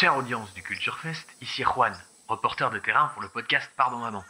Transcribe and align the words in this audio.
Chère 0.00 0.16
audience 0.16 0.54
du 0.54 0.62
Culture 0.62 0.98
Fest, 0.98 1.28
ici 1.42 1.62
Juan, 1.62 1.94
reporter 2.26 2.70
de 2.70 2.78
terrain 2.78 3.08
pour 3.08 3.20
le 3.20 3.28
podcast 3.28 3.70
Pardon 3.76 3.98
Maman. 3.98 4.24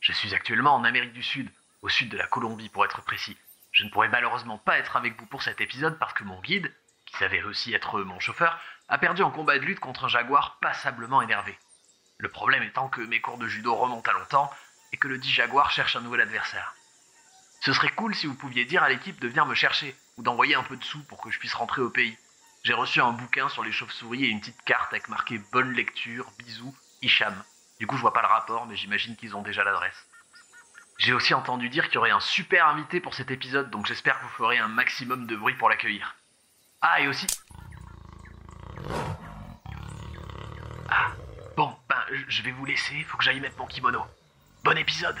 Je 0.00 0.12
suis 0.12 0.34
actuellement 0.34 0.74
en 0.74 0.84
Amérique 0.84 1.14
du 1.14 1.22
Sud, 1.22 1.50
au 1.80 1.88
sud 1.88 2.10
de 2.10 2.18
la 2.18 2.26
Colombie 2.26 2.68
pour 2.68 2.84
être 2.84 3.00
précis. 3.00 3.38
Je 3.70 3.84
ne 3.84 3.88
pourrais 3.88 4.10
malheureusement 4.10 4.58
pas 4.58 4.76
être 4.76 4.96
avec 4.96 5.18
vous 5.18 5.24
pour 5.24 5.42
cet 5.42 5.62
épisode 5.62 5.98
parce 5.98 6.12
que 6.12 6.24
mon 6.24 6.38
guide, 6.42 6.70
qui 7.06 7.16
s'avère 7.16 7.46
aussi 7.46 7.72
être 7.72 8.02
mon 8.02 8.20
chauffeur, 8.20 8.60
a 8.90 8.98
perdu 8.98 9.22
en 9.22 9.30
combat 9.30 9.58
de 9.58 9.64
lutte 9.64 9.80
contre 9.80 10.04
un 10.04 10.08
jaguar 10.08 10.58
passablement 10.60 11.22
énervé. 11.22 11.58
Le 12.18 12.28
problème 12.28 12.62
étant 12.62 12.90
que 12.90 13.00
mes 13.00 13.22
cours 13.22 13.38
de 13.38 13.48
judo 13.48 13.74
remontent 13.74 14.10
à 14.10 14.12
longtemps 14.12 14.52
et 14.92 14.98
que 14.98 15.08
le 15.08 15.16
dit 15.16 15.32
jaguar 15.32 15.70
cherche 15.70 15.96
un 15.96 16.02
nouvel 16.02 16.20
adversaire. 16.20 16.74
Ce 17.62 17.72
serait 17.72 17.88
cool 17.92 18.14
si 18.14 18.26
vous 18.26 18.36
pouviez 18.36 18.66
dire 18.66 18.82
à 18.82 18.90
l'équipe 18.90 19.18
de 19.20 19.28
venir 19.28 19.46
me 19.46 19.54
chercher 19.54 19.96
ou 20.18 20.22
d'envoyer 20.22 20.54
un 20.54 20.64
peu 20.64 20.76
de 20.76 20.84
sous 20.84 21.02
pour 21.04 21.22
que 21.22 21.30
je 21.30 21.38
puisse 21.38 21.54
rentrer 21.54 21.80
au 21.80 21.88
pays. 21.88 22.18
J'ai 22.64 22.74
reçu 22.74 23.00
un 23.00 23.10
bouquin 23.10 23.48
sur 23.48 23.64
les 23.64 23.72
chauves-souris 23.72 24.24
et 24.24 24.28
une 24.28 24.38
petite 24.38 24.62
carte 24.62 24.92
avec 24.92 25.08
marqué 25.08 25.38
bonne 25.50 25.72
lecture, 25.72 26.30
bisous, 26.38 26.74
Hicham. 27.02 27.34
Du 27.80 27.88
coup, 27.88 27.96
je 27.96 28.02
vois 28.02 28.12
pas 28.12 28.22
le 28.22 28.28
rapport, 28.28 28.66
mais 28.66 28.76
j'imagine 28.76 29.16
qu'ils 29.16 29.34
ont 29.34 29.42
déjà 29.42 29.64
l'adresse. 29.64 30.06
J'ai 30.96 31.12
aussi 31.12 31.34
entendu 31.34 31.68
dire 31.68 31.86
qu'il 31.86 31.96
y 31.96 31.98
aurait 31.98 32.12
un 32.12 32.20
super 32.20 32.68
invité 32.68 33.00
pour 33.00 33.14
cet 33.14 33.32
épisode, 33.32 33.70
donc 33.70 33.86
j'espère 33.86 34.20
que 34.20 34.24
vous 34.26 34.30
ferez 34.30 34.58
un 34.58 34.68
maximum 34.68 35.26
de 35.26 35.34
bruit 35.34 35.54
pour 35.54 35.68
l'accueillir. 35.68 36.14
Ah, 36.80 37.00
et 37.00 37.08
aussi. 37.08 37.26
Ah, 40.88 41.10
bon, 41.56 41.76
ben, 41.88 42.00
je 42.28 42.42
vais 42.42 42.52
vous 42.52 42.64
laisser, 42.64 43.02
faut 43.08 43.16
que 43.16 43.24
j'aille 43.24 43.40
mettre 43.40 43.58
mon 43.58 43.66
kimono. 43.66 44.04
Bon 44.62 44.78
épisode! 44.78 45.20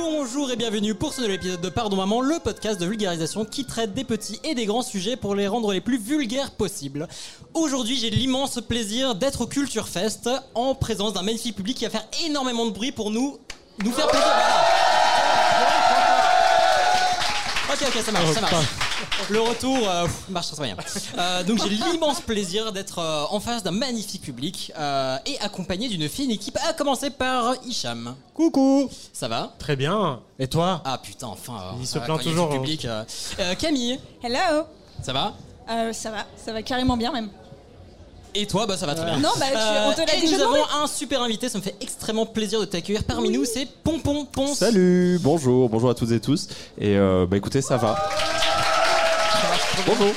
Bonjour 0.00 0.48
et 0.52 0.56
bienvenue 0.56 0.94
pour 0.94 1.12
ce 1.12 1.20
nouvel 1.20 1.34
épisode 1.34 1.60
de 1.60 1.68
Pardon 1.68 1.96
Maman, 1.96 2.20
le 2.20 2.38
podcast 2.38 2.80
de 2.80 2.86
vulgarisation 2.86 3.44
qui 3.44 3.64
traite 3.64 3.94
des 3.94 4.04
petits 4.04 4.38
et 4.44 4.54
des 4.54 4.64
grands 4.64 4.82
sujets 4.82 5.16
pour 5.16 5.34
les 5.34 5.48
rendre 5.48 5.72
les 5.72 5.80
plus 5.80 5.98
vulgaires 5.98 6.52
possibles. 6.52 7.08
Aujourd'hui, 7.52 7.98
j'ai 7.98 8.08
l'immense 8.08 8.60
plaisir 8.60 9.16
d'être 9.16 9.40
au 9.40 9.46
Culture 9.48 9.88
Fest 9.88 10.30
en 10.54 10.76
présence 10.76 11.14
d'un 11.14 11.22
magnifique 11.22 11.56
public 11.56 11.76
qui 11.76 11.84
va 11.84 11.90
faire 11.90 12.06
énormément 12.24 12.66
de 12.66 12.70
bruit 12.70 12.92
pour 12.92 13.10
nous, 13.10 13.40
nous 13.82 13.90
faire 13.90 14.06
plaisir. 14.06 14.28
Voilà. 14.28 14.54
Ok, 17.72 17.84
ok, 17.88 18.02
ça 18.04 18.12
marche, 18.12 18.32
ça 18.34 18.40
marche. 18.40 18.87
Le 19.30 19.40
retour 19.40 19.76
euh, 19.88 20.04
pff, 20.04 20.28
marche 20.28 20.50
très 20.50 20.64
bien. 20.64 20.76
Euh, 21.18 21.42
donc 21.44 21.58
j'ai 21.62 21.68
l'immense 21.68 22.20
plaisir 22.20 22.72
d'être 22.72 22.98
euh, 22.98 23.24
en 23.30 23.40
face 23.40 23.62
d'un 23.62 23.70
magnifique 23.70 24.22
public 24.22 24.72
euh, 24.78 25.16
et 25.26 25.38
accompagné 25.40 25.88
d'une 25.88 26.08
fine 26.08 26.30
équipe, 26.30 26.58
à 26.68 26.72
commencer 26.72 27.10
par 27.10 27.54
Hicham. 27.66 28.14
Coucou 28.34 28.88
Ça 29.12 29.28
va? 29.28 29.54
Très 29.58 29.76
bien. 29.76 30.20
Et 30.38 30.46
toi? 30.48 30.82
Ah 30.84 30.98
putain, 31.02 31.26
enfin. 31.28 31.54
euh, 31.54 31.76
Il 31.80 31.86
se 31.86 31.98
plaint 31.98 32.18
quand 32.18 32.24
y 32.24 32.28
a 32.28 32.30
toujours, 32.30 32.48
du 32.48 32.56
hein. 32.56 32.60
public. 32.60 32.84
euh. 32.86 33.04
Euh, 33.40 33.54
Camille, 33.54 33.98
Hello 34.22 34.64
ça 35.02 35.12
va? 35.12 35.34
Euh, 35.70 35.92
Ça 35.92 36.10
va, 36.10 36.24
ça 36.44 36.52
va 36.52 36.62
carrément 36.62 36.96
bien 36.96 37.12
même. 37.12 37.28
Et 38.34 38.46
toi, 38.46 38.66
bah 38.66 38.76
ça 38.76 38.86
va 38.86 38.94
très 38.94 39.04
bien. 39.06 39.18
Non, 39.18 39.30
bah, 39.38 39.46
tu- 39.50 39.56
on 39.56 39.92
te 39.94 40.00
l'a 40.06 40.16
et 40.16 40.26
nous 40.30 40.40
avons 40.42 40.62
un 40.82 40.86
super 40.86 41.22
invité, 41.22 41.48
ça 41.48 41.58
me 41.58 41.62
fait 41.62 41.74
extrêmement 41.80 42.26
plaisir 42.26 42.60
de 42.60 42.66
t'accueillir 42.66 43.02
parmi 43.04 43.30
nous, 43.30 43.44
c'est 43.44 43.66
Pompon 43.82 44.26
Ponce. 44.26 44.58
Salut, 44.58 45.18
bonjour, 45.22 45.68
bonjour 45.68 45.88
à 45.90 45.94
toutes 45.94 46.10
et 46.12 46.20
tous. 46.20 46.46
Et 46.78 46.96
euh, 46.96 47.26
bah 47.28 47.36
écoutez, 47.36 47.62
ça 47.62 47.76
va. 47.78 47.96
Bonjour. 49.86 50.14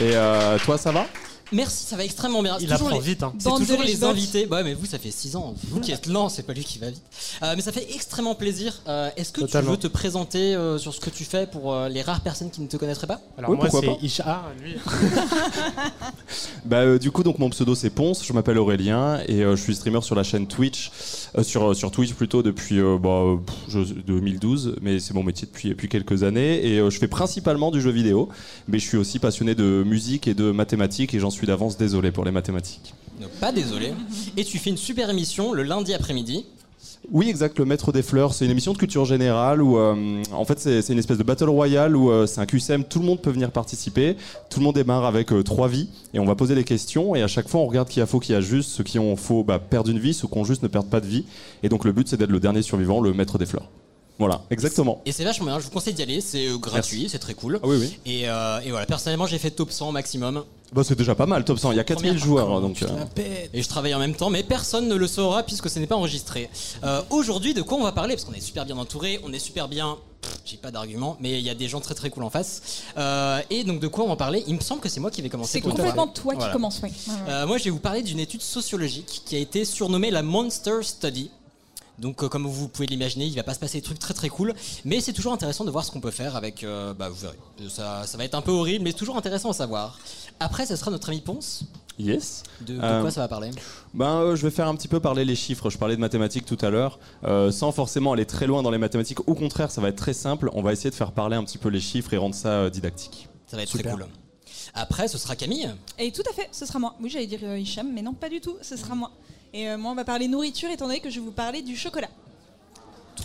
Et 0.00 0.16
euh, 0.16 0.58
toi, 0.58 0.78
ça 0.78 0.92
va? 0.92 1.06
Merci, 1.52 1.84
ça 1.86 1.96
va 1.96 2.04
extrêmement 2.04 2.42
bien. 2.42 2.56
Il 2.60 2.68
toujours 2.68 2.86
apprend 2.88 2.98
les- 3.00 3.04
vite, 3.06 3.22
hein. 3.22 3.32
C'est 3.38 3.50
toujours 3.50 3.82
les 3.82 4.04
invités. 4.04 4.46
Bah 4.46 4.56
ouais, 4.56 4.64
mais 4.64 4.74
vous, 4.74 4.86
ça 4.86 4.98
fait 4.98 5.10
6 5.10 5.36
ans. 5.36 5.54
Vous 5.68 5.80
qui 5.80 5.92
êtes 5.92 6.06
lent, 6.06 6.28
c'est 6.28 6.42
pas 6.44 6.52
lui 6.54 6.64
qui 6.64 6.78
va 6.78 6.90
vite. 6.90 7.02
Euh, 7.42 7.54
mais 7.56 7.62
ça 7.62 7.72
fait 7.72 7.86
extrêmement 7.94 8.34
plaisir. 8.34 8.80
Euh, 8.88 9.10
Est-ce 9.16 9.32
que 9.32 9.40
Totalement. 9.42 9.70
tu 9.76 9.82
veux 9.82 9.88
te 9.88 9.92
présenter 9.92 10.54
euh, 10.54 10.78
sur 10.78 10.94
ce 10.94 11.00
que 11.00 11.10
tu 11.10 11.24
fais 11.24 11.46
pour 11.46 11.72
euh, 11.72 11.88
les 11.88 12.02
rares 12.02 12.20
personnes 12.22 12.50
qui 12.50 12.60
ne 12.60 12.66
te 12.66 12.76
connaîtraient 12.76 13.06
pas? 13.06 13.20
Alors 13.38 13.50
Oui, 13.50 13.56
moi 13.56 13.68
c'est 13.70 13.86
pas. 13.86 13.96
Isha. 14.02 14.24
Ah, 14.26 14.42
lui. 14.62 14.74
Bah 16.64 16.78
euh, 16.78 16.98
du 16.98 17.10
coup, 17.10 17.22
donc 17.22 17.38
mon 17.38 17.50
pseudo 17.50 17.74
c'est 17.74 17.90
Ponce, 17.90 18.24
je 18.24 18.32
m'appelle 18.32 18.56
Aurélien 18.58 19.20
et 19.28 19.42
euh, 19.42 19.56
je 19.56 19.62
suis 19.62 19.74
streamer 19.74 20.00
sur 20.02 20.14
la 20.14 20.22
chaîne 20.22 20.46
Twitch, 20.46 20.90
euh, 21.36 21.42
sur, 21.42 21.74
sur 21.74 21.90
Twitch 21.90 22.12
plutôt 22.14 22.42
depuis 22.42 22.78
euh, 22.78 22.98
bah, 22.98 23.08
euh, 23.10 23.36
pff, 23.36 23.54
je- 23.88 23.92
2012, 23.94 24.76
mais 24.80 25.00
c'est 25.00 25.12
mon 25.14 25.22
métier 25.22 25.46
depuis, 25.46 25.70
depuis 25.70 25.88
quelques 25.88 26.22
années 26.22 26.64
et 26.66 26.78
euh, 26.78 26.88
je 26.90 26.98
fais 26.98 27.08
principalement 27.08 27.70
du 27.70 27.80
jeu 27.80 27.90
vidéo, 27.90 28.28
mais 28.68 28.78
je 28.78 28.86
suis 28.86 28.96
aussi 28.96 29.18
passionné 29.18 29.54
de 29.54 29.82
musique 29.84 30.28
et 30.28 30.34
de 30.34 30.50
mathématiques 30.52 31.14
et 31.14 31.18
j'en 31.20 31.30
suis 31.30 31.41
d'avance 31.46 31.76
désolé 31.76 32.10
pour 32.10 32.24
les 32.24 32.30
mathématiques. 32.30 32.94
Donc, 33.20 33.30
Pas 33.32 33.52
désolé. 33.52 33.92
Et 34.36 34.44
tu 34.44 34.58
fais 34.58 34.70
une 34.70 34.76
super 34.76 35.10
émission 35.10 35.52
le 35.52 35.62
lundi 35.62 35.94
après-midi. 35.94 36.46
Oui, 37.10 37.28
exact, 37.28 37.58
le 37.58 37.64
Maître 37.64 37.90
des 37.90 38.02
Fleurs, 38.02 38.32
c'est 38.32 38.44
une 38.44 38.50
émission 38.52 38.72
de 38.72 38.78
culture 38.78 39.04
générale 39.04 39.60
où, 39.60 39.76
euh, 39.76 40.22
en 40.32 40.44
fait, 40.44 40.60
c'est 40.60 40.82
c'est 40.82 40.92
une 40.92 41.00
espèce 41.00 41.18
de 41.18 41.24
battle 41.24 41.48
royale 41.48 41.96
où 41.96 42.10
euh, 42.10 42.26
c'est 42.26 42.40
un 42.40 42.46
QCM, 42.46 42.84
tout 42.84 43.00
le 43.00 43.04
monde 43.04 43.20
peut 43.20 43.30
venir 43.30 43.50
participer, 43.50 44.16
tout 44.50 44.60
le 44.60 44.64
monde 44.64 44.76
démarre 44.76 45.04
avec 45.04 45.32
euh, 45.32 45.42
trois 45.42 45.66
vies 45.66 45.88
et 46.14 46.20
on 46.20 46.24
va 46.24 46.36
poser 46.36 46.54
des 46.54 46.62
questions 46.62 47.16
et 47.16 47.22
à 47.22 47.26
chaque 47.26 47.48
fois 47.48 47.60
on 47.60 47.66
regarde 47.66 47.88
qui 47.88 48.00
a 48.00 48.06
faux, 48.06 48.20
qui 48.20 48.34
a 48.34 48.40
juste, 48.40 48.70
ceux 48.70 48.84
qui 48.84 49.00
ont 49.00 49.16
faux 49.16 49.42
bah, 49.42 49.58
perdent 49.58 49.88
une 49.88 49.98
vie, 49.98 50.14
ceux 50.14 50.28
qui 50.28 50.38
ont 50.38 50.44
juste 50.44 50.62
ne 50.62 50.68
perdent 50.68 50.90
pas 50.90 51.00
de 51.00 51.06
vie 51.06 51.24
et 51.64 51.68
donc 51.68 51.84
le 51.84 51.92
but 51.92 52.06
c'est 52.06 52.16
d'être 52.16 52.30
le 52.30 52.40
dernier 52.40 52.62
survivant, 52.62 53.00
le 53.00 53.12
Maître 53.12 53.36
des 53.36 53.46
Fleurs. 53.46 53.68
Voilà, 54.22 54.42
exactement. 54.50 55.00
Et 55.04 55.12
c'est 55.12 55.24
vachement 55.24 55.46
bien, 55.46 55.58
je 55.58 55.64
vous 55.64 55.70
conseille 55.70 55.94
d'y 55.94 56.02
aller, 56.02 56.20
c'est 56.20 56.46
euh, 56.46 56.56
gratuit, 56.58 57.08
c'est 57.10 57.18
très 57.18 57.34
cool. 57.34 57.58
Ah 57.62 57.66
oui, 57.66 57.76
oui. 57.80 57.98
Et, 58.06 58.28
euh, 58.28 58.60
et 58.64 58.70
voilà, 58.70 58.86
personnellement, 58.86 59.26
j'ai 59.26 59.38
fait 59.38 59.50
top 59.50 59.70
100 59.72 59.90
maximum. 59.92 60.44
Bah, 60.72 60.82
c'est 60.84 60.96
déjà 60.96 61.14
pas 61.14 61.26
mal, 61.26 61.44
top 61.44 61.58
100, 61.58 61.72
il 61.72 61.76
y 61.76 61.80
a 61.80 61.84
4000 61.84 62.12
Première 62.12 62.24
joueurs 62.24 62.60
donc. 62.60 62.82
euh. 62.82 63.04
Et 63.52 63.62
je 63.62 63.68
travaille 63.68 63.94
en 63.94 63.98
même 63.98 64.14
temps, 64.14 64.30
mais 64.30 64.42
personne 64.42 64.88
ne 64.88 64.94
le 64.94 65.06
saura 65.06 65.42
puisque 65.42 65.68
ce 65.68 65.78
n'est 65.78 65.86
pas 65.86 65.96
enregistré. 65.96 66.48
Euh, 66.84 67.02
Aujourd'hui, 67.10 67.52
de 67.52 67.60
quoi 67.62 67.76
on 67.78 67.82
va 67.82 67.92
parler? 67.92 68.14
Parce 68.14 68.24
qu'on 68.24 68.32
est 68.32 68.40
super 68.40 68.64
bien 68.64 68.78
entouré, 68.78 69.20
on 69.24 69.32
est 69.32 69.38
super 69.38 69.68
bien. 69.68 69.98
J'ai 70.46 70.56
pas 70.56 70.70
d'argument, 70.70 71.16
mais 71.20 71.32
il 71.32 71.44
y 71.44 71.50
a 71.50 71.54
des 71.54 71.68
gens 71.68 71.80
très 71.80 71.94
très 71.94 72.08
cool 72.08 72.22
en 72.22 72.30
face. 72.30 72.62
Euh, 72.96 73.40
et 73.50 73.64
donc, 73.64 73.80
de 73.80 73.88
quoi 73.88 74.04
on 74.04 74.08
va 74.08 74.16
parler? 74.16 74.44
Il 74.46 74.54
me 74.54 74.60
semble 74.60 74.80
que 74.80 74.88
c'est 74.88 75.00
moi 75.00 75.10
qui 75.10 75.20
vais 75.20 75.28
commencer. 75.28 75.50
C'est 75.52 75.60
complètement 75.60 76.06
toi 76.06 76.32
qui 76.34 76.38
Voilà. 76.38 76.52
commence, 76.52 76.80
oui. 76.82 76.90
Ouais, 77.08 77.12
ouais. 77.14 77.20
Euh, 77.28 77.46
moi, 77.46 77.58
je 77.58 77.64
vais 77.64 77.70
vous 77.70 77.78
parler 77.80 78.02
d'une 78.02 78.20
étude 78.20 78.40
sociologique 78.40 79.22
qui 79.26 79.34
a 79.36 79.40
été 79.40 79.64
surnommée 79.64 80.10
la 80.12 80.22
Monster 80.22 80.78
Study. 80.82 81.30
Donc, 81.98 82.22
euh, 82.24 82.28
comme 82.28 82.46
vous 82.46 82.68
pouvez 82.68 82.86
l'imaginer, 82.86 83.26
il 83.26 83.34
va 83.36 83.42
pas 83.42 83.54
se 83.54 83.60
passer 83.60 83.78
des 83.78 83.82
trucs 83.84 83.98
très 83.98 84.14
très 84.14 84.28
cool, 84.28 84.54
mais 84.84 85.00
c'est 85.00 85.12
toujours 85.12 85.32
intéressant 85.32 85.64
de 85.64 85.70
voir 85.70 85.84
ce 85.84 85.90
qu'on 85.90 86.00
peut 86.00 86.10
faire 86.10 86.36
avec. 86.36 86.64
euh, 86.64 86.94
bah, 86.94 87.08
vous 87.08 87.16
verrez. 87.16 87.38
Ça, 87.68 88.04
ça 88.06 88.18
va 88.18 88.24
être 88.24 88.34
un 88.34 88.42
peu 88.42 88.50
horrible, 88.50 88.84
mais 88.84 88.90
c'est 88.90 88.96
toujours 88.96 89.16
intéressant 89.16 89.50
à 89.50 89.54
savoir. 89.54 89.98
Après, 90.40 90.66
ce 90.66 90.74
sera 90.76 90.90
notre 90.90 91.08
ami 91.10 91.20
Ponce. 91.20 91.64
Yes. 91.98 92.42
De, 92.62 92.74
de 92.74 92.80
Euh, 92.82 93.02
quoi 93.02 93.10
ça 93.10 93.20
va 93.20 93.28
parler? 93.28 93.50
Ben, 93.92 94.06
euh, 94.22 94.36
je 94.36 94.42
vais 94.42 94.50
faire 94.50 94.66
un 94.66 94.74
petit 94.74 94.88
peu 94.88 94.98
parler 94.98 95.24
les 95.26 95.36
chiffres. 95.36 95.68
Je 95.68 95.76
parlais 95.76 95.94
de 95.94 96.00
mathématiques 96.00 96.46
tout 96.46 96.56
à 96.62 96.70
l'heure, 96.70 96.98
euh, 97.24 97.50
sans 97.52 97.70
forcément 97.70 98.12
aller 98.14 98.24
très 98.24 98.46
loin 98.46 98.62
dans 98.62 98.70
les 98.70 98.78
mathématiques. 98.78 99.20
Au 99.28 99.34
contraire, 99.34 99.70
ça 99.70 99.80
va 99.82 99.88
être 99.88 99.96
très 99.96 100.14
simple. 100.14 100.48
On 100.54 100.62
va 100.62 100.72
essayer 100.72 100.88
de 100.90 100.94
faire 100.94 101.12
parler 101.12 101.36
un 101.36 101.44
petit 101.44 101.58
peu 101.58 101.68
les 101.68 101.80
chiffres 101.80 102.12
et 102.14 102.16
rendre 102.16 102.34
ça 102.34 102.48
euh, 102.48 102.70
didactique. 102.70 103.28
Ça 103.46 103.56
va 103.58 103.62
être 103.64 103.68
Super. 103.68 103.94
très 103.96 104.04
cool. 104.04 104.10
Après, 104.74 105.06
ce 105.06 105.18
sera 105.18 105.36
Camille. 105.36 105.70
Et 105.98 106.10
tout 106.12 106.22
à 106.28 106.32
fait, 106.32 106.48
ce 106.50 106.64
sera 106.64 106.78
moi. 106.78 106.94
Oui, 107.02 107.10
j'allais 107.10 107.26
dire 107.26 107.40
euh, 107.42 107.58
Hicham, 107.58 107.92
mais 107.92 108.00
non, 108.00 108.14
pas 108.14 108.30
du 108.30 108.40
tout, 108.40 108.56
ce 108.62 108.74
sera 108.78 108.94
moi. 108.94 109.10
Et 109.54 109.68
euh, 109.68 109.76
moi, 109.78 109.92
on 109.92 109.94
va 109.94 110.04
parler 110.04 110.28
nourriture, 110.28 110.70
étant 110.70 110.86
donné 110.86 111.00
que 111.00 111.10
je 111.10 111.16
vais 111.20 111.24
vous 111.26 111.32
parler 111.32 111.62
du 111.62 111.76
chocolat. 111.76 112.08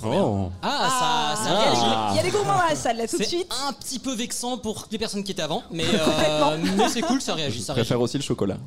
Oh. 0.05 0.49
Ah, 0.61 1.35
ça, 1.37 1.43
ça 1.43 1.49
il 1.49 1.53
y 1.53 1.55
a- 1.55 1.61
réagit. 1.61 2.11
Il 2.11 2.17
y 2.17 2.19
a 2.19 2.23
des 2.23 2.29
gourmands 2.31 2.57
dans 2.57 2.67
la 2.69 2.75
salle, 2.75 2.97
là, 2.97 3.07
tout 3.07 3.17
de 3.17 3.23
C'est 3.23 3.29
suite. 3.29 3.53
un 3.67 3.71
petit 3.73 3.99
peu 3.99 4.13
vexant 4.13 4.57
pour 4.57 4.87
les 4.91 4.97
personnes 4.97 5.23
qui 5.23 5.31
étaient 5.31 5.41
avant, 5.41 5.63
mais, 5.71 5.85
euh, 5.85 6.57
mais 6.77 6.89
c'est 6.89 7.01
cool, 7.01 7.21
ça 7.21 7.33
réagit, 7.33 7.59
Je 7.59 7.63
ça 7.63 7.73
réagit. 7.73 7.87
préfère 7.87 8.01
aussi 8.01 8.17
le 8.17 8.23
chocolat. 8.23 8.57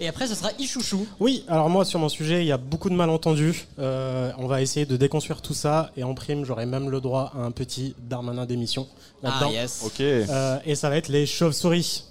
Et 0.00 0.08
après, 0.08 0.26
ce 0.28 0.34
sera 0.36 0.50
Ichouchou. 0.58 1.06
Oui, 1.20 1.44
alors 1.48 1.68
moi 1.68 1.84
sur 1.84 1.98
mon 1.98 2.08
sujet, 2.08 2.42
il 2.42 2.46
y 2.46 2.52
a 2.52 2.56
beaucoup 2.56 2.88
de 2.88 2.94
malentendus. 2.94 3.66
Euh, 3.80 4.30
on 4.38 4.46
va 4.46 4.62
essayer 4.62 4.86
de 4.86 4.96
déconstruire 4.96 5.42
tout 5.42 5.54
ça 5.54 5.90
et 5.96 6.04
en 6.04 6.14
prime, 6.14 6.44
j'aurai 6.44 6.66
même 6.66 6.88
le 6.88 7.00
droit 7.00 7.32
à 7.36 7.40
un 7.40 7.50
petit 7.50 7.96
Darmanin 7.98 8.46
d'émission 8.46 8.86
Ah 9.24 9.46
yes. 9.50 9.82
Ok. 9.84 10.00
Euh, 10.00 10.58
et 10.64 10.76
ça 10.76 10.88
va 10.88 10.96
être 10.96 11.08
les 11.08 11.26
chauves-souris. 11.26 12.04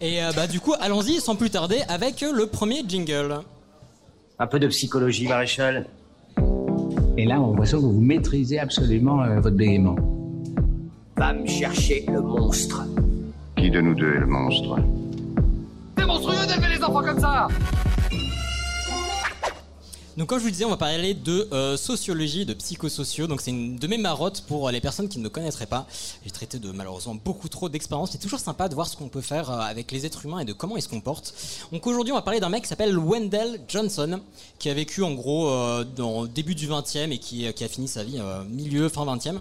Et 0.00 0.22
euh, 0.22 0.30
bah 0.34 0.46
du 0.46 0.60
coup, 0.60 0.74
allons-y 0.80 1.20
sans 1.20 1.36
plus 1.36 1.50
tarder 1.50 1.80
avec 1.88 2.22
euh, 2.22 2.32
le 2.32 2.46
premier 2.46 2.82
jingle. 2.86 3.40
Un 4.38 4.46
peu 4.46 4.58
de 4.58 4.66
psychologie, 4.66 5.26
maréchal. 5.26 5.86
Et 7.16 7.24
là, 7.24 7.40
on 7.40 7.46
a 7.46 7.50
l'impression 7.50 7.78
que 7.78 7.86
vous 7.86 8.00
maîtrisez 8.00 8.58
absolument 8.58 9.22
euh, 9.22 9.40
votre 9.40 9.56
bégaiement. 9.56 9.96
Va 11.16 11.32
me 11.32 11.46
chercher 11.46 12.04
le 12.08 12.20
monstre. 12.20 12.82
Qui 13.56 13.70
de 13.70 13.80
nous 13.80 13.94
deux 13.94 14.14
est 14.14 14.20
le 14.20 14.26
monstre? 14.26 14.78
Donc 20.16 20.28
comme 20.30 20.38
je 20.38 20.44
vous 20.44 20.50
disais, 20.50 20.64
on 20.64 20.70
va 20.70 20.78
parler 20.78 21.12
de 21.12 21.46
euh, 21.52 21.76
sociologie, 21.76 22.46
de 22.46 22.54
psychosociaux. 22.54 23.26
Donc 23.26 23.42
c'est 23.42 23.50
une 23.50 23.76
de 23.76 23.86
mes 23.86 23.98
marottes 23.98 24.44
pour 24.48 24.70
les 24.70 24.80
personnes 24.80 25.10
qui 25.10 25.18
ne 25.18 25.24
me 25.24 25.28
connaîtraient 25.28 25.66
pas. 25.66 25.86
J'ai 26.24 26.30
traité 26.30 26.58
de 26.58 26.70
malheureusement 26.70 27.14
beaucoup 27.14 27.50
trop 27.50 27.68
d'expériences. 27.68 28.12
C'est 28.12 28.18
toujours 28.18 28.40
sympa 28.40 28.70
de 28.70 28.74
voir 28.74 28.88
ce 28.88 28.96
qu'on 28.96 29.08
peut 29.08 29.20
faire 29.20 29.50
euh, 29.50 29.58
avec 29.58 29.92
les 29.92 30.06
êtres 30.06 30.24
humains 30.24 30.38
et 30.38 30.46
de 30.46 30.54
comment 30.54 30.78
ils 30.78 30.82
se 30.82 30.88
comportent. 30.88 31.34
Donc 31.70 31.86
aujourd'hui, 31.86 32.12
on 32.12 32.16
va 32.16 32.22
parler 32.22 32.40
d'un 32.40 32.48
mec 32.48 32.62
qui 32.62 32.68
s'appelle 32.68 32.96
Wendell 32.96 33.60
Johnson, 33.68 34.20
qui 34.58 34.70
a 34.70 34.74
vécu 34.74 35.02
en 35.02 35.12
gros 35.12 35.50
euh, 35.50 35.84
dans 35.84 36.24
début 36.24 36.54
du 36.54 36.66
20e 36.66 37.10
et 37.10 37.18
qui, 37.18 37.52
qui 37.52 37.64
a 37.64 37.68
fini 37.68 37.86
sa 37.86 38.02
vie 38.02 38.18
euh, 38.18 38.42
milieu, 38.44 38.88
fin 38.88 39.04
20e. 39.04 39.40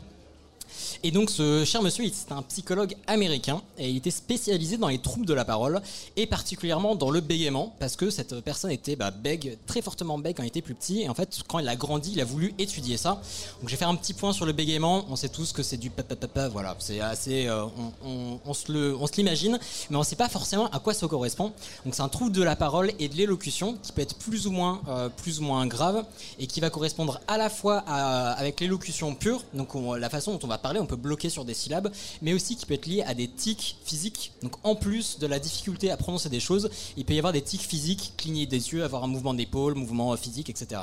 Et 1.04 1.12
donc 1.12 1.30
ce 1.30 1.64
cher 1.66 1.82
monsieur, 1.82 2.06
c'était 2.14 2.34
un 2.34 2.42
psychologue 2.42 2.96
américain 3.08 3.62
et 3.78 3.90
il 3.90 3.98
était 3.98 4.12
spécialisé 4.12 4.78
dans 4.78 4.88
les 4.88 5.00
troubles 5.00 5.26
de 5.26 5.34
la 5.34 5.46
parole 5.46 5.82
et 6.16 6.28
particulièrement 6.28 6.96
dans 6.96 7.12
le 7.12 7.22
bégaiement 7.22 7.76
parce 7.80 7.96
que 7.96 8.10
cette 8.10 8.40
personne 8.42 8.72
était 8.72 8.96
bah, 8.96 9.12
bègue, 9.12 9.58
très 9.68 9.82
fortement 9.82 10.18
bègue 10.18 10.38
quand 10.38 10.44
il 10.44 10.48
était 10.48 10.62
plus 10.62 10.76
petit 10.76 11.02
et 11.02 11.10
en 11.10 11.14
fait 11.14 11.40
quand 11.48 11.60
il 11.60 11.68
a 11.68 11.76
grandi, 11.76 12.12
il 12.14 12.22
a 12.22 12.26
voulu 12.26 12.54
étudier 12.58 12.98
ça. 12.98 13.22
Donc 13.62 13.70
j'ai 13.70 13.78
fait 13.78 13.86
un 13.86 13.96
petit 13.96 14.14
point 14.14 14.34
sur 14.34 14.46
le 14.46 14.54
bégaiement. 14.54 15.06
On 15.10 15.16
sait 15.16 15.30
tous 15.30 15.52
que 15.52 15.64
c'est 15.64 15.78
du 15.78 15.90
papapapa, 15.90 16.48
voilà, 16.50 16.76
c'est 16.80 17.00
assez, 17.02 17.48
euh, 17.48 17.66
on, 18.04 18.54
se 18.54 19.18
l'imagine, 19.18 19.60
mais 19.90 19.98
on 19.98 20.04
sait 20.04 20.16
pas 20.16 20.30
forcément 20.30 20.68
à 20.72 20.80
quoi 20.80 20.94
ça 20.94 21.08
correspond. 21.08 21.52
Donc 21.86 21.96
c'est 21.96 22.02
un 22.02 22.10
trouble 22.10 22.32
de 22.32 22.44
la 22.44 22.56
parole 22.56 22.92
et 23.00 23.08
de 23.10 23.16
l'élocution 23.16 23.78
qui 23.82 23.92
peut 23.92 24.02
être 24.02 24.16
plus 24.16 24.48
ou 24.48 24.52
moins, 24.52 24.82
euh, 24.88 25.10
plus 25.10 25.40
ou 25.40 25.44
moins 25.44 25.66
grave 25.68 26.06
et 26.40 26.48
qui 26.48 26.60
va 26.60 26.70
correspondre 26.70 27.20
à 27.28 27.38
la 27.38 27.50
fois 27.50 27.78
avec 27.78 28.60
l'élocution 28.60 29.16
pure, 29.16 29.44
donc 29.54 29.76
on- 29.76 29.94
la 29.94 30.10
façon 30.10 30.34
dont 30.34 30.40
on 30.44 30.48
va 30.48 30.58
parler, 30.58 30.75
on 30.80 30.86
peut 30.86 30.96
bloquer 30.96 31.30
sur 31.30 31.46
des 31.46 31.54
syllabes, 31.54 31.92
mais 32.22 32.34
aussi 32.34 32.56
qui 32.56 32.66
peut 32.66 32.74
être 32.74 32.86
lié 32.86 33.04
à 33.04 33.14
des 33.14 33.28
tics 33.28 33.78
physiques. 33.84 34.34
Donc 34.42 34.54
en 34.64 34.76
plus 34.76 35.20
de 35.20 35.28
la 35.28 35.40
difficulté 35.40 35.92
à 35.92 35.98
prononcer 35.98 36.30
des 36.30 36.40
choses, 36.40 36.70
il 36.98 37.06
peut 37.06 37.14
y 37.14 37.18
avoir 37.18 37.34
des 37.34 37.42
tics 37.42 37.62
physiques, 37.62 38.14
cligner 38.18 38.46
des 38.46 38.74
yeux, 38.74 38.84
avoir 38.84 39.04
un 39.04 39.08
mouvement 39.08 39.34
d'épaule, 39.34 39.76
mouvement 39.76 40.14
euh, 40.14 40.18
physique, 40.18 40.50
etc. 40.50 40.82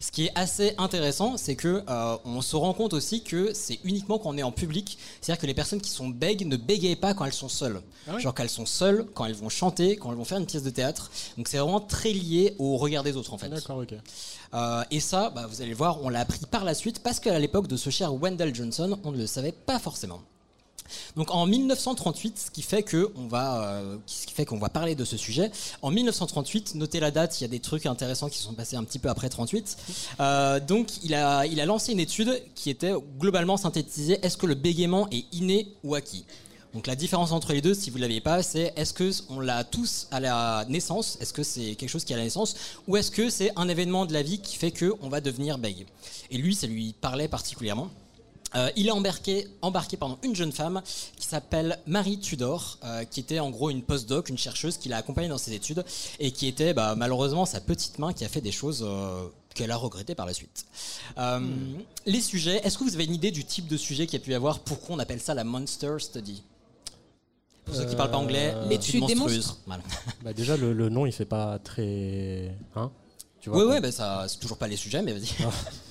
Ce 0.00 0.10
qui 0.10 0.26
est 0.26 0.32
assez 0.34 0.74
intéressant, 0.78 1.36
c'est 1.36 1.56
que 1.56 1.82
euh, 1.88 2.16
on 2.24 2.40
se 2.42 2.56
rend 2.56 2.72
compte 2.72 2.92
aussi 2.94 3.22
que 3.22 3.52
c'est 3.54 3.78
uniquement 3.84 4.18
quand 4.18 4.30
on 4.30 4.38
est 4.38 4.42
en 4.42 4.52
public, 4.52 4.98
c'est-à-dire 5.20 5.40
que 5.40 5.46
les 5.46 5.54
personnes 5.54 5.80
qui 5.80 5.90
sont 5.90 6.08
bègues 6.08 6.46
ne 6.46 6.56
bégayent 6.56 6.96
pas 6.96 7.14
quand 7.14 7.24
elles 7.24 7.32
sont 7.32 7.48
seules. 7.48 7.80
Ah 8.06 8.12
oui 8.14 8.22
Genre 8.22 8.34
qu'elles 8.34 8.50
sont 8.50 8.66
seules 8.66 9.06
quand 9.14 9.24
elles 9.26 9.34
vont 9.34 9.48
chanter, 9.48 9.96
quand 9.96 10.10
elles 10.10 10.18
vont 10.18 10.24
faire 10.24 10.38
une 10.38 10.46
pièce 10.46 10.62
de 10.62 10.70
théâtre. 10.70 11.10
Donc 11.36 11.48
c'est 11.48 11.58
vraiment 11.58 11.80
très 11.80 12.12
lié 12.12 12.54
au 12.58 12.76
regard 12.76 13.02
des 13.02 13.16
autres 13.16 13.32
en 13.32 13.38
fait. 13.38 13.48
D'accord, 13.48 13.78
ok. 13.78 13.94
Euh, 14.54 14.84
et 14.90 15.00
ça, 15.00 15.30
bah, 15.30 15.46
vous 15.48 15.60
allez 15.60 15.70
le 15.70 15.76
voir, 15.76 16.02
on 16.02 16.08
l'a 16.08 16.20
appris 16.20 16.40
par 16.50 16.64
la 16.64 16.74
suite 16.74 17.02
parce 17.02 17.20
qu'à 17.20 17.38
l'époque 17.38 17.66
de 17.66 17.76
ce 17.76 17.90
cher 17.90 18.14
Wendell 18.14 18.54
Johnson, 18.54 18.98
on 19.04 19.12
ne 19.12 19.18
le 19.18 19.26
savait 19.26 19.52
pas 19.52 19.78
forcément. 19.78 20.20
Donc 21.16 21.30
en 21.30 21.46
1938, 21.46 22.38
ce 22.38 22.50
qui 22.50 22.62
fait 22.62 22.82
que 22.82 23.10
on 23.16 23.26
va, 23.26 23.62
euh, 23.62 23.96
ce 24.06 24.26
qui 24.26 24.34
fait 24.34 24.44
qu'on 24.44 24.58
va 24.58 24.68
parler 24.68 24.94
de 24.94 25.04
ce 25.04 25.16
sujet. 25.16 25.50
En 25.82 25.90
1938, 25.90 26.74
notez 26.74 27.00
la 27.00 27.10
date, 27.10 27.40
il 27.40 27.44
y 27.44 27.46
a 27.46 27.48
des 27.48 27.60
trucs 27.60 27.86
intéressants 27.86 28.28
qui 28.28 28.38
sont 28.38 28.54
passés 28.54 28.76
un 28.76 28.84
petit 28.84 28.98
peu 28.98 29.08
après 29.08 29.28
38. 29.28 29.76
Euh, 30.20 30.60
donc 30.60 31.04
il 31.04 31.14
a, 31.14 31.46
il 31.46 31.60
a 31.60 31.66
lancé 31.66 31.92
une 31.92 32.00
étude 32.00 32.42
qui 32.54 32.70
était 32.70 32.92
globalement 33.18 33.56
synthétisée. 33.56 34.18
Est-ce 34.22 34.36
que 34.36 34.46
le 34.46 34.54
bégaiement 34.54 35.08
est 35.10 35.24
inné 35.32 35.68
ou 35.84 35.94
acquis? 35.94 36.24
Donc 36.76 36.86
la 36.86 36.94
différence 36.94 37.32
entre 37.32 37.54
les 37.54 37.62
deux, 37.62 37.72
si 37.72 37.88
vous 37.88 37.96
ne 37.96 38.02
l'aviez 38.02 38.20
pas, 38.20 38.42
c'est 38.42 38.74
est-ce 38.76 38.92
que 38.92 39.10
on 39.30 39.40
l'a 39.40 39.64
tous 39.64 40.08
à 40.10 40.20
la 40.20 40.66
naissance, 40.68 41.16
est-ce 41.22 41.32
que 41.32 41.42
c'est 41.42 41.74
quelque 41.74 41.88
chose 41.88 42.04
qui 42.04 42.12
est 42.12 42.16
à 42.16 42.18
la 42.18 42.24
naissance, 42.24 42.54
ou 42.86 42.98
est-ce 42.98 43.10
que 43.10 43.30
c'est 43.30 43.50
un 43.56 43.68
événement 43.68 44.04
de 44.04 44.12
la 44.12 44.22
vie 44.22 44.40
qui 44.40 44.56
fait 44.58 44.72
que 44.72 44.92
on 45.00 45.08
va 45.08 45.22
devenir 45.22 45.56
bègue? 45.56 45.86
Et 46.30 46.36
lui, 46.36 46.54
ça 46.54 46.66
lui 46.66 46.94
parlait 47.00 47.28
particulièrement. 47.28 47.88
Euh, 48.56 48.70
il 48.76 48.88
a 48.88 48.94
embarqué, 48.94 49.46
embarqué 49.62 49.96
pardon, 49.96 50.18
une 50.22 50.34
jeune 50.34 50.52
femme 50.52 50.82
qui 51.18 51.26
s'appelle 51.26 51.78
Marie 51.86 52.18
Tudor, 52.18 52.78
euh, 52.84 53.04
qui 53.04 53.20
était 53.20 53.38
en 53.38 53.50
gros 53.50 53.70
une 53.70 53.82
postdoc, 53.82 54.28
une 54.30 54.38
chercheuse 54.38 54.78
qui 54.78 54.88
l'a 54.88 54.96
accompagnée 54.96 55.28
dans 55.28 55.38
ses 55.38 55.52
études 55.52 55.84
et 56.18 56.30
qui 56.30 56.46
était 56.46 56.72
bah, 56.72 56.94
malheureusement 56.96 57.44
sa 57.44 57.60
petite 57.60 57.98
main 57.98 58.12
qui 58.12 58.24
a 58.24 58.28
fait 58.28 58.40
des 58.40 58.52
choses 58.52 58.82
euh, 58.86 59.26
qu'elle 59.54 59.70
a 59.70 59.76
regrettées 59.76 60.14
par 60.14 60.26
la 60.26 60.32
suite. 60.32 60.64
Euh, 61.18 61.40
Les 62.06 62.20
sujets, 62.20 62.60
est-ce 62.64 62.78
que 62.78 62.84
vous 62.84 62.94
avez 62.94 63.04
une 63.04 63.14
idée 63.14 63.30
du 63.30 63.44
type 63.44 63.66
de 63.68 63.76
sujet 63.76 64.06
qu'il 64.06 64.18
y 64.18 64.22
a 64.22 64.24
pu 64.24 64.30
y 64.30 64.34
avoir 64.34 64.60
Pourquoi 64.60 64.96
on 64.96 64.98
appelle 64.98 65.20
ça 65.20 65.34
la 65.34 65.44
Monster 65.44 65.96
Study? 65.98 66.42
Pour 67.64 67.74
ceux 67.74 67.84
qui 67.84 67.92
ne 67.92 67.96
parlent 67.96 68.12
pas 68.12 68.18
anglais, 68.18 68.54
l'étude 68.68 69.00
monstrueuse. 69.00 69.56
Voilà. 69.66 69.82
Bah 70.22 70.32
déjà, 70.32 70.56
le, 70.56 70.72
le 70.72 70.88
nom, 70.88 71.04
il 71.04 71.12
fait 71.12 71.24
pas 71.24 71.58
très. 71.58 72.54
Hein 72.76 72.92
tu 73.40 73.50
vois 73.50 73.80
bah 73.80 73.92
ça, 73.92 74.24
c'est 74.28 74.38
toujours 74.38 74.56
pas 74.56 74.68
les 74.68 74.76
sujets, 74.76 75.02
mais 75.02 75.12
vas-y. 75.12 75.28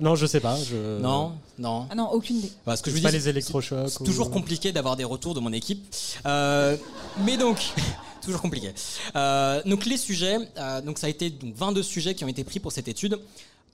Non, 0.00 0.14
je 0.14 0.26
sais 0.26 0.40
pas. 0.40 0.56
Je... 0.56 0.98
Non, 1.00 1.32
non. 1.58 1.86
Ah 1.90 1.94
non, 1.94 2.10
aucune 2.10 2.38
idée. 2.38 2.52
Ce 2.66 2.82
que 2.82 2.90
je 2.90 3.00
pas 3.02 3.10
dis, 3.10 3.16
les 3.16 3.28
électrochocs. 3.28 3.88
C'est 3.88 4.00
ou- 4.00 4.04
toujours 4.04 4.30
compliqué 4.30 4.72
d'avoir 4.72 4.96
des 4.96 5.04
retours 5.04 5.34
de 5.34 5.40
mon 5.40 5.52
équipe. 5.52 5.84
Euh, 6.26 6.76
mais 7.24 7.36
donc, 7.36 7.58
toujours 8.22 8.40
compliqué. 8.42 8.72
Euh, 9.16 9.62
donc 9.64 9.86
les 9.86 9.96
sujets, 9.96 10.38
euh, 10.58 10.80
donc 10.80 10.98
ça 10.98 11.06
a 11.06 11.10
été 11.10 11.30
donc 11.30 11.54
22 11.54 11.82
sujets 11.82 12.14
qui 12.14 12.24
ont 12.24 12.28
été 12.28 12.44
pris 12.44 12.60
pour 12.60 12.72
cette 12.72 12.88
étude. 12.88 13.18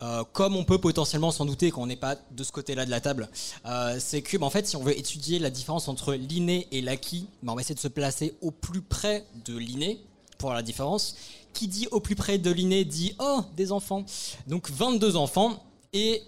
Euh, 0.03 0.25
comme 0.33 0.57
on 0.57 0.65
peut 0.65 0.79
potentiellement 0.79 1.31
s'en 1.31 1.45
douter 1.45 1.71
quand 1.71 1.83
on 1.83 1.87
n'est 1.87 1.95
pas 1.95 2.17
de 2.31 2.43
ce 2.43 2.51
côté-là 2.53 2.87
de 2.87 2.91
la 2.91 3.03
table, 3.03 3.29
euh, 3.67 3.99
c'est 4.01 4.23
que 4.23 4.39
bah, 4.39 4.47
en 4.47 4.51
fait, 4.51 4.67
si 4.67 4.75
on 4.77 4.83
veut 4.83 4.99
étudier 4.99 5.39
la 5.39 5.51
différence 5.51 5.89
entre 5.89 6.15
l'inné 6.15 6.67
et 6.73 6.81
l'acquis, 6.81 7.27
bah, 7.43 7.53
on 7.53 7.55
va 7.55 7.61
essayer 7.61 7.75
de 7.75 7.81
se 7.81 7.89
placer 7.89 8.35
au 8.41 8.51
plus 8.51 8.81
près 8.81 9.27
de 9.45 9.59
l'inné 9.59 10.01
pour 10.39 10.49
voir 10.49 10.57
la 10.57 10.63
différence. 10.63 11.17
Qui 11.53 11.67
dit 11.69 11.87
au 11.91 12.01
plus 12.01 12.15
près 12.15 12.39
de 12.39 12.51
l'inné 12.51 12.85
dit 12.87 13.15
oh 13.19 13.41
des 13.57 13.73
enfants. 13.73 14.05
Donc 14.47 14.71
22 14.71 15.17
enfants 15.17 15.63
et 15.93 16.23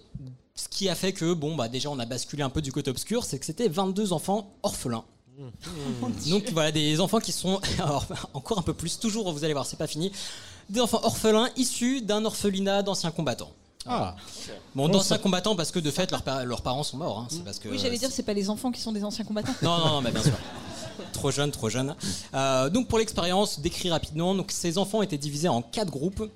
ce 0.55 0.67
qui 0.69 0.87
a 0.89 0.95
fait 0.95 1.13
que 1.13 1.33
bon 1.33 1.55
bah 1.55 1.67
déjà 1.67 1.89
on 1.89 1.99
a 1.99 2.05
basculé 2.05 2.43
un 2.43 2.49
peu 2.49 2.61
du 2.61 2.71
côté 2.71 2.89
obscur, 2.91 3.23
c'est 3.23 3.39
que 3.39 3.45
c'était 3.45 3.67
22 3.67 4.13
enfants 4.13 4.51
orphelins. 4.63 5.03
Donc 6.29 6.49
voilà 6.51 6.71
des 6.71 6.99
enfants 6.99 7.19
qui 7.19 7.31
sont 7.31 7.59
alors, 7.79 8.05
encore 8.33 8.59
un 8.59 8.61
peu 8.61 8.73
plus. 8.73 8.99
Toujours 8.99 9.31
vous 9.31 9.43
allez 9.43 9.53
voir 9.53 9.65
c'est 9.65 9.77
pas 9.77 9.87
fini. 9.87 10.11
Des 10.69 10.79
enfants 10.79 10.99
orphelins 11.03 11.49
issus 11.57 12.01
d'un 12.01 12.23
orphelinat 12.25 12.83
d'anciens 12.83 13.11
combattants. 13.11 13.51
Ah, 13.85 14.15
Bon, 14.75 14.87
d'anciens 14.87 15.17
ça- 15.17 15.21
combattants 15.21 15.57
parce 15.57 15.71
que 15.71 15.79
de 15.79 15.91
fait 15.91 16.09
leurs, 16.11 16.21
pa- 16.21 16.45
leurs 16.45 16.61
parents 16.61 16.83
sont 16.83 16.95
morts. 16.95 17.19
hein. 17.19 17.27
C'est 17.29 17.43
parce 17.43 17.59
que 17.59 17.67
Oui, 17.67 17.77
j'allais 17.77 17.97
dire, 17.97 18.09
c'est 18.11 18.23
pas 18.23 18.31
les 18.33 18.49
enfants 18.49 18.71
qui 18.71 18.79
sont 18.79 18.93
des 18.93 19.03
anciens 19.03 19.25
combattants. 19.25 19.51
non, 19.61 19.77
non, 19.77 19.85
non, 19.89 20.01
mais 20.01 20.11
bien 20.11 20.23
sûr. 20.23 20.31
Trop 21.11 21.31
jeune, 21.31 21.51
trop 21.51 21.67
jeune. 21.69 21.93
Euh, 22.33 22.69
donc 22.69 22.87
pour 22.87 22.97
l'expérience, 22.99 23.59
décrit 23.59 23.89
rapidement, 23.89 24.35
donc 24.35 24.51
ces 24.53 24.77
enfants 24.77 25.01
étaient 25.01 25.17
divisés 25.17 25.49
en 25.49 25.61
quatre 25.61 25.89
groupes. 25.91 26.29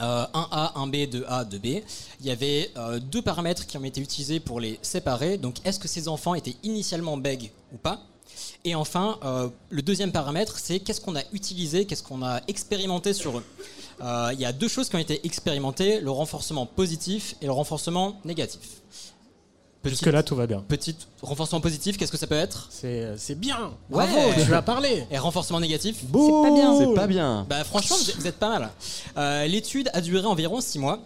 Euh, 0.00 0.24
1A, 0.34 0.72
1B, 0.74 1.08
2A, 1.10 1.48
2B. 1.48 1.82
Il 2.20 2.26
y 2.26 2.30
avait 2.30 2.70
euh, 2.76 2.98
deux 2.98 3.22
paramètres 3.22 3.66
qui 3.66 3.76
ont 3.76 3.84
été 3.84 4.00
utilisés 4.00 4.40
pour 4.40 4.58
les 4.60 4.78
séparer. 4.82 5.38
Donc 5.38 5.56
est-ce 5.64 5.78
que 5.78 5.88
ces 5.88 6.08
enfants 6.08 6.34
étaient 6.34 6.56
initialement 6.62 7.16
bègues 7.16 7.50
ou 7.72 7.76
pas? 7.76 8.00
Et 8.64 8.74
enfin, 8.74 9.18
euh, 9.24 9.48
le 9.70 9.82
deuxième 9.82 10.12
paramètre, 10.12 10.58
c'est 10.58 10.80
qu'est-ce 10.80 11.00
qu'on 11.00 11.16
a 11.16 11.22
utilisé, 11.32 11.84
qu'est-ce 11.84 12.02
qu'on 12.02 12.22
a 12.22 12.40
expérimenté 12.48 13.12
sur 13.12 13.38
eux? 13.38 13.44
Euh, 14.02 14.30
Il 14.32 14.40
y 14.40 14.44
a 14.44 14.52
deux 14.52 14.68
choses 14.68 14.88
qui 14.88 14.96
ont 14.96 15.00
été 15.00 15.24
expérimentées, 15.26 16.00
le 16.00 16.10
renforcement 16.10 16.66
positif 16.66 17.34
et 17.42 17.46
le 17.46 17.52
renforcement 17.52 18.20
négatif. 18.24 18.60
Petite- 19.82 19.98
jusque-là, 19.98 20.22
tout 20.22 20.36
va 20.36 20.46
bien. 20.46 20.64
Petit 20.68 20.94
renforcement 21.22 21.60
positif, 21.60 21.96
qu'est-ce 21.96 22.12
que 22.12 22.16
ça 22.18 22.26
peut 22.28 22.36
être 22.36 22.68
C'est 22.70 23.14
c'est 23.18 23.34
bien. 23.34 23.72
Ouais. 23.90 24.06
Bravo, 24.06 24.42
tu 24.44 24.54
as 24.54 24.62
parlé. 24.62 25.04
Et 25.10 25.18
renforcement 25.18 25.58
négatif 25.60 26.04
Bouh, 26.04 26.42
pas 26.42 26.50
bien. 26.54 26.78
C'est 26.78 26.94
pas 26.94 27.06
bien. 27.06 27.46
Bah 27.48 27.64
franchement, 27.64 27.96
vous 28.16 28.26
êtes, 28.26 28.36
pas 28.36 28.48
mal. 28.58 28.70
Euh, 29.16 29.46
L'étude 29.46 29.90
a 29.92 30.00
duré 30.00 30.24
environ 30.26 30.60
6 30.60 30.78
mois. 30.78 31.00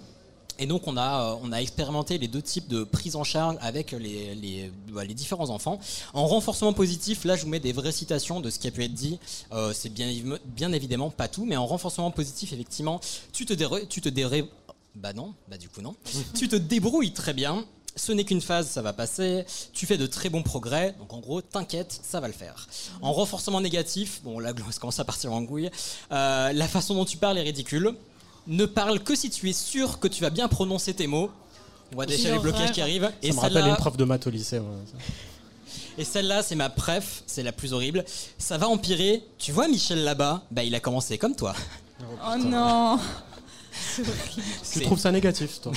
Et 0.59 0.67
donc 0.67 0.87
on 0.87 0.97
a, 0.97 1.33
euh, 1.33 1.37
on 1.43 1.53
a 1.53 1.59
expérimenté 1.59 2.17
les 2.17 2.29
deux 2.29 2.41
types 2.41 2.67
de 2.69 2.83
prise 2.83 3.15
en 3.15 3.25
charge 3.25 3.57
avec 3.61 3.93
les, 3.93 4.35
les, 4.35 4.73
bah, 4.91 5.05
les 5.05 5.13
différents 5.13 5.51
enfants. 5.51 5.79
En 6.15 6.27
renforcement 6.27 6.73
positif, 6.73 7.25
là 7.27 7.37
je 7.37 7.43
vous 7.43 7.51
mets 7.51 7.61
des 7.61 7.73
vraies 7.75 7.93
citations 7.93 8.41
de 8.41 8.49
ce 8.49 8.59
qui 8.59 8.67
a 8.67 8.71
pu 8.71 8.83
être 8.83 8.95
dit. 8.95 9.19
Euh, 9.53 9.73
C'est 9.75 9.91
bien, 9.91 10.11
bien 10.47 10.73
évidemment 10.73 11.11
pas 11.11 11.29
tout, 11.29 11.45
mais 11.45 11.57
en 11.57 11.67
renforcement 11.67 12.11
positif, 12.11 12.55
effectivement, 12.55 13.01
tu 13.35 13.45
te 13.45 13.53
déré- 13.53 13.87
tu 13.87 14.01
te 14.01 14.09
déré- 14.09 14.49
Bah 14.95 15.13
non, 15.13 15.35
bah 15.47 15.59
du 15.59 15.69
coup 15.69 15.83
non. 15.83 15.95
tu 16.35 16.49
te 16.49 16.57
débrouilles 16.57 17.13
très 17.13 17.35
bien. 17.35 17.67
Ce 17.97 18.13
n'est 18.13 18.25
qu'une 18.25 18.43
phase, 18.43 18.69
ça 18.69 18.83
va 18.83 18.93
passer. 18.93 19.45
Tu 19.73 19.87
fais 19.87 19.97
de 19.97 20.07
très 20.07 20.29
bons 20.29 20.43
progrès, 20.43 20.95
donc 20.99 21.13
en 21.15 21.19
gros, 21.21 21.41
t'inquiète, 21.41 21.99
ça 22.03 22.21
va 22.21 22.27
le 22.27 22.35
faire. 22.35 22.69
En 23.01 23.13
renforcement 23.13 23.61
négatif, 23.61 24.21
bon 24.23 24.39
là, 24.39 24.53
ça 24.71 24.79
commence 24.79 25.01
à 25.01 25.05
partir 25.05 25.33
en 25.33 25.45
couille. 25.47 25.71
Euh, 26.13 26.53
la 26.53 26.69
façon 26.69 26.95
dont 26.95 27.07
tu 27.07 27.17
parles 27.17 27.39
est 27.39 27.43
ridicule. 27.43 27.95
Ne 28.47 28.67
parle 28.67 29.01
que 29.01 29.15
si 29.17 29.31
tu 29.31 29.49
es 29.49 29.55
sûr 29.55 29.99
que 29.99 30.09
tu 30.09 30.21
vas 30.23 30.31
bien 30.31 30.47
prononcer 30.47 30.93
tes 30.95 31.07
mots. 31.07 31.31
On 31.93 31.97
voit 31.97 32.07
déjà 32.07 32.33
les 32.33 32.39
blocages 32.39 32.73
qui 32.73 32.81
arrivent. 32.83 33.05
Ça 33.05 33.13
Et 33.23 33.33
me 33.33 33.41
rappelle 33.41 33.67
une 33.67 33.77
prof 33.77 33.97
de 33.97 34.05
maths 34.05 34.27
au 34.27 34.31
lycée. 34.31 34.59
ouais. 34.59 34.65
et 35.99 36.05
celle-là, 36.05 36.43
c'est 36.43 36.55
ma 36.55 36.69
préf, 36.69 37.23
c'est 37.27 37.43
la 37.43 37.53
plus 37.53 37.73
horrible. 37.73 38.05
Ça 38.39 38.59
va 38.59 38.69
empirer. 38.69 39.25
Tu 39.39 39.53
vois 39.53 39.69
Michel 39.69 40.05
là-bas? 40.05 40.43
Bah, 40.51 40.63
il 40.63 40.75
a 40.75 40.81
commencé 40.81 41.17
comme 41.17 41.35
toi. 41.35 41.55
Oh 42.03 42.37
non 42.39 42.99
Tu 44.73 44.81
trouves 44.83 44.99
ça 44.99 45.11
négatif, 45.11 45.61
toi? 45.61 45.73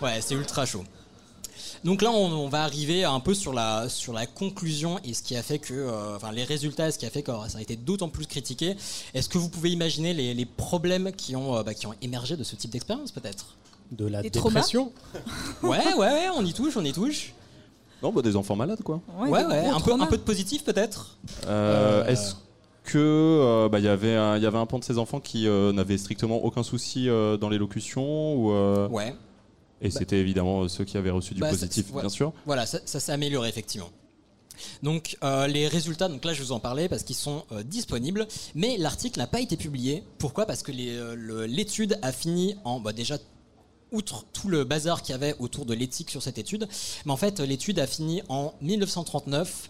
Ouais, 0.00 0.20
c'est 0.20 0.34
ultra 0.34 0.66
chaud. 0.66 0.84
Donc 1.84 2.00
là, 2.02 2.10
on, 2.12 2.30
on 2.32 2.48
va 2.48 2.62
arriver 2.62 3.02
un 3.04 3.18
peu 3.20 3.34
sur 3.34 3.52
la, 3.52 3.88
sur 3.88 4.12
la 4.12 4.26
conclusion 4.26 4.98
et 5.04 5.14
ce 5.14 5.22
qui 5.22 5.36
a 5.36 5.42
fait 5.42 5.58
que, 5.58 5.74
euh, 5.74 6.14
enfin, 6.16 6.30
les 6.30 6.44
résultats, 6.44 6.88
et 6.88 6.92
ce 6.92 6.98
qui 6.98 7.06
a 7.06 7.10
fait 7.10 7.22
que 7.22 7.32
ça 7.48 7.58
a 7.58 7.60
été 7.60 7.74
d'autant 7.76 8.08
plus 8.08 8.26
critiqué. 8.26 8.76
Est-ce 9.14 9.28
que 9.28 9.38
vous 9.38 9.48
pouvez 9.48 9.70
imaginer 9.70 10.14
les, 10.14 10.32
les 10.34 10.46
problèmes 10.46 11.10
qui 11.12 11.34
ont, 11.34 11.56
euh, 11.56 11.62
bah, 11.64 11.74
qui 11.74 11.86
ont 11.88 11.94
émergé 12.00 12.36
de 12.36 12.44
ce 12.44 12.54
type 12.56 12.70
d'expérience, 12.70 13.10
peut-être? 13.10 13.56
De 13.90 14.06
la 14.06 14.22
Des 14.22 14.30
dépression 14.30 14.92
Ouais, 15.62 15.78
ouais, 15.84 15.96
ouais, 15.98 16.26
on 16.36 16.44
y 16.44 16.52
touche, 16.52 16.76
on 16.76 16.84
y 16.84 16.92
touche. 16.92 17.34
Non, 18.02 18.10
bah 18.12 18.22
des 18.22 18.34
enfants 18.36 18.56
malades, 18.56 18.82
quoi. 18.82 19.00
Ouais, 19.18 19.28
ouais, 19.30 19.42
un, 19.42 19.48
peu, 19.48 19.56
un 19.74 19.78
traumas. 19.80 20.06
peu 20.06 20.16
de 20.16 20.22
positif, 20.22 20.64
peut-être? 20.64 21.18
Euh, 21.46 22.04
Est-ce 22.06 22.34
que 22.84 22.98
euh, 22.98 23.68
bah, 23.68 23.78
il 23.80 23.84
y 23.84 23.88
avait 23.88 24.16
un- 24.16 24.36
il 24.36 24.42
y 24.42 24.46
avait 24.46 24.58
un 24.58 24.66
pan 24.66 24.78
de 24.78 24.84
ces 24.84 24.98
enfants 24.98 25.20
qui 25.20 25.46
euh, 25.46 25.72
n'avaient 25.72 25.98
strictement 25.98 26.36
aucun 26.44 26.62
souci 26.64 27.08
euh, 27.08 27.36
dans 27.36 27.48
l'élocution 27.48 28.34
ou 28.34 28.50
euh, 28.52 28.88
Ouais. 28.88 29.14
Et 29.82 29.88
Bah- 29.88 29.98
c'était 29.98 30.18
évidemment 30.18 30.66
ceux 30.68 30.84
qui 30.84 30.96
avaient 30.96 31.10
reçu 31.10 31.34
du 31.34 31.40
Bah, 31.40 31.50
positif 31.50 31.92
bien 31.92 32.08
sûr. 32.08 32.32
Voilà, 32.46 32.64
ça, 32.66 32.78
ça 32.86 33.00
s'est 33.00 33.12
amélioré 33.12 33.48
effectivement. 33.48 33.90
Donc 34.82 35.16
euh, 35.24 35.46
les 35.48 35.66
résultats, 35.66 36.08
donc 36.08 36.24
là 36.24 36.32
je 36.34 36.42
vous 36.42 36.52
en 36.52 36.60
parlais 36.60 36.88
parce 36.88 37.02
qu'ils 37.02 37.16
sont 37.16 37.44
euh, 37.52 37.62
disponibles, 37.62 38.26
mais 38.54 38.76
l'article 38.78 39.18
n'a 39.18 39.26
pas 39.26 39.40
été 39.40 39.56
publié. 39.56 40.04
Pourquoi? 40.18 40.46
Parce 40.46 40.62
que 40.62 40.72
euh, 40.74 41.46
l'étude 41.46 41.98
a 42.02 42.12
fini 42.12 42.54
en 42.64 42.78
bah, 42.80 42.92
déjà 42.92 43.18
outre 43.90 44.24
tout 44.32 44.48
le 44.48 44.64
bazar 44.64 45.02
qu'il 45.02 45.12
y 45.12 45.16
avait 45.16 45.34
autour 45.38 45.66
de 45.66 45.74
l'éthique 45.74 46.10
sur 46.10 46.22
cette 46.22 46.38
étude, 46.38 46.68
mais 47.04 47.12
en 47.12 47.16
fait 47.16 47.40
l'étude 47.40 47.78
a 47.78 47.86
fini 47.86 48.22
en 48.28 48.54
1939. 48.60 49.68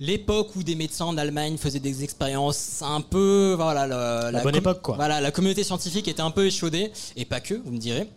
L'époque 0.00 0.54
où 0.54 0.62
des 0.62 0.76
médecins 0.76 1.06
en 1.06 1.18
Allemagne 1.18 1.56
faisaient 1.58 1.80
des 1.80 2.04
expériences 2.04 2.82
un 2.82 3.00
peu, 3.00 3.54
voilà, 3.56 3.86
le- 3.86 4.30
La 4.30 4.42
bonne 4.44 4.54
époque, 4.54 4.80
quoi. 4.80 4.94
Voilà, 4.94 5.20
la 5.20 5.32
communauté 5.32 5.64
scientifique 5.64 6.06
était 6.06 6.22
un 6.22 6.30
peu 6.30 6.46
échaudée, 6.46 6.92
et 7.16 7.24
pas 7.24 7.40
que, 7.40 7.54
vous 7.54 7.72
me 7.72 7.78
direz. 7.78 8.08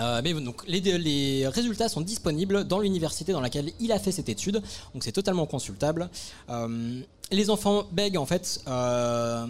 Euh, 0.00 0.20
les 0.22 1.46
résultats 1.48 1.88
sont 1.88 2.00
disponibles 2.00 2.64
dans 2.64 2.80
l'université 2.80 3.32
dans 3.32 3.40
laquelle 3.40 3.72
il 3.80 3.92
a 3.92 3.98
fait 3.98 4.12
cette 4.12 4.28
étude, 4.28 4.62
donc 4.94 5.04
c'est 5.04 5.12
totalement 5.12 5.46
consultable. 5.46 6.08
Euh, 6.48 7.00
les 7.30 7.50
enfants 7.50 7.84
bègues, 7.92 8.16
en 8.16 8.26
fait, 8.26 8.62
euh, 8.66 9.46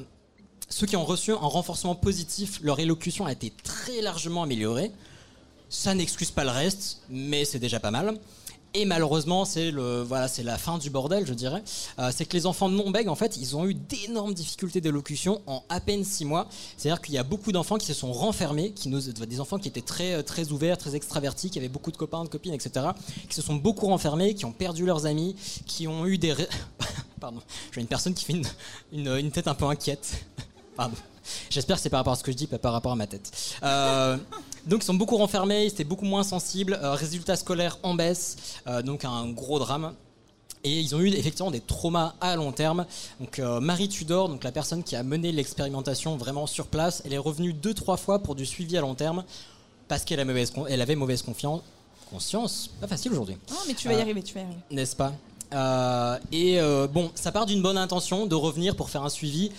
ceux 0.69 0.87
qui 0.87 0.97
ont 0.97 1.05
reçu 1.05 1.33
un 1.33 1.37
renforcement 1.37 1.95
positif, 1.95 2.61
leur 2.63 2.81
élocution 2.81 3.27
a 3.27 3.33
été 3.33 3.53
très 3.63 4.01
largement 4.03 4.43
améliorée. 4.43 4.93
Ça 5.69 5.95
n'excuse 5.95 6.31
pas 6.31 6.45
le 6.45 6.51
reste, 6.51 7.03
mais 7.09 7.45
c'est 7.45 7.61
déjà 7.61 7.79
pas 7.79 7.93
mal. 7.93 8.19
Et 8.73 8.85
malheureusement, 8.85 9.45
c'est 9.45 9.73
le 9.73 10.03
voilà, 10.03 10.29
c'est 10.29 10.45
la 10.45 10.57
fin 10.57 10.79
du 10.79 10.91
bordel, 10.91 11.27
je 11.27 11.35
dirais. 11.35 11.63
Euh, 11.99 12.11
c'est 12.15 12.25
que 12.25 12.37
les 12.37 12.47
enfants 12.47 12.69
non 12.69 12.91
bègues, 12.91 13.09
en 13.09 13.17
fait, 13.17 13.37
ils 13.37 13.57
ont 13.57 13.67
eu 13.67 13.75
d'énormes 13.75 14.33
difficultés 14.33 14.81
d'élocution 14.81 15.43
en 15.47 15.65
à 15.69 15.81
peine 15.81 16.05
six 16.05 16.25
mois. 16.25 16.47
C'est-à-dire 16.77 17.01
qu'il 17.03 17.15
y 17.15 17.19
a 17.19 17.25
beaucoup 17.25 17.51
d'enfants 17.51 17.79
qui 17.79 17.87
se 17.87 17.95
sont 17.95 18.13
renfermés, 18.13 18.71
qui 18.71 18.89
des 18.91 19.41
enfants 19.41 19.59
qui 19.59 19.69
étaient 19.69 19.81
très 19.81 20.23
très 20.23 20.53
ouverts, 20.53 20.79
très 20.79 20.95
extravertis, 20.95 21.51
qui 21.51 21.59
avaient 21.59 21.69
beaucoup 21.69 21.91
de 21.91 21.97
copains, 21.97 22.23
de 22.23 22.29
copines, 22.29 22.55
etc., 22.55 22.87
qui 23.29 23.35
se 23.35 23.43
sont 23.43 23.57
beaucoup 23.57 23.87
renfermés, 23.87 24.35
qui 24.35 24.45
ont 24.45 24.53
perdu 24.53 24.87
leurs 24.87 25.07
amis, 25.07 25.35
qui 25.67 25.89
ont 25.89 26.07
eu 26.07 26.19
des 26.19 26.35
pardon, 27.21 27.41
j'ai 27.73 27.81
une 27.81 27.87
personne 27.87 28.15
qui 28.15 28.25
fait 28.25 28.33
une, 28.35 28.47
une, 28.93 29.17
une 29.17 29.31
tête 29.31 29.49
un 29.49 29.55
peu 29.55 29.67
inquiète. 29.67 30.25
Pardon. 30.77 30.97
J'espère 31.51 31.77
que 31.77 31.83
c'est 31.83 31.91
par 31.91 32.01
rapport 32.01 32.15
à 32.15 32.17
ce 32.17 32.25
que 32.25 32.33
je 32.33 32.37
dis, 32.37 32.47
pas 32.47 32.59
par 32.59 32.73
rapport 32.73 32.93
à 32.93 32.97
ma 32.97 33.07
tête. 33.07 33.31
Euh, 33.63 34.17
donc 34.67 34.83
ils 34.83 34.87
sont 34.87 34.95
beaucoup 34.95 35.17
renfermés, 35.17 35.65
ils 35.65 35.69
étaient 35.69 35.85
beaucoup 35.85 36.05
moins 36.05 36.23
sensibles, 36.23 36.79
euh, 36.83 36.93
résultats 36.95 37.37
scolaires 37.37 37.79
en 37.83 37.95
baisse, 37.95 38.37
euh, 38.67 38.83
donc 38.83 39.05
un 39.05 39.29
gros 39.31 39.59
drame. 39.59 39.95
Et 40.63 40.79
ils 40.79 40.95
ont 40.95 41.01
eu 41.01 41.09
effectivement 41.09 41.51
des 41.51 41.61
traumas 41.61 42.15
à 42.21 42.37
long 42.37 42.53
terme. 42.53 42.85
Donc 43.19 43.39
euh, 43.39 43.61
Marie 43.61 43.89
Tudor, 43.89 44.29
donc 44.29 44.45
la 44.45 44.53
personne 44.53 44.83
qui 44.83 44.95
a 44.95 45.03
mené 45.03 45.33
l'expérimentation 45.33 46.17
vraiment 46.19 46.47
sur 46.47 46.67
place, 46.67 47.03
elle 47.07 47.15
est 47.15 47.19
revenue 47.19 47.55
deux 47.55 47.73
trois 47.73 47.97
fois 47.97 48.19
pour 48.19 48.35
du 48.35 48.45
suivi 48.45 48.77
à 48.77 48.83
long 48.83 48.95
terme 48.95 49.25
parce 49.89 50.05
qu'elle 50.05 50.21
elle 50.21 50.81
avait 50.83 50.97
mauvaise 50.97 51.23
confiance. 51.23 51.63
Conscience, 52.11 52.71
pas 52.81 52.89
facile 52.89 53.13
aujourd'hui 53.13 53.37
Non, 53.51 53.57
mais 53.69 53.75
tu 53.75 53.89
vas 53.89 53.95
y 53.95 54.01
arriver, 54.01 54.23
tu 54.23 54.35
vas 54.35 54.41
y 54.41 54.43
arriver. 54.45 54.61
n'est-ce 54.71 54.97
pas? 54.97 55.13
Euh, 55.53 56.19
Et 56.33 56.61
euh, 56.61 56.87
bon, 56.87 57.11
ça 57.15 57.33
part 57.33 57.47
d'une 57.47 57.63
bonne 57.63 57.79
intention 57.79 58.27
de 58.27 58.35
revenir 58.35 58.77
pour 58.77 58.91
faire 58.91 59.05
un 59.05 59.09
suivi. 59.09 59.51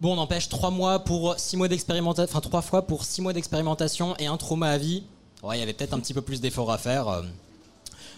Bon, 0.00 0.14
on 0.14 0.18
empêche 0.18 0.48
trois 0.48 0.70
mois 0.70 1.00
pour 1.00 1.34
six 1.38 1.58
mois 1.58 1.68
d'expérimentation, 1.68 2.24
enfin 2.34 2.40
fois 2.62 2.86
pour 2.86 3.04
six 3.04 3.20
mois 3.20 3.34
d'expérimentation 3.34 4.16
et 4.18 4.26
un 4.26 4.38
trauma 4.38 4.70
à 4.70 4.78
vie. 4.78 5.02
Ouais, 5.42 5.58
il 5.58 5.60
y 5.60 5.62
avait 5.62 5.74
peut-être 5.74 5.92
un 5.92 6.00
petit 6.00 6.14
peu 6.14 6.22
plus 6.22 6.40
d'efforts 6.40 6.72
à 6.72 6.78
faire. 6.78 7.22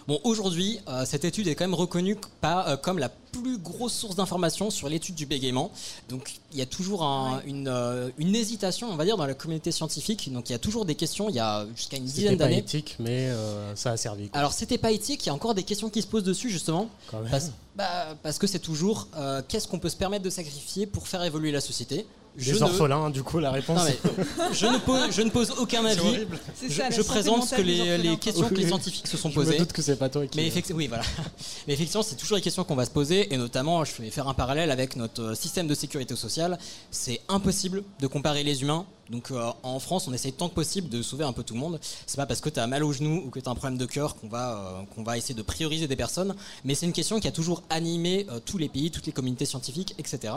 Bon, 0.07 0.19
aujourd'hui, 0.23 0.79
euh, 0.89 1.05
cette 1.05 1.23
étude 1.23 1.47
est 1.47 1.55
quand 1.55 1.63
même 1.63 1.73
reconnue 1.73 2.17
par, 2.41 2.67
euh, 2.67 2.75
comme 2.77 2.99
la 2.99 3.09
plus 3.09 3.57
grosse 3.57 3.93
source 3.93 4.15
d'information 4.15 4.69
sur 4.69 4.89
l'étude 4.89 5.15
du 5.15 5.25
bégaiement. 5.25 5.71
Donc, 6.09 6.39
il 6.51 6.59
y 6.59 6.61
a 6.61 6.65
toujours 6.65 7.03
un- 7.03 7.41
une, 7.45 7.67
euh, 7.67 8.09
une 8.17 8.35
hésitation, 8.35 8.89
on 8.91 8.95
va 8.95 9.05
dire, 9.05 9.17
dans 9.17 9.25
la 9.25 9.33
communauté 9.33 9.71
scientifique. 9.71 10.31
Donc, 10.31 10.49
il 10.49 10.51
y 10.51 10.55
a 10.55 10.59
toujours 10.59 10.85
des 10.85 10.95
questions. 10.95 11.29
Il 11.29 11.35
y 11.35 11.39
a 11.39 11.65
jusqu'à 11.75 11.97
une 11.97 12.07
C'était 12.07 12.19
dizaine 12.21 12.37
pas 12.37 12.43
d'années. 12.45 12.57
éthique, 12.57 12.95
mais 12.99 13.27
euh, 13.29 13.75
ça 13.75 13.91
a 13.91 13.97
servi. 13.97 14.29
quoi. 14.29 14.37
Alors, 14.39 14.53
c'était 14.53 14.77
pas 14.77 14.91
éthique. 14.91 15.23
Il 15.25 15.27
y 15.27 15.29
a 15.29 15.33
encore 15.33 15.53
des 15.55 15.63
questions 15.63 15.89
qui 15.89 16.01
se 16.01 16.07
posent 16.07 16.23
dessus, 16.23 16.49
justement. 16.49 16.89
Quand 17.09 17.21
même. 17.21 17.31
Parce, 17.31 17.51
bah, 17.75 18.15
parce 18.21 18.37
que 18.37 18.45
c'est 18.45 18.59
toujours 18.59 19.07
euh, 19.17 19.41
qu'est-ce 19.47 19.67
qu'on 19.67 19.79
peut 19.79 19.89
se 19.89 19.95
permettre 19.95 20.23
de 20.25 20.29
sacrifier 20.29 20.85
pour 20.85 21.07
faire 21.07 21.23
évoluer 21.23 21.51
la 21.51 21.61
société? 21.61 22.05
Des 22.35 22.51
ne- 22.53 22.61
orphelins, 22.63 23.09
du 23.11 23.21
coup, 23.21 23.37
la 23.39 23.51
réponse. 23.51 23.77
Non, 23.77 23.85
mais 23.85 24.23
je, 24.53 24.65
ne 24.65 24.77
pose, 24.79 25.11
je 25.11 25.21
ne 25.21 25.29
pose 25.29 25.51
aucun 25.59 25.85
avis. 25.85 26.25
Je, 26.67 26.73
ça, 26.73 26.83
la 26.83 26.89
je 26.89 27.01
présente 27.03 27.47
ce 27.47 27.55
que 27.55 27.61
les, 27.61 27.97
les 27.99 28.17
questions 28.17 28.47
que 28.49 28.55
les 28.55 28.67
scientifiques 28.67 29.05
se 29.07 29.17
sont 29.17 29.29
Je 29.29 29.35
posées. 29.35 29.57
doute 29.57 29.71
que 29.71 29.81
c'est 29.83 29.95
pas 29.97 30.09
toi 30.09 30.25
qui. 30.25 30.37
Mais, 30.37 30.49
effecti- 30.49 30.73
oui, 30.73 30.87
voilà. 30.87 31.03
Mais 31.67 31.73
effectivement, 31.73 32.01
c'est 32.01 32.15
toujours 32.15 32.37
les 32.37 32.41
questions 32.41 32.63
qu'on 32.63 32.75
va 32.75 32.85
se 32.85 32.91
poser, 32.91 33.31
et 33.33 33.37
notamment, 33.37 33.85
je 33.85 34.01
vais 34.01 34.09
faire 34.09 34.27
un 34.27 34.33
parallèle 34.33 34.71
avec 34.71 34.95
notre 34.95 35.21
euh, 35.21 35.35
système 35.35 35.67
de 35.67 35.75
sécurité 35.75 36.15
sociale. 36.15 36.57
C'est 36.89 37.21
impossible 37.29 37.83
de 37.99 38.07
comparer 38.07 38.43
les 38.43 38.63
humains. 38.63 38.85
Donc, 39.11 39.29
euh, 39.31 39.51
en 39.61 39.79
France, 39.79 40.07
on 40.07 40.13
essaye 40.13 40.33
tant 40.33 40.49
que 40.49 40.55
possible 40.55 40.89
de 40.89 41.01
sauver 41.03 41.25
un 41.25 41.33
peu 41.33 41.43
tout 41.43 41.53
le 41.53 41.59
monde. 41.59 41.79
C'est 42.07 42.17
pas 42.17 42.25
parce 42.25 42.39
que 42.41 42.49
tu 42.49 42.59
as 42.59 42.65
mal 42.65 42.83
au 42.83 42.93
genou 42.93 43.23
ou 43.27 43.29
que 43.29 43.39
tu 43.39 43.47
as 43.47 43.51
un 43.51 43.55
problème 43.55 43.77
de 43.77 43.85
cœur 43.85 44.15
qu'on 44.15 44.27
va, 44.29 44.57
euh, 44.57 44.81
qu'on 44.95 45.03
va 45.03 45.17
essayer 45.19 45.35
de 45.35 45.41
prioriser 45.43 45.87
des 45.87 45.95
personnes. 45.95 46.33
Mais 46.65 46.73
c'est 46.73 46.87
une 46.87 46.93
question 46.93 47.19
qui 47.19 47.27
a 47.27 47.31
toujours 47.31 47.61
animé 47.69 48.25
euh, 48.31 48.39
tous 48.43 48.57
les 48.57 48.69
pays, 48.69 48.89
toutes 48.89 49.05
les 49.05 49.11
communautés 49.11 49.45
scientifiques, 49.45 49.93
etc. 49.99 50.33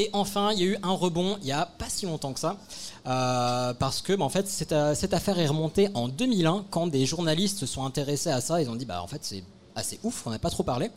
Et 0.00 0.08
enfin, 0.14 0.52
il 0.52 0.58
y 0.60 0.62
a 0.62 0.64
eu 0.64 0.76
un 0.82 0.92
rebond 0.92 1.36
il 1.42 1.48
y 1.48 1.52
a 1.52 1.66
pas 1.66 1.90
si 1.90 2.06
longtemps 2.06 2.32
que 2.32 2.40
ça, 2.40 2.56
euh, 3.06 3.74
parce 3.74 4.00
que 4.00 4.14
bah, 4.14 4.24
en 4.24 4.30
fait 4.30 4.48
cette, 4.48 4.72
euh, 4.72 4.94
cette 4.94 5.12
affaire 5.12 5.38
est 5.38 5.46
remontée 5.46 5.90
en 5.92 6.08
2001 6.08 6.64
quand 6.70 6.86
des 6.86 7.04
journalistes 7.04 7.58
se 7.58 7.66
sont 7.66 7.84
intéressés 7.84 8.30
à 8.30 8.40
ça. 8.40 8.62
Ils 8.62 8.70
ont 8.70 8.76
dit 8.76 8.86
bah 8.86 9.02
en 9.02 9.06
fait 9.06 9.18
c'est 9.20 9.44
assez 9.74 10.00
ouf, 10.02 10.26
on 10.26 10.30
n'a 10.30 10.38
pas 10.38 10.48
trop 10.48 10.62
parlé. 10.62 10.90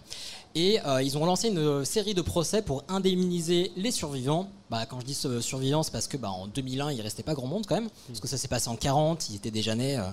Et 0.55 0.79
euh, 0.85 1.01
ils 1.01 1.17
ont 1.17 1.25
lancé 1.25 1.47
une 1.47 1.83
série 1.83 2.13
de 2.13 2.21
procès 2.21 2.61
pour 2.61 2.83
indemniser 2.87 3.71
les 3.75 3.89
survivants. 3.89 4.49
Bah, 4.69 4.85
quand 4.87 4.99
je 4.99 5.05
dis 5.05 5.19
euh, 5.25 5.41
survivants, 5.41 5.81
c'est 5.81 5.91
parce 5.91 6.07
que 6.07 6.15
bah, 6.15 6.29
en 6.29 6.45
2001, 6.47 6.91
il 6.91 7.01
restait 7.01 7.23
pas 7.23 7.33
grand 7.33 7.47
monde 7.47 7.65
quand 7.67 7.75
même, 7.75 7.89
parce 8.07 8.19
que 8.19 8.27
ça 8.27 8.37
s'est 8.37 8.47
passé 8.47 8.69
en 8.69 8.75
40, 8.75 9.29
ils 9.29 9.35
étaient 9.35 9.51
déjà 9.51 9.73
nés. 9.73 9.97
euh. 9.97 10.03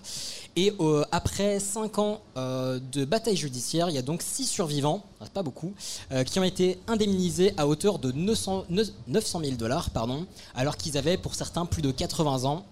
Et 0.56 0.73
euh, 0.80 1.04
après 1.12 1.61
5 1.61 1.99
ans 1.99 2.20
euh, 2.38 2.80
de 2.92 3.04
bataille 3.04 3.37
judiciaire, 3.37 3.90
il 3.90 3.94
y 3.94 3.99
a 3.99 4.02
donc 4.02 4.23
6 4.23 4.47
survivants, 4.47 5.02
c'est 5.23 5.30
pas 5.32 5.42
beaucoup, 5.42 5.73
euh, 6.11 6.25
qui 6.25 6.38
ont 6.38 6.44
été 6.44 6.78
indemnisés 6.88 7.52
à 7.59 7.66
hauteur 7.66 7.99
de 7.99 8.11
900 8.11 8.64
900 9.09 9.40
000 9.44 9.56
dollars, 9.56 9.90
pardon, 9.90 10.26
alors 10.54 10.76
qu'ils 10.78 10.97
avaient 10.97 11.18
pour 11.18 11.35
certains 11.35 11.66
plus 11.66 11.82
de 11.82 11.90
80 11.90 12.44
ans. 12.44 12.64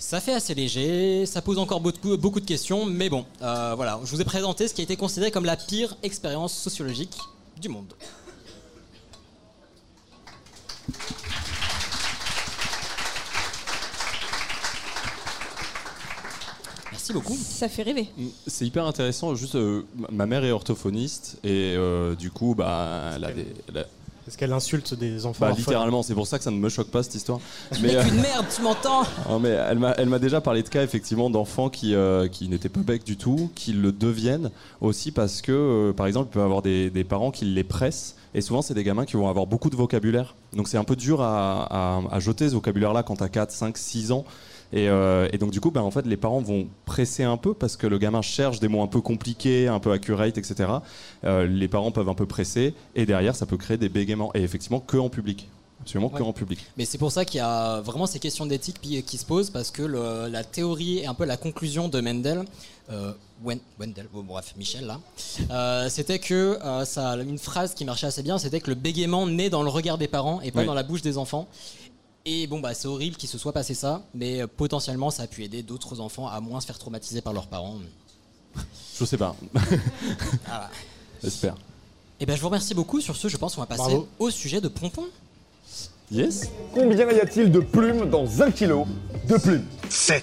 Ça 0.00 0.18
fait 0.20 0.32
assez 0.32 0.54
léger, 0.54 1.24
ça 1.26 1.40
pose 1.42 1.58
encore 1.58 1.80
beaucoup, 1.80 2.16
beaucoup 2.16 2.40
de 2.40 2.44
questions, 2.46 2.84
mais 2.86 3.08
bon, 3.10 3.24
euh, 3.42 3.74
voilà, 3.76 4.00
je 4.02 4.10
vous 4.10 4.20
ai 4.20 4.24
présenté 4.24 4.66
ce 4.66 4.72
qui 4.74 4.80
a 4.80 4.84
été 4.84 4.96
considéré 4.96 5.30
comme 5.30 5.44
la 5.44 5.56
pire 5.56 5.94
expérience 6.02 6.52
sociologique 6.56 7.16
du 7.60 7.68
monde. 7.68 7.92
Merci 16.90 17.12
beaucoup. 17.12 17.36
Ça 17.36 17.68
fait 17.68 17.82
rêver. 17.82 18.08
C'est 18.46 18.66
hyper 18.66 18.84
intéressant. 18.84 19.34
Juste, 19.34 19.54
euh, 19.54 19.82
ma 20.10 20.26
mère 20.26 20.44
est 20.44 20.50
orthophoniste 20.50 21.38
et 21.44 21.74
euh, 21.76 22.14
du 22.16 22.30
coup, 22.30 22.54
bah, 22.56 23.12
elle 23.16 23.24
a 23.24 23.32
des, 23.32 23.46
elle 23.68 23.78
a- 23.78 23.86
Est-ce 24.30 24.38
qu'elle 24.38 24.52
insulte 24.52 24.94
des 24.94 25.26
enfants 25.26 25.46
bah, 25.46 25.52
littéralement, 25.56 26.04
c'est 26.04 26.14
pour 26.14 26.24
ça 26.28 26.38
que 26.38 26.44
ça 26.44 26.52
ne 26.52 26.56
me 26.56 26.68
choque 26.68 26.86
pas 26.86 27.02
cette 27.02 27.16
histoire. 27.16 27.40
Mais, 27.82 27.96
euh, 27.96 28.02
une 28.06 28.20
merde, 28.20 28.46
tu 28.54 28.62
m'entends 28.62 29.02
non, 29.28 29.40
mais 29.40 29.48
elle 29.48 29.80
m'a, 29.80 29.90
elle 29.98 30.08
m'a 30.08 30.20
déjà 30.20 30.40
parlé 30.40 30.62
de 30.62 30.68
cas 30.68 30.84
effectivement 30.84 31.30
d'enfants 31.30 31.68
qui, 31.68 31.96
euh, 31.96 32.28
qui 32.28 32.48
n'étaient 32.48 32.68
pas 32.68 32.78
becs 32.78 33.02
du 33.02 33.16
tout, 33.16 33.50
qui 33.56 33.72
le 33.72 33.90
deviennent 33.90 34.52
aussi 34.80 35.10
parce 35.10 35.42
que, 35.42 35.50
euh, 35.50 35.92
par 35.92 36.06
exemple, 36.06 36.28
il 36.30 36.34
peut 36.34 36.38
y 36.40 36.42
avoir 36.44 36.62
des, 36.62 36.90
des 36.90 37.02
parents 37.02 37.32
qui 37.32 37.44
les 37.44 37.64
pressent. 37.64 38.14
Et 38.32 38.40
souvent, 38.40 38.62
c'est 38.62 38.74
des 38.74 38.84
gamins 38.84 39.04
qui 39.06 39.16
vont 39.16 39.28
avoir 39.28 39.46
beaucoup 39.46 39.68
de 39.70 39.74
vocabulaire. 39.74 40.36
Donc, 40.52 40.68
c'est 40.68 40.78
un 40.78 40.84
peu 40.84 40.94
dur 40.94 41.20
à, 41.22 41.64
à- 41.98 42.02
à 42.12 42.20
jeter 42.20 42.48
ce 42.48 42.54
vocabulaire-là 42.54 43.02
quand 43.02 43.16
tu 43.16 43.24
as 43.24 43.28
4, 43.28 43.50
5, 43.50 43.76
6 43.76 44.12
ans. 44.12 44.24
Et, 44.72 44.88
euh, 44.88 45.28
et 45.32 45.38
donc, 45.38 45.50
du 45.50 45.60
coup, 45.60 45.70
ben, 45.70 45.80
en 45.82 45.90
fait, 45.90 46.06
les 46.06 46.16
parents 46.16 46.40
vont 46.40 46.68
presser 46.84 47.24
un 47.24 47.36
peu 47.36 47.54
parce 47.54 47.76
que 47.76 47.86
le 47.86 47.98
gamin 47.98 48.22
cherche 48.22 48.60
des 48.60 48.68
mots 48.68 48.82
un 48.82 48.86
peu 48.86 49.00
compliqués, 49.00 49.66
un 49.68 49.80
peu 49.80 49.90
accurate, 49.92 50.38
etc. 50.38 50.70
Euh, 51.24 51.46
les 51.46 51.68
parents 51.68 51.90
peuvent 51.90 52.08
un 52.08 52.14
peu 52.14 52.26
presser. 52.26 52.74
Et 52.94 53.04
derrière, 53.06 53.34
ça 53.34 53.46
peut 53.46 53.56
créer 53.56 53.76
des 53.76 53.88
bégaiements. 53.88 54.30
Et 54.34 54.42
effectivement, 54.42 54.80
que 54.80 54.96
en 54.96 55.08
public. 55.08 55.48
Absolument 55.82 56.10
que 56.10 56.22
en 56.22 56.34
public. 56.34 56.58
Mais 56.76 56.84
c'est 56.84 56.98
pour 56.98 57.10
ça 57.10 57.24
qu'il 57.24 57.38
y 57.38 57.40
a 57.40 57.80
vraiment 57.80 58.04
ces 58.06 58.18
questions 58.18 58.44
d'éthique 58.44 58.80
qui, 58.80 59.16
se 59.18 59.24
posent, 59.24 59.48
parce 59.48 59.70
que 59.70 59.82
le- 59.82 60.28
la 60.28 60.44
théorie 60.44 60.98
et 60.98 61.06
un 61.06 61.14
peu 61.14 61.24
la 61.24 61.38
conclusion 61.38 61.88
de 61.88 62.00
Mendel, 62.02 62.44
euh, 62.92 63.12
Wen- 63.42 63.60
Wendell, 63.78 64.06
bon, 64.12 64.22
bref, 64.22 64.52
Michel 64.58 64.84
là, 64.86 65.00
euh, 65.50 65.88
c'était 65.88 66.18
que 66.18 66.58
euh, 66.62 66.84
ça, 66.84 67.14
une 67.16 67.38
phrase 67.38 67.72
qui 67.72 67.86
marchait 67.86 68.06
assez 68.08 68.22
bien, 68.22 68.36
c'était 68.36 68.60
que 68.60 68.68
le 68.68 68.74
bégaiement 68.76 69.26
naît 69.26 69.48
dans 69.48 69.62
le 69.62 69.70
regard 69.70 69.96
des 69.96 70.08
parents 70.08 70.42
et 70.42 70.50
pas 70.50 70.60
Oui. 70.60 70.66
dans 70.66 70.74
la 70.74 70.82
bouche 70.82 71.00
des 71.00 71.16
enfants. 71.16 71.48
Et 72.26 72.46
bon, 72.46 72.60
bah, 72.60 72.74
c'est 72.74 72.88
horrible 72.88 73.16
qu'il 73.16 73.28
se 73.28 73.38
soit 73.38 73.52
passé 73.52 73.74
ça, 73.74 74.02
mais 74.14 74.42
euh, 74.42 74.46
potentiellement 74.46 75.10
ça 75.10 75.22
a 75.22 75.26
pu 75.26 75.42
aider 75.42 75.62
d'autres 75.62 76.00
enfants 76.00 76.28
à 76.28 76.40
moins 76.40 76.60
se 76.60 76.66
faire 76.66 76.78
traumatiser 76.78 77.22
par 77.22 77.32
leurs 77.32 77.46
parents. 77.46 77.78
Je 78.98 79.04
sais 79.04 79.16
pas. 79.16 79.34
Voilà. 80.46 80.70
J'espère. 81.22 81.54
Et 82.18 82.26
ben 82.26 82.36
je 82.36 82.40
vous 82.40 82.48
remercie 82.48 82.74
beaucoup. 82.74 83.00
Sur 83.00 83.16
ce, 83.16 83.28
je 83.28 83.36
pense 83.38 83.54
qu'on 83.54 83.62
va 83.62 83.66
passer 83.66 83.80
Bravo. 83.80 84.08
au 84.18 84.28
sujet 84.30 84.60
de 84.60 84.68
Pompon. 84.68 85.06
Yes 86.10 86.48
Combien 86.74 87.10
y 87.10 87.20
a-t-il 87.20 87.50
de 87.50 87.60
plumes 87.60 88.10
dans 88.10 88.42
un 88.42 88.50
kilo? 88.50 88.86
De 89.26 89.38
plumes 89.38 89.64
7. 89.88 90.22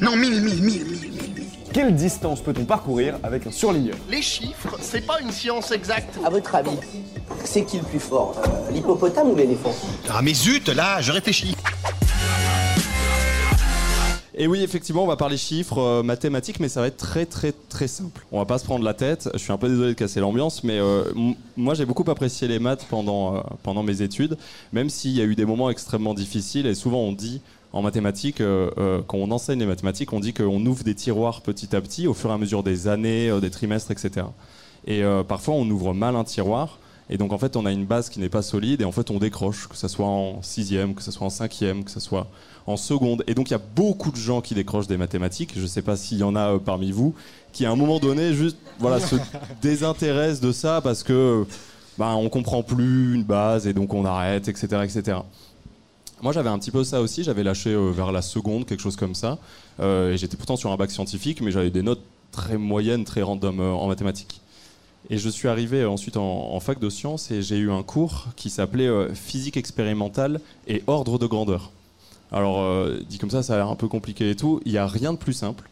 Non, 0.00 0.16
1000, 0.16 0.42
1000, 0.42 0.62
1000, 0.62 0.84
1000, 0.84 1.00
1000. 1.00 1.03
Quelle 1.74 1.92
distance 1.92 2.40
peut-on 2.40 2.64
parcourir 2.64 3.18
avec 3.24 3.48
un 3.48 3.50
surligneur? 3.50 3.96
Les 4.08 4.22
chiffres, 4.22 4.76
c'est 4.80 5.04
pas 5.04 5.20
une 5.20 5.32
science 5.32 5.72
exacte. 5.72 6.20
À 6.24 6.30
votre 6.30 6.54
avis, 6.54 6.78
c'est 7.42 7.64
qui 7.64 7.78
le 7.78 7.82
plus 7.82 7.98
fort 7.98 8.40
euh, 8.46 8.70
L'hippopotame 8.70 9.32
ou 9.32 9.34
l'éléphant? 9.34 9.74
Ah 10.08 10.22
mais 10.22 10.34
zut, 10.34 10.68
là, 10.68 11.00
je 11.00 11.10
réfléchis. 11.10 11.56
Et 14.36 14.46
oui, 14.46 14.62
effectivement, 14.62 15.02
on 15.02 15.08
va 15.08 15.16
parler 15.16 15.36
chiffres, 15.36 15.78
euh, 15.78 16.02
mathématiques, 16.04 16.60
mais 16.60 16.68
ça 16.68 16.80
va 16.80 16.86
être 16.86 16.96
très 16.96 17.26
très 17.26 17.52
très 17.68 17.88
simple. 17.88 18.24
On 18.30 18.38
va 18.38 18.46
pas 18.46 18.58
se 18.58 18.64
prendre 18.64 18.84
la 18.84 18.94
tête. 18.94 19.28
Je 19.32 19.38
suis 19.38 19.52
un 19.52 19.58
peu 19.58 19.68
désolé 19.68 19.88
de 19.88 19.98
casser 19.98 20.20
l'ambiance, 20.20 20.62
mais 20.62 20.78
euh, 20.78 21.02
moi 21.56 21.74
j'ai 21.74 21.86
beaucoup 21.86 22.08
apprécié 22.08 22.46
les 22.46 22.60
maths 22.60 22.86
pendant, 22.88 23.36
euh, 23.36 23.40
pendant 23.64 23.82
mes 23.82 24.00
études, 24.00 24.36
même 24.72 24.90
s'il 24.90 25.10
y 25.10 25.20
a 25.20 25.24
eu 25.24 25.34
des 25.34 25.44
moments 25.44 25.70
extrêmement 25.70 26.14
difficiles. 26.14 26.66
Et 26.66 26.74
souvent 26.74 26.98
on 26.98 27.12
dit 27.12 27.42
en 27.74 27.82
mathématiques, 27.82 28.40
euh, 28.40 28.70
euh, 28.78 29.02
quand 29.04 29.18
on 29.18 29.32
enseigne 29.32 29.58
les 29.58 29.66
mathématiques, 29.66 30.12
on 30.12 30.20
dit 30.20 30.32
qu'on 30.32 30.64
ouvre 30.64 30.84
des 30.84 30.94
tiroirs 30.94 31.40
petit 31.40 31.74
à 31.74 31.80
petit 31.80 32.06
au 32.06 32.14
fur 32.14 32.30
et 32.30 32.32
à 32.32 32.38
mesure 32.38 32.62
des 32.62 32.86
années, 32.86 33.28
euh, 33.28 33.40
des 33.40 33.50
trimestres, 33.50 33.90
etc. 33.90 34.26
Et 34.86 35.02
parfois 35.26 35.54
on 35.54 35.68
ouvre 35.70 35.94
mal 35.94 36.14
un 36.14 36.24
tiroir. 36.24 36.78
Et 37.08 37.16
donc 37.16 37.32
en 37.32 37.38
fait 37.38 37.56
on 37.56 37.64
a 37.64 37.72
une 37.72 37.86
base 37.86 38.10
qui 38.10 38.20
n'est 38.20 38.28
pas 38.28 38.42
solide 38.42 38.82
et 38.82 38.84
en 38.84 38.92
fait 38.92 39.10
on 39.10 39.18
décroche, 39.18 39.66
que 39.66 39.76
ce 39.76 39.88
soit 39.88 40.06
en 40.06 40.42
sixième, 40.42 40.94
que 40.94 41.02
ce 41.02 41.10
soit 41.10 41.26
en 41.26 41.30
cinquième, 41.30 41.84
que 41.84 41.90
ce 41.90 42.00
soit 42.00 42.28
en 42.66 42.76
seconde. 42.76 43.24
Et 43.26 43.34
donc 43.34 43.48
il 43.48 43.52
y 43.52 43.56
a 43.56 43.62
beaucoup 43.74 44.10
de 44.10 44.16
gens 44.16 44.42
qui 44.42 44.54
décrochent 44.54 44.86
des 44.86 44.98
mathématiques. 44.98 45.52
Je 45.56 45.62
ne 45.62 45.66
sais 45.66 45.80
pas 45.80 45.96
s'il 45.96 46.18
y 46.18 46.22
en 46.22 46.36
a 46.36 46.58
parmi 46.58 46.92
vous 46.92 47.14
qui 47.52 47.64
à 47.64 47.70
un 47.70 47.76
moment 47.76 47.98
donné 47.98 48.34
juste 48.34 48.58
voilà 48.78 49.00
se 49.00 49.16
désintéressent 49.62 50.40
de 50.42 50.52
ça 50.52 50.82
parce 50.82 51.02
que 51.02 51.46
bah, 51.96 52.14
on 52.14 52.28
comprend 52.28 52.62
plus 52.62 53.14
une 53.14 53.24
base 53.24 53.66
et 53.66 53.72
donc 53.72 53.94
on 53.94 54.04
arrête, 54.04 54.48
etc., 54.48 54.66
etc. 54.84 55.18
Moi 56.24 56.32
j'avais 56.32 56.48
un 56.48 56.58
petit 56.58 56.70
peu 56.70 56.84
ça 56.84 57.02
aussi. 57.02 57.22
J'avais 57.22 57.42
lâché 57.42 57.74
euh, 57.74 57.90
vers 57.90 58.10
la 58.10 58.22
seconde 58.22 58.64
quelque 58.64 58.80
chose 58.80 58.96
comme 58.96 59.14
ça. 59.14 59.36
Euh, 59.78 60.14
et 60.14 60.16
j'étais 60.16 60.38
pourtant 60.38 60.56
sur 60.56 60.72
un 60.72 60.76
bac 60.76 60.90
scientifique, 60.90 61.42
mais 61.42 61.50
j'avais 61.50 61.68
des 61.68 61.82
notes 61.82 62.00
très 62.32 62.56
moyennes, 62.56 63.04
très 63.04 63.20
random 63.20 63.60
euh, 63.60 63.72
en 63.72 63.88
mathématiques. 63.88 64.40
Et 65.10 65.18
je 65.18 65.28
suis 65.28 65.48
arrivé 65.48 65.84
ensuite 65.84 66.16
en, 66.16 66.54
en 66.54 66.60
fac 66.60 66.78
de 66.78 66.88
sciences 66.88 67.30
et 67.30 67.42
j'ai 67.42 67.58
eu 67.58 67.70
un 67.70 67.82
cours 67.82 68.28
qui 68.36 68.48
s'appelait 68.48 69.14
physique 69.14 69.58
expérimentale 69.58 70.40
et 70.66 70.82
ordre 70.86 71.18
de 71.18 71.26
grandeur. 71.26 71.72
Alors, 72.32 72.88
dit 73.06 73.18
comme 73.18 73.28
ça, 73.28 73.42
ça 73.42 73.52
a 73.52 73.56
l'air 73.58 73.68
un 73.68 73.76
peu 73.76 73.86
compliqué 73.86 74.30
et 74.30 74.34
tout. 74.34 74.62
Il 74.64 74.72
n'y 74.72 74.78
a 74.78 74.86
rien 74.86 75.12
de 75.12 75.18
plus 75.18 75.34
simple. 75.34 75.68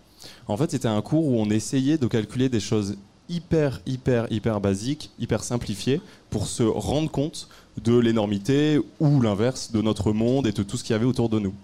En 0.48 0.58
fait, 0.58 0.70
c'était 0.70 0.86
un 0.86 1.00
cours 1.00 1.26
où 1.28 1.40
on 1.40 1.48
essayait 1.48 1.96
de 1.96 2.06
calculer 2.06 2.50
des 2.50 2.60
choses 2.60 2.98
hyper, 3.32 3.80
hyper, 3.86 4.26
hyper 4.30 4.60
basiques, 4.60 5.10
hyper 5.18 5.42
simplifiées, 5.42 6.00
pour 6.30 6.46
se 6.46 6.62
rendre 6.62 7.10
compte 7.10 7.48
de 7.82 7.96
l'énormité 7.98 8.78
ou 9.00 9.20
l'inverse 9.20 9.72
de 9.72 9.80
notre 9.80 10.12
monde 10.12 10.46
et 10.46 10.52
de 10.52 10.62
tout 10.62 10.76
ce 10.76 10.84
qu'il 10.84 10.92
y 10.92 10.96
avait 10.96 11.06
autour 11.06 11.28
de 11.28 11.38
nous. 11.38 11.54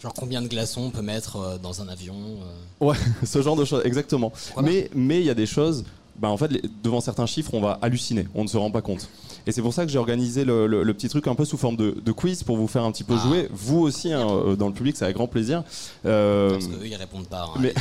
Genre 0.00 0.14
combien 0.14 0.40
de 0.42 0.46
glaçons 0.46 0.82
on 0.82 0.90
peut 0.90 1.02
mettre 1.02 1.36
euh, 1.36 1.58
dans 1.58 1.82
un 1.82 1.88
avion 1.88 2.14
euh. 2.14 2.86
Ouais, 2.86 2.96
ce 3.24 3.42
genre 3.42 3.56
de 3.56 3.64
choses, 3.64 3.82
exactement. 3.84 4.32
Mais 4.62 4.88
mais 4.94 5.18
il 5.20 5.26
y 5.26 5.30
a 5.30 5.34
des 5.34 5.46
choses, 5.46 5.84
bah 6.20 6.28
en 6.28 6.36
fait, 6.36 6.52
les- 6.52 6.62
devant 6.84 7.00
certains 7.00 7.26
chiffres, 7.26 7.52
on 7.54 7.60
va 7.60 7.78
halluciner, 7.82 8.28
on 8.36 8.44
ne 8.44 8.48
se 8.48 8.56
rend 8.56 8.70
pas 8.70 8.80
compte. 8.82 9.08
Et 9.48 9.50
c'est 9.52 9.62
pour 9.62 9.74
ça 9.74 9.84
que 9.84 9.90
j'ai 9.90 9.98
organisé 9.98 10.44
le, 10.44 10.68
le- 10.68 10.84
le 10.84 10.94
petit 10.94 11.08
truc 11.08 11.26
un 11.26 11.34
peu 11.34 11.44
sous 11.44 11.56
forme 11.56 11.76
de, 11.76 11.96
de 12.04 12.12
quiz 12.12 12.44
pour 12.44 12.56
vous 12.56 12.68
faire 12.68 12.84
un 12.84 12.92
petit 12.92 13.02
peu 13.02 13.16
jouer. 13.18 13.48
Vous 13.52 13.78
aussi, 13.80 14.12
hein, 14.12 14.28
euh, 14.30 14.54
dans 14.54 14.68
le 14.68 14.74
public, 14.74 14.96
c'est 14.96 15.04
avec 15.04 15.16
grand 15.16 15.26
plaisir. 15.26 15.64
Euh, 16.06 16.50
Parce 16.52 16.66
qu'eux, 16.68 16.86
ils 16.86 16.94
répondent 16.94 17.26
pas. 17.26 17.46
hein. 17.52 17.58
mais 17.60 17.74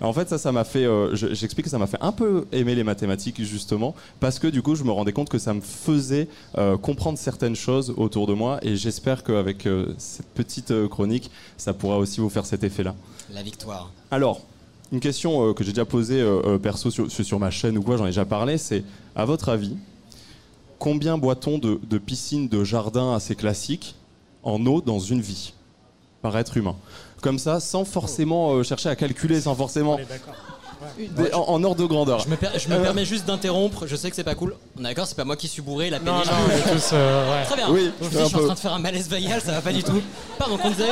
en 0.00 0.12
fait, 0.12 0.28
ça, 0.28 0.38
ça 0.38 0.52
m'a 0.52 0.64
fait. 0.64 0.84
euh, 0.84 1.14
je- 1.14 1.32
J'explique 1.34 1.64
que 1.64 1.70
ça 1.70 1.78
m'a 1.78 1.86
fait 1.86 1.98
un 2.00 2.12
peu 2.12 2.46
aimer 2.52 2.74
les 2.74 2.84
mathématiques 2.84 3.42
justement, 3.42 3.94
parce 4.20 4.38
que 4.38 4.46
du 4.46 4.62
coup, 4.62 4.74
je 4.74 4.84
me 4.84 4.90
rendais 4.90 5.12
compte 5.12 5.28
que 5.28 5.38
ça 5.38 5.54
me 5.54 5.60
faisait 5.60 6.28
euh, 6.58 6.76
comprendre 6.76 7.18
certaines 7.18 7.56
choses 7.56 7.94
autour 7.96 8.26
de 8.26 8.34
moi, 8.34 8.58
et 8.62 8.76
j'espère 8.76 9.24
qu'avec 9.24 9.66
euh, 9.66 9.94
cette 9.98 10.26
petite 10.28 10.70
euh, 10.70 10.88
chronique, 10.88 11.30
ça 11.56 11.72
pourra 11.74 11.98
aussi 11.98 12.20
vous 12.20 12.28
faire 12.30 12.46
cet 12.46 12.64
effet-là. 12.64 12.94
La 13.32 13.42
victoire. 13.42 13.90
Alors, 14.10 14.40
une 14.92 15.00
question 15.00 15.52
que 15.52 15.64
j'ai 15.64 15.72
déjà 15.72 15.84
posée 15.84 16.24
perso 16.62 16.90
sur, 16.90 17.38
ma 17.40 17.50
chaîne 17.50 17.76
ou 17.76 17.82
quoi, 17.82 17.96
j'en 17.96 18.04
ai 18.04 18.10
déjà 18.10 18.24
parlé, 18.24 18.56
c'est 18.56 18.84
à 19.16 19.24
votre 19.24 19.48
avis, 19.48 19.76
combien 20.78 21.18
boit-on 21.18 21.58
de, 21.58 21.80
de 21.88 21.98
piscines 21.98 22.48
de 22.48 22.62
jardin 22.64 23.12
assez 23.14 23.34
classiques 23.34 23.96
en 24.42 24.64
eau 24.66 24.80
dans 24.80 25.00
une 25.00 25.20
vie 25.20 25.54
par 26.22 26.36
être 26.38 26.56
humain? 26.56 26.76
Comme 27.22 27.38
ça, 27.38 27.60
sans 27.60 27.84
forcément 27.84 28.52
euh, 28.54 28.62
chercher 28.62 28.88
à 28.88 28.96
calculer, 28.96 29.40
sans 29.40 29.54
forcément. 29.54 29.98
Des- 30.98 31.32
en, 31.32 31.40
en 31.40 31.64
ordre 31.64 31.80
de 31.82 31.86
grandeur. 31.86 32.20
Je 32.20 32.28
me, 32.28 32.36
per- 32.36 32.50
je 32.58 32.68
me 32.68 32.74
Euh, 32.74 32.82
permets 32.82 33.06
juste 33.06 33.24
d'interrompre, 33.26 33.86
je 33.86 33.96
sais 33.96 34.10
que 34.10 34.14
c'est 34.16 34.22
pas 34.22 34.34
cool. 34.34 34.54
On 34.76 34.80
est 34.80 34.84
d'accord, 34.84 35.06
c'est 35.06 35.16
pas 35.16 35.24
moi 35.24 35.34
qui 35.34 35.48
suis 35.48 35.62
bourré, 35.62 35.88
la 35.88 35.98
Non, 35.98 36.12
péniche. 36.20 36.26
non, 36.26 36.32
on 36.46 36.50
est 36.70 36.72
tous, 36.74 36.90
euh, 36.92 37.32
ouais. 37.40 37.44
Très 37.46 37.56
bien. 37.56 37.70
Oui, 37.70 37.90
je 38.02 38.08
dis, 38.08 38.16
je 38.18 38.24
suis 38.24 38.36
en 38.36 38.40
train 38.44 38.54
de 38.54 38.58
faire 38.58 38.74
un 38.74 38.78
malaise 38.78 39.08
vagal, 39.08 39.40
ça 39.40 39.52
va 39.52 39.62
pas 39.62 39.72
du 39.72 39.82
tout. 39.82 40.00
Pardon, 40.38 40.58
on 40.62 40.68
disait 40.70 40.84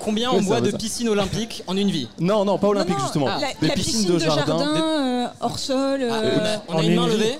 combien 0.00 0.30
Oui, 0.32 0.38
on 0.40 0.42
boit 0.42 0.62
de 0.62 0.70
ça. 0.70 0.78
piscines 0.78 1.08
olympiques 1.10 1.62
en 1.66 1.76
une 1.76 1.90
vie? 1.90 2.08
Non, 2.18 2.44
non, 2.46 2.58
pas 2.58 2.68
olympique 2.68 2.94
Non, 2.94 2.98
non, 2.98 3.04
justement. 3.04 3.26
La, 3.26 3.38
Des 3.60 3.68
la 3.68 3.74
piscine, 3.74 4.06
de 4.14 4.18
jardin, 4.18 4.58
euh, 4.58 5.26
hors 5.40 5.58
sol. 5.58 6.00
euh, 6.02 6.10
Ah, 6.56 6.62
On 6.68 6.72
a 6.72 6.76
En 6.78 6.82
une 6.82 6.94
main 6.94 7.06
levée? 7.06 7.38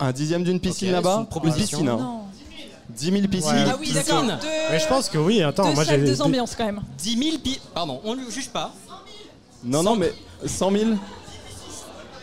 Un 0.00 0.12
dixième 0.12 0.44
d'une 0.44 0.60
piscine 0.60 0.92
là-bas? 0.92 1.26
une 1.44 1.52
piscine. 1.52 1.90
Hein. 2.88 2.92
non. 2.92 2.96
10 2.96 3.04
000 3.12 3.28
piscines. 3.28 3.50
Ouais. 3.52 3.64
Ah 3.68 3.76
oui, 3.80 3.92
d'accord. 3.92 4.22
Deux, 4.22 4.32
Mais 4.70 4.78
je 4.78 4.86
pense 4.88 5.08
que 5.08 5.18
oui, 5.18 5.42
attends, 5.42 5.68
deux 5.68 5.74
moi 5.74 5.84
j'ai. 5.84 5.98
deux 5.98 6.22
ambiances 6.22 6.54
quand 6.56 6.66
même. 6.66 6.80
10 6.98 7.18
000 7.30 7.38
pi... 7.38 7.60
Pardon, 7.74 8.00
on 8.04 8.14
ne 8.16 8.30
juge 8.30 8.48
pas. 8.48 8.72
Non, 9.64 9.82
non, 9.82 9.96
mais 9.96 10.12
100 10.46 10.70
000 10.70 10.84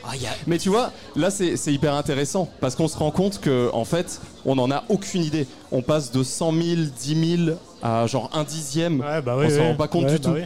Ah, 0.04 0.12
il 0.16 0.22
y 0.22 0.28
a... 0.28 0.30
Mais 0.48 0.58
tu 0.58 0.70
vois, 0.70 0.92
là 1.16 1.30
c'est 1.32 1.58
c'est 1.58 1.74
hyper 1.74 1.94
intéressant 1.96 2.48
parce 2.62 2.76
qu'on 2.76 2.88
se 2.88 2.98
rend 2.98 3.12
compte 3.12 3.40
que 3.42 3.70
en 3.74 3.86
fait, 3.86 4.22
on 4.46 4.56
n'en 4.56 4.72
a 4.72 4.84
aucune 4.90 5.24
idée. 5.24 5.48
On 5.72 5.82
passe 5.82 6.12
de 6.12 6.24
100 6.24 6.52
000, 6.54 6.64
10 7.00 7.38
000 7.46 7.58
à 7.84 8.08
genre 8.08 8.30
un 8.34 8.44
dixième. 8.44 9.00
Ouais, 9.02 9.22
bah 9.22 9.36
oui, 9.38 9.46
on 9.48 9.50
s'en 9.50 9.56
oui. 9.58 9.68
rend 9.68 9.76
pas 9.76 9.88
compte 9.88 10.06
Ouais, 10.06 10.12
du 10.12 10.20
bah 10.20 10.30
tout. 10.30 10.36
oui. 10.36 10.44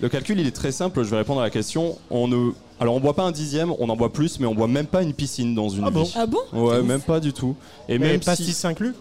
Le 0.00 0.08
calcul, 0.08 0.38
il 0.40 0.46
est 0.46 0.50
très 0.56 0.72
simple. 0.72 1.02
Je 1.04 1.10
vais 1.10 1.18
répondre 1.18 1.40
à 1.40 1.44
la 1.44 1.50
question. 1.50 1.96
On 2.10 2.26
ne, 2.28 2.50
alors 2.80 2.94
on 2.94 3.00
boit 3.00 3.14
pas 3.14 3.22
un 3.22 3.30
dixième, 3.32 3.72
on 3.78 3.88
en 3.88 3.96
boit 3.96 4.12
plus, 4.12 4.40
mais 4.40 4.46
on 4.46 4.54
boit 4.54 4.66
même 4.68 4.86
pas 4.86 5.02
une 5.02 5.12
piscine 5.14 5.54
dans 5.54 5.68
une 5.68 5.84
Ah 5.86 5.90
bon 5.90 6.02
vie. 6.02 6.12
Ah 6.16 6.26
bon 6.26 6.40
Ouais, 6.52 6.82
même 6.82 7.00
pas 7.00 7.20
du 7.20 7.32
tout. 7.32 7.54
Et 7.88 7.98
Mais 7.98 8.08
même 8.08 8.20
pastis 8.20 8.56
si 8.56 8.66
inclus 8.66 8.94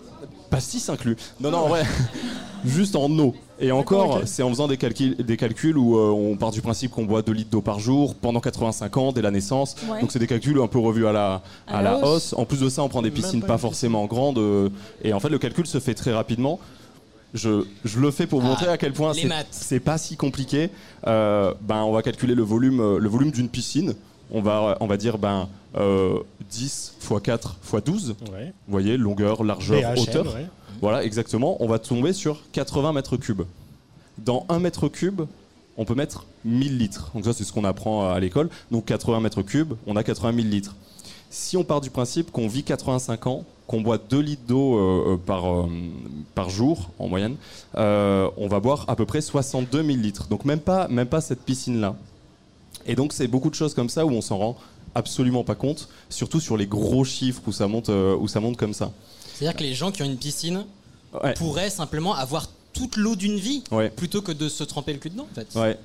pastis 0.54 0.90
inclus. 0.90 1.16
Non, 1.42 1.52
non, 1.52 1.58
en 1.60 1.68
vrai, 1.70 1.84
juste 2.66 2.96
en 2.96 3.10
eau. 3.20 3.36
Et 3.60 3.72
encore, 3.72 4.22
c'est 4.26 4.44
en 4.44 4.50
faisant 4.50 4.68
des 4.68 4.78
calculs, 4.78 5.16
des 5.18 5.38
calculs 5.38 5.78
où 5.78 5.98
euh, 5.98 6.10
on 6.10 6.36
part 6.36 6.52
du 6.52 6.62
principe 6.62 6.92
qu'on 6.92 7.06
boit 7.06 7.22
2 7.22 7.32
litres 7.32 7.50
d'eau 7.50 7.62
par 7.62 7.80
jour 7.80 8.16
pendant 8.16 8.40
85 8.42 8.98
ans 8.98 9.12
dès 9.12 9.22
la 9.22 9.32
naissance. 9.32 9.76
Ouais. 9.90 10.02
Donc 10.02 10.12
c'est 10.12 10.20
des 10.20 10.28
calculs 10.28 10.60
un 10.60 10.68
peu 10.68 10.80
revus 10.80 11.08
à 11.08 11.12
la, 11.14 11.42
À 11.68 11.78
à 11.78 11.82
la 11.82 11.92
la 11.92 11.98
hausse. 12.00 12.34
hausse. 12.34 12.34
En 12.38 12.46
plus 12.46 12.60
de 12.60 12.70
ça, 12.70 12.84
on 12.84 12.90
prend 12.90 13.02
des 13.02 13.12
piscines 13.12 13.42
pas 13.42 13.48
pas, 13.48 13.58
forcément 13.58 14.06
grandes. 14.06 14.38
euh, 14.40 14.70
et 15.04 15.14
en 15.14 15.20
fait, 15.20 15.30
le 15.30 15.38
calcul 15.40 15.66
se 15.66 15.80
fait 15.80 15.94
très 15.94 16.14
rapidement. 16.14 16.60
Je, 17.34 17.66
je 17.86 18.00
le 18.00 18.12
fais 18.12 18.28
pour 18.28 18.42
vous 18.42 18.48
Ah, 18.48 18.50
montrer 18.52 18.68
à 18.68 18.78
quel 18.78 18.94
point 18.94 19.14
c'est- 19.50 19.80
pas 19.80 19.98
si 19.98 20.18
compliqué. 20.18 20.70
Euh, 21.08 21.54
ben, 21.62 21.82
on 21.84 21.92
va 21.92 22.02
calculer 22.04 22.36
le 22.36 22.44
volume, 22.44 22.98
le 22.98 23.10
volume 23.10 23.32
d'une 23.32 23.50
piscine. 23.50 23.94
On 24.34 24.42
va, 24.42 24.78
on 24.80 24.88
va 24.88 24.98
dire 24.98 25.18
ben, 25.18 25.48
euh, 25.76 26.20
10 26.50 26.96
x 27.00 27.14
4 27.24 27.58
x 27.64 27.84
12. 27.84 28.16
Ouais. 28.32 28.46
Vous 28.68 28.72
voyez, 28.72 28.98
longueur, 28.98 29.44
largeur, 29.44 29.98
hauteur. 29.98 30.26
ouais. 30.34 30.48
Voilà, 30.82 31.04
exactement. 31.04 31.58
On 31.64 31.68
va 31.68 31.80
tomber 31.80 32.14
sur 32.14 32.42
80 32.52 32.94
mètres 32.94 33.16
cubes. 33.18 33.44
Dans 34.18 34.46
1 34.50 34.60
mètre 34.60 34.88
cube, 34.88 35.22
on 35.78 35.86
peut 35.86 35.96
mettre 35.96 36.26
1000 36.46 36.78
litres. 36.78 37.12
Donc 37.14 37.26
ça, 37.26 37.34
c'est 37.34 37.44
ce 37.44 37.54
qu'on 37.54 37.64
apprend 37.64 38.10
à 38.12 38.20
l'école. 38.20 38.50
Donc 38.72 38.86
80 38.86 39.20
mètres 39.22 39.42
cubes, 39.44 39.74
on 39.88 39.96
a 39.96 40.04
80 40.04 40.34
000 40.34 40.48
litres. 40.48 40.76
Si 41.30 41.58
on 41.58 41.64
part 41.64 41.82
du 41.82 41.90
principe 41.90 42.32
qu'on 42.32 42.48
vit 42.48 42.64
85 42.64 43.28
ans, 43.28 43.44
qu'on 43.68 43.82
boit 43.82 43.98
2 43.98 44.20
litres 44.20 44.44
d'eau 44.48 44.78
euh, 44.78 45.14
euh, 45.14 45.18
par, 45.18 45.52
euh, 45.52 45.68
par 46.36 46.50
jour, 46.50 46.92
en 47.00 47.08
moyenne, 47.08 47.38
on 47.76 48.48
va 48.48 48.60
boire 48.60 48.86
à 48.88 48.96
peu 48.96 49.06
près 49.06 49.22
62 49.22 49.84
000 49.84 49.98
litres. 49.98 50.28
Donc 50.28 50.46
même 50.46 50.60
pas, 50.60 50.88
même 50.88 51.08
pas 51.08 51.22
cette 51.22 51.42
piscine-là. 51.42 51.96
Et 52.86 52.96
donc 52.96 53.14
c'est 53.14 53.28
beaucoup 53.28 53.50
de 53.50 53.56
choses 53.56 53.74
comme 53.74 53.90
ça 53.90 54.06
où 54.06 54.10
on 54.12 54.22
s'en 54.22 54.38
rend 54.38 54.58
absolument 54.96 55.44
pas 55.44 55.56
compte, 55.56 55.88
surtout 56.10 56.40
sur 56.40 56.56
les 56.58 56.68
gros 56.68 57.04
chiffres 57.04 57.42
où 57.48 57.52
ça 57.52 57.68
monte, 57.68 57.90
euh, 57.90 58.16
où 58.16 58.28
ça 58.28 58.40
monte 58.40 58.58
comme 58.58 58.74
ça. 58.74 58.92
C'est-à-dire 59.34 59.58
que 59.58 59.64
les 59.64 59.74
gens 59.74 59.92
qui 59.92 60.02
ont 60.04 60.06
une 60.06 60.18
piscine 60.18 60.66
Ouais. 61.24 61.34
pourraient 61.36 61.70
simplement 61.70 62.16
avoir 62.16 62.50
toute 62.74 62.96
l'eau 62.98 63.16
d'une 63.16 63.38
vie 63.38 63.64
Ouais. 63.72 63.90
plutôt 63.92 64.24
que 64.24 64.32
de 64.32 64.50
se 64.50 64.64
tremper 64.64 64.94
le 64.94 65.00
cul 65.00 65.12
dedans, 65.12 65.28
en 65.32 65.36
fait. 65.36 65.48
Ouais, 65.60 65.78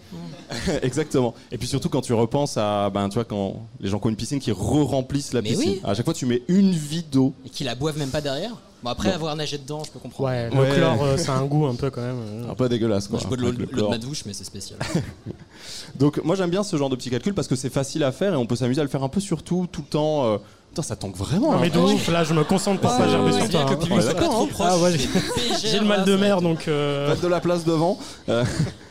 exactement. 0.83 1.35
Et 1.53 1.59
puis 1.59 1.69
surtout 1.69 1.89
quand 1.91 2.01
tu 2.01 2.15
repenses 2.15 2.57
à, 2.57 2.89
ben 2.91 3.09
tu 3.11 3.15
vois, 3.15 3.25
quand 3.27 3.67
les 3.81 3.89
gens 3.91 3.99
qui 3.99 4.07
ont 4.07 4.11
une 4.11 4.17
piscine 4.17 4.41
qui 4.41 4.53
re-remplissent 4.53 5.35
la 5.35 5.43
Mais 5.43 5.51
piscine. 5.51 5.71
oui. 5.73 5.81
À 5.85 5.93
chaque 5.95 6.05
fois, 6.07 6.15
tu 6.15 6.25
mets 6.27 6.43
une 6.49 6.73
vie 6.73 7.03
d'eau. 7.11 7.35
Et 7.45 7.51
qui 7.51 7.65
la 7.65 7.75
boivent 7.75 7.99
même 7.99 8.09
pas 8.11 8.21
derrière. 8.23 8.57
Bon, 8.83 8.91
après 8.91 9.11
avoir 9.13 9.35
nagé 9.35 9.59
dedans, 9.59 9.83
je 9.85 9.91
peux 9.91 9.99
comprendre. 9.99 10.31
Ouais, 10.31 10.49
Ouais. 10.57 10.69
le 10.69 10.75
chlore, 10.77 11.03
euh, 11.03 11.17
ça 11.17 11.35
a 11.35 11.39
un 11.39 11.47
goût 11.47 11.67
un 11.67 11.75
peu 11.75 11.91
quand 11.91 12.01
même. 12.01 12.21
euh. 12.21 12.51
Un 12.51 12.55
peu 12.55 12.69
dégueulasse, 12.69 13.09
quoi. 13.09 13.19
Moi, 13.19 13.23
je 13.25 13.29
bois 13.29 13.37
de 13.37 13.43
l'eau 13.43 13.49
avec 13.49 13.59
le 13.59 13.65
l'eau 13.67 13.71
de 13.73 13.77
chlore. 13.77 13.91
ma 13.91 13.99
douche, 13.99 14.23
mais 14.25 14.33
c'est 14.33 14.45
spécial. 14.45 14.79
Donc 15.99 16.23
moi 16.25 16.37
j'aime 16.37 16.51
bien 16.51 16.63
ce 16.63 16.77
genre 16.77 16.89
de 16.91 16.97
petits 16.97 17.11
calculs 17.11 17.35
parce 17.35 17.49
que 17.49 17.57
c'est 17.57 17.71
facile 17.73 18.05
à 18.05 18.13
faire 18.13 18.35
et 18.35 18.37
on 18.37 18.47
peut 18.47 18.57
s'amuser 18.57 18.81
à 18.81 18.85
le 18.85 18.91
faire 18.91 19.03
un 19.03 19.09
peu 19.09 19.21
sur 19.21 19.43
tout, 19.43 19.67
tout 19.71 19.81
le 19.83 19.87
temps. 19.89 20.25
euh. 20.27 20.39
Putain, 20.71 20.83
ça 20.83 20.97
tanque 20.97 21.17
vraiment. 21.17 21.53
Non, 21.53 21.57
hein. 21.57 21.61
mais 21.63 21.71
de 21.71 21.79
ouf, 21.79 22.09
là 22.09 22.25
je 22.25 22.35
me 22.35 22.45
concentre 22.45 22.81
pour 22.81 22.91
Ouais, 22.93 22.99
pas 22.99 23.09
gerber 23.09 23.27
ouais, 23.27 23.33
sur 23.33 23.43
ouais. 23.43 23.49
toi. 23.49 23.61
Hein. 23.63 23.75
public 23.77 23.93
Ouais, 23.97 24.03
soit 24.03 24.15
pas 24.15 24.21
d'accord, 24.21 24.35
trop 24.35 24.45
hein. 24.45 24.49
proche. 24.51 24.67
Ah 24.71 24.79
ouais, 24.79 24.93
j'ai- 25.63 25.79
le 25.81 25.87
mal 25.87 26.05
de 26.05 26.15
mer 26.17 26.41
donc. 26.43 26.69
euh, 26.69 27.11
Faites 27.13 27.23
de 27.23 27.29
la 27.29 27.41
place 27.41 27.65
devant. 27.65 27.99
Euh, 28.29 28.45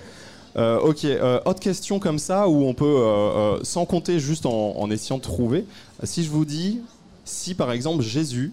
euh, 0.58 0.80
ok, 0.80 1.06
euh, 1.06 1.40
autre 1.46 1.60
question 1.60 2.00
comme 2.00 2.18
ça 2.20 2.48
où 2.50 2.64
on 2.66 2.74
peut, 2.74 2.86
euh, 2.86 3.06
euh, 3.56 3.60
sans 3.64 3.86
compter 3.86 4.20
juste 4.20 4.46
en, 4.48 4.74
en 4.78 4.90
essayant 4.90 5.18
de 5.18 5.22
trouver, 5.24 5.66
si 6.04 6.24
je 6.24 6.30
vous 6.30 6.46
dis, 6.46 6.80
si 7.26 7.54
par 7.54 7.72
exemple 7.72 8.02
Jésus, 8.04 8.52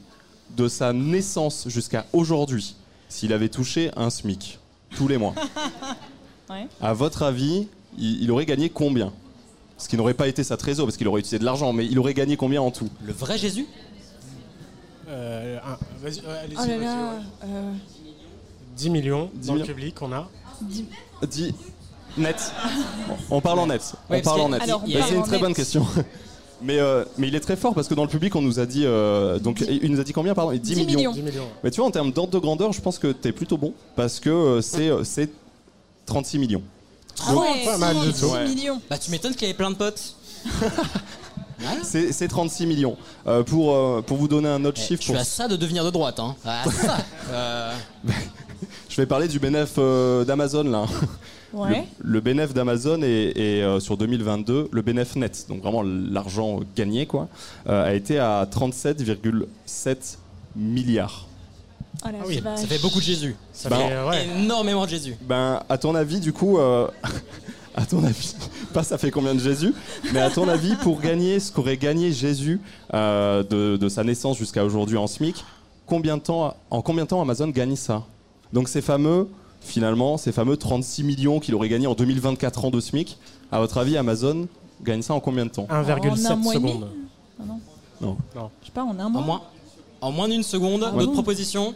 de 0.57 0.69
sa 0.69 0.93
naissance 0.93 1.65
jusqu'à 1.69 2.07
aujourd'hui, 2.13 2.77
s'il 3.09 3.33
avait 3.33 3.49
touché 3.49 3.91
un 3.97 4.11
SMIC 4.11 4.59
tous 4.97 5.09
les 5.09 5.19
mois, 5.19 5.35
Ouais. 6.51 6.67
à 6.81 6.93
votre 6.93 7.23
avis, 7.23 7.69
il, 7.99 8.23
il 8.23 8.31
aurait 8.31 8.45
gagné 8.47 8.69
combien? 8.71 9.13
Ce 9.79 9.89
qui 9.89 9.97
n'aurait 9.97 10.15
pas 10.15 10.29
été 10.29 10.45
sa 10.45 10.57
trésor, 10.57 10.87
parce 10.87 10.97
qu'il 10.97 11.09
aurait 11.09 11.21
utilisé 11.21 11.39
de 11.39 11.45
l'argent, 11.45 11.73
mais 11.73 11.85
il 11.87 11.99
aurait 11.99 12.15
gagné 12.15 12.37
combien 12.37 12.61
en 12.63 12.71
tout? 12.71 12.89
Le 13.03 13.13
vrai 13.13 13.37
Jésus? 13.39 13.67
Euh, 15.09 15.59
un- 15.59 15.79
vas-y, 16.03 16.21
euh, 16.27 16.43
allez-y, 16.45 16.57
Oh 16.59 16.67
là 16.67 16.79
vas-y, 16.79 16.85
là. 16.85 17.11
ouais. 17.11 17.49
euh, 17.49 17.73
10 18.77 18.91
millions 18.91 19.31
10 19.35 19.47
dans 19.49 19.53
millions. 19.55 19.67
le 19.67 19.73
public, 19.75 20.03
on 20.03 20.13
a. 20.13 20.29
dix- 20.63 20.85
Dit 21.29 21.55
net. 22.17 22.53
On 23.31 23.41
parle 23.41 23.59
en 23.59 23.67
net. 23.67 23.95
Ouais, 24.11 24.19
on 24.19 24.23
parle 24.23 24.41
en 24.43 24.49
net. 24.51 24.63
Alors, 24.63 24.81
Bah, 24.83 24.87
c'est 25.09 25.15
une 25.15 25.23
très 25.23 25.33
net. 25.33 25.41
bonne 25.41 25.55
question. 25.55 25.87
Mais, 26.64 26.79
euh, 26.81 27.05
mais 27.18 27.29
il 27.29 27.35
est 27.35 27.40
très 27.40 27.57
fort 27.57 27.74
parce 27.74 27.88
que 27.88 27.94
dans 27.94 28.03
le 28.05 28.09
public, 28.09 28.35
on 28.37 28.40
nous 28.42 28.59
a 28.59 28.64
dit. 28.66 28.85
euh, 28.87 29.38
donc, 29.38 29.61
il 29.68 29.90
nous 29.92 30.00
a 30.00 30.05
dit 30.05 30.12
combien, 30.12 30.35
pardon? 30.35 30.53
10, 30.53 30.59
10 30.61 30.77
millions. 30.77 30.96
millions. 30.98 31.12
10 31.12 31.22
millions. 31.22 31.48
Mais 31.62 31.70
tu 31.70 31.77
vois, 31.81 31.87
en 31.88 31.90
termes 31.90 32.11
d'ordre 32.11 32.33
de 32.33 32.38
grandeur, 32.38 32.72
je 32.72 32.81
pense 32.81 32.98
que 32.98 33.09
t'es 33.12 33.33
plutôt 33.33 33.59
bon 33.59 33.74
parce 33.96 34.18
que 34.18 34.31
euh, 34.31 34.61
c'est 34.62 34.88
euh, 34.88 35.05
c'est 35.05 35.29
36 36.07 36.38
millions. 36.38 36.62
Ah 37.27 37.35
ouais, 37.37 37.64
pas 37.64 37.79
mal 37.79 37.96
du 38.00 38.12
6 38.12 38.20
tout. 38.20 38.27
Ouais. 38.33 38.44
millions. 38.48 38.81
Bah 38.90 38.98
tu 38.98 39.11
m'étonnes 39.11 39.33
qu'il 39.35 39.42
y 39.42 39.50
avait 39.50 39.57
plein 39.57 39.70
de 39.70 39.77
potes. 39.77 40.14
C'est 41.83 42.12
c'est 42.12 42.29
36 42.29 42.66
millions. 42.66 42.96
Euh, 43.27 43.42
pour, 43.42 43.74
euh, 43.74 44.03
pour 44.03 44.18
vous 44.18 44.29
donner 44.29 44.48
un 44.48 44.62
autre 44.66 44.79
Eh, 44.83 44.87
chiffre, 44.87 45.03
tu 45.03 45.12
pour- 45.12 45.20
as 45.20 45.24
ça 45.24 45.48
de 45.48 45.57
devenir 45.57 45.83
de 45.85 45.90
droite, 45.90 46.18
hein. 46.20 46.35
Ah, 46.44 46.64
ça. 46.70 46.98
Euh, 47.31 47.72
je 48.88 48.96
vais 49.00 49.07
parler 49.07 49.29
du 49.29 49.38
bénéf 49.38 49.74
euh, 49.79 50.24
d'Amazon 50.27 50.64
là. 50.64 50.85
Ouais. 51.55 51.85
Le, 51.99 52.12
le 52.14 52.21
bénéf 52.21 52.53
d'Amazon 52.53 53.01
est, 53.03 53.33
est, 53.37 53.62
euh, 53.62 53.81
sur 53.81 53.97
2022, 53.97 54.69
le 54.73 54.83
bénéf 54.83 55.14
net, 55.17 55.47
donc 55.49 55.62
vraiment 55.62 55.83
l'argent 55.83 56.61
gagné 56.77 57.07
quoi, 57.07 57.29
euh, 57.69 57.85
a 57.87 57.95
été 57.95 58.19
à 58.19 58.45
37,7 58.51 60.19
milliards. 60.57 61.27
Oh 62.05 62.09
Ah 62.09 62.25
oui, 62.27 62.43
ça 62.43 62.67
fait 62.67 62.83
beaucoup 62.83 62.99
de 62.99 63.05
Jésus. 63.05 63.35
Ça 63.53 63.69
Bah, 63.69 63.77
fait, 63.79 63.93
euh, 63.93 64.09
ouais. 64.09 64.27
Énormément 64.43 64.85
de 64.85 64.90
Jésus. 64.90 65.17
Ben, 65.23 65.62
à 65.69 65.79
ton 65.79 65.95
avis, 65.95 66.21
du 66.21 66.33
coup, 66.33 66.59
euh, 66.59 66.88
à 67.75 67.87
ton 67.87 68.05
avis, 68.05 68.35
pas 68.75 68.83
ça 68.83 68.99
fait 68.99 69.11
combien 69.11 69.35
de 69.35 69.40
Jésus, 69.40 69.73
mais 70.12 70.21
à 70.21 70.31
ton 70.31 70.49
avis, 70.49 70.75
pour 70.77 71.01
gagner 71.01 71.40
ce 71.40 71.53
qu'aurait 71.53 71.77
gagné 71.77 72.12
Jésus 72.12 72.61
euh, 72.93 73.43
de, 73.45 73.77
de 73.77 73.88
sa 73.88 74.05
naissance 74.05 74.37
jusqu'à 74.38 74.64
aujourd'hui 74.64 74.97
en 74.97 75.07
SMIC, 75.07 75.45
combien 75.87 76.17
de 76.17 76.23
temps, 76.23 76.57
en 76.71 76.83
combien 76.83 77.05
de 77.05 77.09
temps 77.09 77.23
Amazon 77.23 77.49
gagne 77.49 77.77
ça? 77.77 78.03
Donc 78.53 78.69
ces 78.69 78.83
fameux, 78.83 79.29
finalement, 79.64 80.16
ces 80.16 80.31
fameux 80.33 80.57
36 80.57 81.03
millions 81.03 81.40
qu'il 81.40 81.55
aurait 81.55 81.68
gagné 81.68 81.87
en 81.87 81.94
2024 81.94 82.64
ans 82.66 82.70
de 82.70 82.81
SMIC, 82.81 83.18
à 83.50 83.59
votre 83.59 83.79
avis, 83.79 83.96
Amazon 83.96 84.46
gagne 84.83 85.03
ça 85.03 85.14
en 85.14 85.20
combien 85.20 85.46
de 85.46 85.50
temps 85.50 85.66
1,7 85.70 86.27
En 86.29 86.31
un 86.33 86.37
mois 86.37 86.55
et 86.55 86.59
demi 86.59 86.70
secondes. 86.72 86.88
Ah 87.40 87.42
non. 87.46 87.61
Non. 88.00 88.16
Non. 88.35 88.50
Je 88.61 88.66
sais 88.66 88.72
pas, 88.72 88.85
en 88.85 88.98
un 88.98 89.07
En 89.07 89.11
mois. 89.11 89.22
moins, 89.22 89.42
en 90.00 90.12
moins 90.12 90.29
d'une 90.29 90.42
seconde, 90.42 90.85
Ah 90.87 90.92
notre 90.92 91.07
bon 91.09 91.12
proposition? 91.14 91.74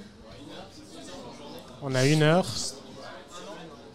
On 1.83 1.95
a 1.95 2.05
une 2.07 2.23
heure. 2.23 2.47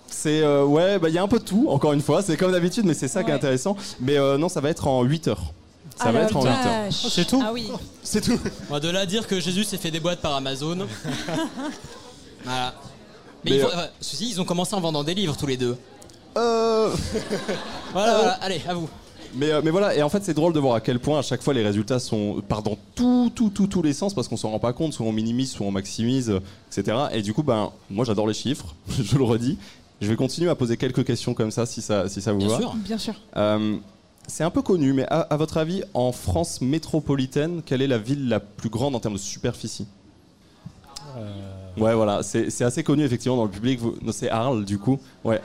C'est 0.07 0.41
euh, 0.41 0.63
ouais, 0.63 0.99
bah 0.99 1.09
il 1.09 1.15
y 1.15 1.17
a 1.17 1.23
un 1.23 1.27
peu 1.27 1.39
de 1.39 1.43
tout. 1.43 1.65
Encore 1.69 1.91
une 1.91 2.01
fois, 2.01 2.21
c'est 2.21 2.37
comme 2.37 2.53
d'habitude, 2.53 2.85
mais 2.85 2.93
c'est 2.93 3.09
ça 3.09 3.23
qui 3.23 3.31
est 3.31 3.33
intéressant. 3.33 3.75
Mais 3.99 4.17
euh, 4.17 4.37
non, 4.37 4.47
ça 4.47 4.61
va 4.61 4.69
être 4.69 4.87
en 4.87 5.03
8 5.03 5.27
heures. 5.27 5.53
Ça 5.97 6.05
Ah 6.07 6.11
va 6.13 6.19
être 6.21 6.35
en 6.37 6.43
8 6.43 6.47
heures. 6.47 6.89
Oh, 6.89 7.09
c'est 7.09 7.25
tout 7.27 7.43
Ah 7.45 7.51
oui. 7.51 7.69
C'est 8.03 8.21
tout. 8.21 8.39
De 8.79 8.89
là 8.89 9.01
à 9.01 9.05
dire 9.05 9.27
que 9.27 9.39
Jésus 9.41 9.65
s'est 9.65 9.77
fait 9.77 9.91
des 9.91 9.99
boîtes 9.99 10.21
par 10.21 10.33
Amazon. 10.35 10.77
voilà. 12.45 12.73
Mais, 13.45 13.51
Mais, 13.51 13.57
il 13.57 13.61
faut- 13.61 13.67
euh, 13.67 13.73
enfin, 13.73 13.87
ceci, 13.99 14.29
ils 14.29 14.41
ont 14.41 14.45
commencé 14.45 14.73
en 14.75 14.79
vendant 14.81 15.03
des 15.03 15.13
livres 15.13 15.35
tous 15.37 15.47
les 15.47 15.57
deux. 15.57 15.77
Euh... 16.37 16.89
Voilà, 17.93 18.13
voilà. 18.15 18.31
allez, 18.41 18.61
à 18.67 18.73
vous. 18.73 18.89
Mais, 19.35 19.51
euh, 19.51 19.61
mais 19.63 19.71
voilà, 19.71 19.95
et 19.95 20.03
en 20.03 20.09
fait 20.09 20.23
c'est 20.23 20.35
drôle 20.35 20.53
de 20.53 20.59
voir 20.59 20.75
à 20.75 20.81
quel 20.81 20.99
point 20.99 21.17
à 21.17 21.23
chaque 21.23 21.41
fois 21.41 21.55
les 21.55 21.63
résultats 21.63 21.99
sont 21.99 22.43
partent 22.47 22.65
dans 22.65 22.77
tout, 22.93 23.31
tout, 23.33 23.49
tout, 23.49 23.65
tous 23.65 23.81
les 23.81 23.93
sens 23.93 24.13
parce 24.13 24.27
qu'on 24.27 24.37
s'en 24.37 24.51
rend 24.51 24.59
pas 24.59 24.73
compte, 24.73 24.93
soit 24.93 25.07
on 25.07 25.11
minimise, 25.11 25.51
soit 25.51 25.65
on 25.65 25.71
maximise, 25.71 26.29
euh, 26.29 26.39
etc. 26.71 26.97
Et 27.13 27.23
du 27.23 27.33
coup, 27.33 27.41
ben, 27.41 27.71
moi 27.89 28.05
j'adore 28.05 28.27
les 28.27 28.35
chiffres, 28.35 28.75
je 28.89 29.17
le 29.17 29.23
redis. 29.23 29.57
Je 30.01 30.07
vais 30.07 30.15
continuer 30.15 30.49
à 30.51 30.55
poser 30.55 30.77
quelques 30.77 31.03
questions 31.03 31.33
comme 31.33 31.49
ça 31.49 31.65
si 31.65 31.81
ça, 31.81 32.07
si 32.09 32.21
ça 32.21 32.31
vous 32.31 32.39
Bien 32.39 32.47
va. 32.49 32.57
sûr. 32.59 32.73
Bien 32.75 32.97
sûr. 32.99 33.15
Euh, 33.37 33.77
c'est 34.27 34.43
un 34.43 34.51
peu 34.51 34.61
connu, 34.61 34.93
mais 34.93 35.05
à, 35.07 35.21
à 35.21 35.37
votre 35.37 35.57
avis, 35.57 35.81
en 35.95 36.11
France 36.11 36.61
métropolitaine, 36.61 37.61
quelle 37.65 37.81
est 37.81 37.87
la 37.87 37.97
ville 37.97 38.27
la 38.29 38.39
plus 38.39 38.69
grande 38.69 38.95
en 38.95 38.99
termes 38.99 39.15
de 39.15 39.19
superficie? 39.19 39.87
Ouais, 41.77 41.93
voilà, 41.95 42.21
c'est 42.23 42.61
assez 42.63 42.83
connu 42.83 43.03
effectivement 43.03 43.37
dans 43.37 43.45
le 43.45 43.49
public. 43.51 43.79
C'est 44.11 44.29
Arles, 44.29 44.65
du 44.65 44.77
coup. 44.77 44.99
Ouais. 45.23 45.41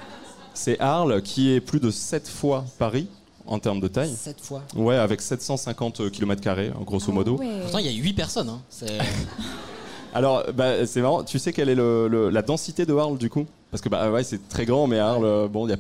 C'est 0.55 0.79
Arles 0.81 1.23
qui 1.23 1.53
est 1.53 1.61
plus 1.61 1.81
de 1.81 1.91
7 1.91 2.29
fois 2.29 2.65
Paris 2.79 3.09
en 3.47 3.59
termes 3.59 3.81
de 3.81 3.89
taille. 3.89 4.15
Cette 4.15 4.41
fois. 4.41 4.63
Ouais, 4.77 4.97
avec 4.97 5.21
750 5.23 6.11
km, 6.11 6.43
grosso 6.85 7.13
modo. 7.13 7.39
Ah 7.41 7.45
Ouais. 7.45 7.61
Pourtant, 7.63 7.79
il 7.79 7.87
y 7.87 7.89
a 7.89 7.93
8 8.03 8.13
personnes. 8.13 8.49
Hein. 8.51 8.61
Alors, 10.15 10.43
bah, 10.55 10.87
c'est 10.87 11.01
marrant, 11.03 11.23
tu 11.23 11.39
sais 11.39 11.53
quelle 11.53 11.69
est 11.69 11.75
le- 11.75 12.09
le- 12.09 12.31
la 12.31 12.43
densité 12.43 12.87
de 12.87 12.95
Arles, 12.95 13.19
du 13.19 13.29
coup? 13.31 13.45
Parce 13.71 13.81
que 13.83 13.89
bah, 13.89 14.11
ouais, 14.11 14.25
c'est 14.25 14.49
très 14.49 14.65
grand, 14.65 14.87
mais 14.87 14.99
Arles, 14.99 15.25
euh, 15.25 15.49
bon, 15.49 15.67
il 15.67 15.71
y 15.71 15.75
a, 15.75 15.77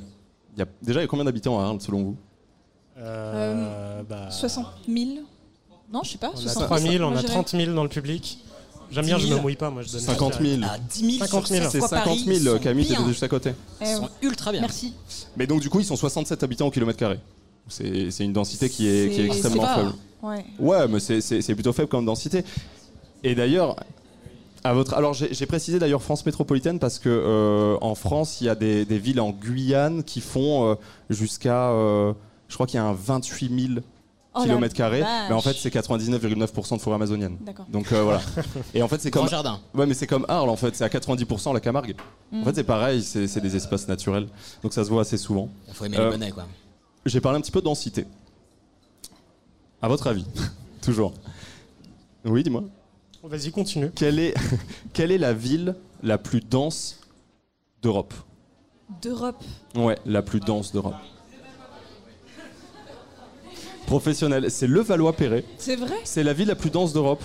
il 0.57 0.59
y 0.61 0.63
a- 0.63 0.67
déjà, 0.83 1.01
il 1.01 1.05
y 1.05 1.07
a 1.07 1.09
combien 1.09 1.25
d'habitants 1.25 1.59
à 1.61 1.65
Arles, 1.65 1.81
selon 1.81 2.03
vous? 2.03 2.17
Euh, 2.99 4.03
bah, 4.09 4.31
60 4.31 4.67
000 4.87 5.07
Non, 5.93 6.03
je 6.05 6.11
sais 6.11 6.19
pas. 6.19 6.31
On 6.35 6.39
a 6.39 6.43
60 6.43 6.65
3 6.67 6.79
000, 6.79 7.05
on 7.05 7.13
a 7.17 7.21
j'irais- 7.21 7.33
30 7.33 7.49
000 7.51 7.73
dans 7.75 7.83
le 7.83 7.89
public. 7.89 8.39
J'aime 8.91 9.05
10 9.05 9.09
bien, 9.09 9.19
je 9.19 9.27
000. 9.27 9.37
me 9.39 9.43
mouille 9.43 9.57
pas, 9.57 9.71
moi 9.71 9.83
je 9.83 9.91
donne 9.93 10.01
50 10.01 10.41
000. 10.43 10.63
À 10.65 10.79
10 10.79 11.17
000 11.19 11.27
50 11.27 11.47
sur 11.47 11.55
000. 11.57 11.63
sept 11.65 11.73
C'est 11.73 11.79
fois 11.79 11.89
50 11.89 12.05
Paris, 12.05 12.25
000, 12.25 12.37
ils 12.37 12.45
sont 12.45 12.59
Camille, 12.59 12.87
bien. 12.89 13.07
juste 13.09 13.23
à 13.23 13.29
côté. 13.29 13.53
Eh 13.81 13.85
Ils 13.85 13.97
sont 13.97 14.09
ultra 14.23 14.53
bien. 14.53 14.61
Merci. 14.63 14.95
Mais 15.37 15.47
donc, 15.47 15.61
du 15.61 15.69
coup, 15.69 15.81
ils 15.81 15.85
sont 15.87 15.97
67 15.97 16.43
habitants 16.43 16.67
au 16.67 16.71
kilomètre 16.71 16.99
carré. 16.99 17.19
C'est 17.69 18.11
une 18.21 18.33
densité 18.33 18.71
qui 18.71 18.89
est, 18.89 19.11
qui 19.11 19.21
est 19.21 19.25
C'est- 19.29 19.37
extrêmement 19.39 19.67
faible. 19.67 19.93
Ouais. 20.23 20.45
Ouais, 20.59 20.89
mais 20.89 21.01
c'est- 21.01 21.55
plutôt 21.55 21.73
faible 21.75 21.89
comme 21.89 22.07
densité. 22.07 22.45
Et 23.23 23.35
d'ailleurs, 23.35 23.77
à 24.65 24.73
votre, 24.73 24.95
alors 24.95 25.13
j'ai 25.15 25.33
j'ai 25.35 25.47
précisé 25.47 25.79
d'ailleurs 25.79 26.03
France 26.03 26.25
métropolitaine 26.27 26.79
parce 26.79 26.99
que 26.99 27.09
euh, 27.09 27.77
en 27.81 27.95
France, 27.95 28.41
il 28.41 28.45
y 28.47 28.49
a 28.49 28.55
des, 28.55 28.85
des 28.85 28.99
villes 28.99 29.21
en 29.21 29.31
Guyane 29.31 30.03
qui 30.03 30.21
font 30.21 30.71
euh, 30.71 30.75
jusqu'à, 31.11 31.71
euh, 31.71 32.13
je 32.49 32.55
crois 32.55 32.67
qu'il 32.67 32.77
y 32.79 32.81
a 32.81 32.85
un 32.85 32.95
28 32.95 33.49
000 33.75 33.81
Oh 34.39 34.43
kilomètres 34.45 34.75
carrés, 34.75 35.03
mais 35.29 35.35
en 35.35 35.41
fait 35.41 35.55
c'est 35.55 35.73
99,9% 35.73 36.77
de 36.77 36.81
forêt 36.81 36.97
amazonienne. 36.97 37.37
Donc 37.69 37.93
euh, 37.93 38.03
voilà. 38.03 38.21
Et 38.75 38.83
en 38.83 38.89
fait 38.89 39.01
c'est 39.01 39.11
Grand 39.11 39.23
comme, 39.23 39.31
jardin. 39.31 39.61
ouais, 39.75 39.87
mais 39.87 39.95
c'est 39.95 40.07
comme 40.07 40.25
Arles 40.29 40.49
en 40.51 40.57
fait, 40.57 40.75
c'est 40.77 40.85
à 40.85 40.89
90% 40.89 41.53
la 41.55 41.61
Camargue. 41.61 41.95
Mm. 42.33 42.43
En 42.43 42.45
fait 42.45 42.55
c'est 42.55 42.65
pareil, 42.65 43.03
c'est 43.03 43.41
des 43.41 43.57
espaces 43.57 43.89
naturels, 43.89 44.29
donc 44.63 44.73
ça 44.73 44.85
se 44.85 44.91
voit 44.91 45.03
assez 45.03 45.17
souvent. 45.17 45.49
Il 45.69 45.75
faut 45.75 45.85
aimer 45.85 45.99
Euh, 45.99 46.05
les 46.07 46.11
bonnets, 46.19 46.31
quoi. 46.31 46.47
J'ai 47.07 47.21
parlé 47.21 47.39
un 47.39 47.41
petit 47.41 47.53
peu 47.53 47.61
de 47.61 47.65
densité. 47.65 48.07
À 49.81 49.89
votre 49.89 50.07
avis, 50.09 50.27
toujours. 50.83 51.15
Oui, 52.25 52.43
dis-moi. 52.43 52.65
Vas-y, 53.23 53.51
continue. 53.51 53.91
Quelle 53.95 54.19
est, 54.19 54.35
quelle 54.93 55.11
est 55.13 55.19
la 55.19 55.33
ville 55.33 55.75
la 56.03 56.19
plus 56.19 56.41
dense 56.41 57.01
d'Europe? 57.83 58.15
D'Europe. 59.03 59.43
Ouais, 59.75 59.99
la 60.07 60.23
plus 60.23 60.41
dense 60.41 60.73
d'Europe. 60.73 60.95
Professionnel, 63.89 64.51
c'est 64.51 64.67
Levallois-Perret. 64.67 65.45
C'est 65.57 65.77
vrai 65.77 65.95
C'est 66.05 66.23
la 66.23 66.35
ville 66.35 66.49
la 66.49 66.55
plus 66.55 66.69
dense 66.69 66.93
d'Europe, 66.93 67.23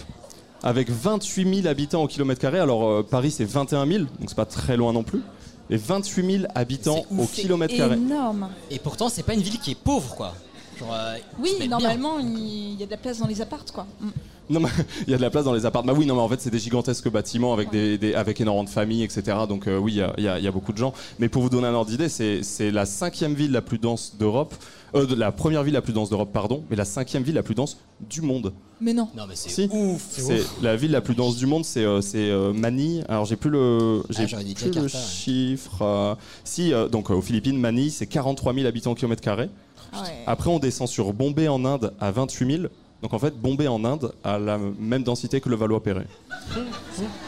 avec 0.64 0.90
28 0.90 1.56
000 1.64 1.68
habitants 1.68 2.04
au 2.04 2.08
kilomètre 2.08 2.40
carré. 2.40 2.58
Alors 2.60 2.88
euh, 2.90 3.04
Paris, 3.04 3.32
c'est 3.32 3.44
21 3.44 3.86
000, 3.86 4.00
donc 4.00 4.10
c'est 4.28 4.36
pas 4.36 4.46
très 4.46 4.78
loin 4.78 4.94
non 4.94 5.04
plus. 5.04 5.22
Et 5.70 5.76
28 5.76 6.32
000 6.40 6.44
habitants 6.56 7.04
au 7.18 7.26
kilomètre 7.26 7.76
carré. 7.76 7.96
Énorme. 7.98 8.48
Et 8.72 8.80
pourtant, 8.80 9.10
c'est 9.10 9.24
pas 9.24 9.34
une 9.34 9.42
ville 9.42 9.60
qui 9.60 9.72
est 9.72 9.76
pauvre, 9.78 10.16
quoi. 10.16 10.34
Genre, 10.80 10.90
euh, 10.94 11.16
Oui, 11.40 11.68
normalement, 11.68 12.20
il 12.20 12.76
y 12.80 12.84
a 12.84 12.86
de 12.86 12.92
la 12.92 12.98
place 12.98 13.20
dans 13.20 13.28
les 13.28 13.42
appartes, 13.42 13.72
quoi. 13.72 13.86
Mm. 14.00 14.08
Non, 14.50 14.60
mais 14.62 14.70
il 15.08 15.12
y 15.12 15.14
a 15.14 15.18
de 15.18 15.22
la 15.22 15.30
place 15.30 15.44
dans 15.46 15.54
les 15.54 15.66
appartements. 15.66 15.94
Bah 15.94 16.00
oui, 16.00 16.06
non, 16.06 16.16
mais 16.16 16.22
en 16.22 16.30
fait, 16.30 16.40
c'est 16.40 16.50
des 16.50 16.60
gigantesques 16.60 17.10
bâtiments 17.10 17.54
avec, 17.54 17.72
des, 17.72 17.98
des- 17.98 18.14
avec 18.16 18.40
énormément 18.42 18.64
de 18.66 18.70
familles, 18.70 19.04
etc. 19.04 19.38
Donc, 19.50 19.68
euh, 19.68 19.78
oui, 19.78 19.94
il 20.18 20.24
y 20.24 20.28
a- 20.28 20.40
y, 20.40 20.46
y 20.46 20.50
beaucoup 20.52 20.72
de 20.74 20.78
gens. 20.78 20.94
Mais 21.20 21.28
pour 21.30 21.42
vous 21.42 21.50
donner 21.50 21.68
un 21.68 21.74
ordre 21.74 21.90
d'idée, 21.92 22.10
c'est 22.10 22.72
la 22.72 22.86
cinquième 22.86 23.34
ville 23.34 23.52
la 23.52 23.62
plus 23.62 23.78
dense 23.80 24.16
d'Europe. 24.18 24.54
Euh, 24.96 25.06
de- 25.08 25.16
la 25.16 25.32
première 25.32 25.64
ville 25.64 25.74
la 25.74 25.82
plus 25.82 25.94
dense 25.94 26.10
d'Europe, 26.10 26.30
pardon, 26.32 26.64
mais 26.70 26.76
la 26.76 26.86
cinquième 26.86 27.24
ville 27.24 27.36
la 27.36 27.44
plus 27.44 27.56
dense 27.56 27.78
du 28.02 28.22
monde. 28.22 28.54
Mais 28.80 28.94
non. 28.94 29.08
bien. 29.14 29.24
Non, 29.24 29.28
mais 29.30 29.36
c'est 29.36 29.50
Si. 29.50 29.68
ouf. 29.72 30.04
C'est 30.10 30.44
la 30.62 30.76
ville 30.76 30.92
la 30.92 31.02
plus 31.02 31.16
dense 31.16 31.36
du 31.38 31.46
monde, 31.48 31.66
c'est 31.66 31.84
euh, 31.84 32.02
c'est, 32.02 32.30
euh, 32.30 32.54
Manille. 32.54 33.04
Alors 33.10 33.26
j'ai 33.26 33.36
plus 33.36 33.50
le 33.50 34.04
j'ai 34.10 34.24
Ah, 34.24 34.28
j'aurais 34.28 34.44
dit 34.44 34.54
plus 34.54 34.68
le 34.68 34.74
Jakarta, 34.74 34.98
ouais. 34.98 35.04
chiffre. 35.04 35.82
euh, 35.82 36.16
si 36.44 36.74
euh, 36.74 36.88
donc 36.88 37.10
euh, 37.10 37.16
aux 37.16 37.22
Philippines, 37.22 37.58
Manille, 37.58 37.92
c'est 37.92 38.06
43 38.08 38.54
000 38.54 38.68
habitants 38.68 38.92
au 38.92 38.96
kilomètre 38.96 39.22
carré. 39.22 39.50
Ah 39.94 40.02
ouais. 40.04 40.10
Après, 40.28 40.50
on 40.50 40.60
descend 40.60 40.88
sur 40.88 41.12
Bombay 41.14 41.48
en 41.48 41.66
Inde 41.66 41.94
à 42.00 42.12
28 42.12 42.58
000. 42.58 42.68
Donc 43.02 43.14
en 43.14 43.20
fait, 43.20 43.36
Bombay 43.40 43.68
en 43.68 43.84
Inde 43.86 44.14
a 44.24 44.38
la 44.40 44.58
même 44.58 45.04
densité 45.04 45.42
que 45.42 45.50
le 45.50 45.56
Valois-Perret. 45.56 46.08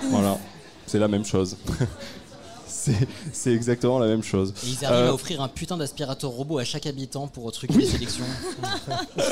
voilà, 0.10 0.38
c'est 0.86 1.00
la 1.00 1.08
même 1.08 1.26
chose. 1.26 1.58
c'est 2.68 3.54
exactement 3.54 4.00
la 4.00 4.08
même 4.08 4.24
chose. 4.24 4.54
Et 4.64 4.70
ils 4.70 4.86
arrivent 4.86 5.06
Euh, 5.06 5.10
à 5.10 5.14
offrir 5.14 5.42
un 5.42 5.48
putain 5.48 5.78
d'aspirateur 5.78 6.32
robot 6.32 6.58
à 6.60 6.64
chaque 6.64 6.86
habitant 6.86 7.28
pour 7.28 7.52
truquer 7.52 7.78
les 7.78 7.86
sélections. 7.86 8.26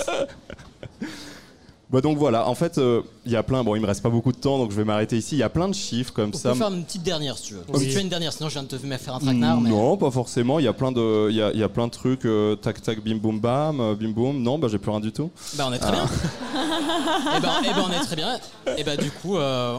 bah 1.91 2.01
donc 2.01 2.17
voilà, 2.17 2.47
en 2.47 2.55
fait, 2.55 2.79
euh, 2.79 3.01
il 3.25 3.31
y 3.31 3.35
a 3.35 3.43
plein. 3.43 3.63
Bon, 3.63 3.75
il 3.75 3.81
me 3.81 3.85
reste 3.85 4.01
pas 4.01 4.09
beaucoup 4.09 4.31
de 4.31 4.37
temps, 4.37 4.57
donc 4.57 4.71
je 4.71 4.75
vais 4.77 4.83
m'arrêter 4.83 5.15
ici. 5.15 5.35
Il 5.35 5.39
y 5.39 5.43
a 5.43 5.49
plein 5.49 5.67
de 5.67 5.75
chiffres 5.75 6.11
comme 6.11 6.31
On 6.33 6.37
ça. 6.37 6.51
peut 6.53 6.57
faire 6.57 6.69
une 6.73 6.83
petite 6.85 7.03
dernière 7.03 7.37
si 7.37 7.43
tu 7.49 7.53
veux. 7.53 7.63
Oui. 7.71 7.79
Si 7.85 7.89
tu 7.91 7.97
as 7.97 8.01
une 8.01 8.09
dernière, 8.09 8.33
sinon 8.33 8.49
je 8.49 8.53
viens 8.53 8.63
de 8.63 8.67
te 8.67 8.77
faire 8.77 9.13
un 9.15 9.19
traquenard. 9.19 9.61
Mais... 9.61 9.69
Non, 9.69 9.95
pas 9.97 10.09
forcément. 10.09 10.57
Il 10.57 10.65
y 10.65 10.67
a 10.67 10.73
plein 10.73 10.91
de, 10.91 11.27
il 11.29 11.35
y 11.35 11.41
a, 11.41 11.51
il 11.51 11.59
y 11.59 11.63
a 11.63 11.69
plein 11.69 11.85
de 11.85 11.91
trucs. 11.91 12.25
euh, 12.25 12.55
tac 12.55 12.81
tac, 12.81 13.03
bim 13.03 13.17
boum 13.17 13.39
bam, 13.39 13.79
euh, 13.79 13.93
bim 13.95 14.09
boum. 14.09 14.41
Non, 14.41 14.57
bah 14.57 14.69
j'ai 14.71 14.79
plus 14.79 14.89
rien 14.89 15.01
du 15.01 15.11
tout. 15.11 15.29
Bah 15.55 15.65
on 15.69 15.73
est 15.73 15.77
très 15.77 15.91
bien. 15.91 16.05
et, 17.37 17.39
ben, 17.41 17.53
eh 17.63 17.67
ben, 17.73 17.83
on 17.87 17.91
est 17.91 18.05
très 18.05 18.15
bien. 18.15 18.39
Et 18.77 18.83
bah 18.83 18.97
du 18.97 19.11
coup, 19.11 19.37
euh, 19.37 19.77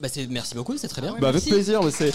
bah, 0.00 0.08
merci 0.30 0.54
beaucoup, 0.54 0.76
c'est 0.78 0.88
très 0.88 1.02
bien. 1.02 1.16
Bah 1.20 1.28
avec 1.28 1.44
plaisir, 1.44 1.82
mais 1.82 1.90
c'est. 1.90 2.12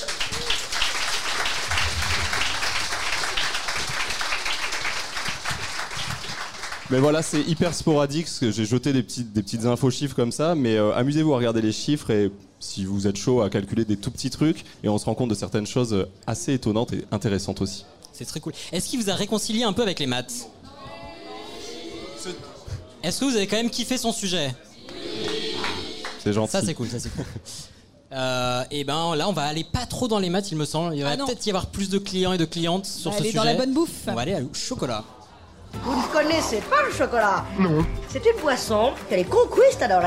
Mais 6.91 6.99
voilà, 6.99 7.23
c'est 7.23 7.41
hyper 7.41 7.73
sporadique, 7.73 8.25
parce 8.25 8.39
que 8.39 8.51
j'ai 8.51 8.65
jeté 8.65 8.93
des 8.93 9.01
petites, 9.01 9.33
des 9.33 9.41
petites 9.41 9.65
infos 9.65 9.89
chiffres 9.89 10.15
comme 10.15 10.31
ça, 10.31 10.53
mais 10.53 10.75
euh, 10.75 10.93
amusez-vous 10.93 11.33
à 11.33 11.37
regarder 11.37 11.61
les 11.61 11.71
chiffres 11.71 12.11
et 12.11 12.31
si 12.59 12.85
vous 12.85 13.07
êtes 13.07 13.17
chaud 13.17 13.41
à 13.41 13.49
calculer 13.49 13.85
des 13.85 13.97
tout 13.97 14.11
petits 14.11 14.29
trucs, 14.29 14.63
et 14.83 14.89
on 14.89 14.97
se 14.99 15.05
rend 15.05 15.15
compte 15.15 15.29
de 15.29 15.35
certaines 15.35 15.65
choses 15.65 15.93
euh, 15.93 16.07
assez 16.27 16.53
étonnantes 16.53 16.93
et 16.93 17.05
intéressantes 17.11 17.61
aussi. 17.61 17.85
C'est 18.13 18.25
très 18.25 18.39
cool. 18.39 18.53
Est-ce 18.71 18.89
qu'il 18.89 19.01
vous 19.01 19.09
a 19.09 19.15
réconcilié 19.15 19.63
un 19.63 19.73
peu 19.73 19.81
avec 19.81 19.99
les 19.99 20.07
maths? 20.07 20.47
Est-ce 23.03 23.19
que 23.19 23.25
vous 23.25 23.35
avez 23.35 23.47
quand 23.47 23.57
même 23.57 23.69
kiffé 23.69 23.97
son 23.97 24.11
sujet? 24.11 24.53
C'est 26.23 26.33
gentil. 26.33 26.51
Ça 26.51 26.61
c'est 26.63 26.73
cool, 26.73 26.87
ça 26.87 26.99
c'est 26.99 27.09
cool. 27.09 27.25
Euh, 28.11 28.63
et 28.69 28.83
ben 28.83 29.15
là 29.15 29.27
on 29.27 29.33
va 29.33 29.43
aller 29.43 29.63
pas 29.63 29.85
trop 29.87 30.07
dans 30.07 30.19
les 30.19 30.29
maths 30.29 30.51
il 30.51 30.57
me 30.57 30.65
semble. 30.65 30.95
Il 30.95 31.03
va 31.03 31.11
Ah 31.13 31.17
peut-être 31.17 31.45
y 31.45 31.49
avoir 31.49 31.65
plus 31.67 31.89
de 31.89 31.97
clients 31.97 32.33
et 32.33 32.37
de 32.37 32.45
clientes 32.45 32.85
sur 32.85 33.11
va 33.11 33.17
ce 33.17 33.21
aller 33.21 33.31
sujet. 33.31 33.39
dans 33.39 33.45
la 33.45 33.55
bonne 33.55 33.73
bouffe. 33.73 33.89
On 34.07 34.13
va 34.13 34.21
aller 34.21 34.35
au 34.35 34.53
chocolat. 34.53 35.03
Vous 35.83 35.95
ne 35.95 36.07
connaissez 36.07 36.61
pas 36.61 36.83
le 36.87 36.93
chocolat 36.93 37.43
Non. 37.59 37.85
C'est 38.07 38.23
une 38.25 38.39
boisson 38.41 38.91
que 39.09 39.15
les 39.15 39.25
conquistadores 39.25 40.03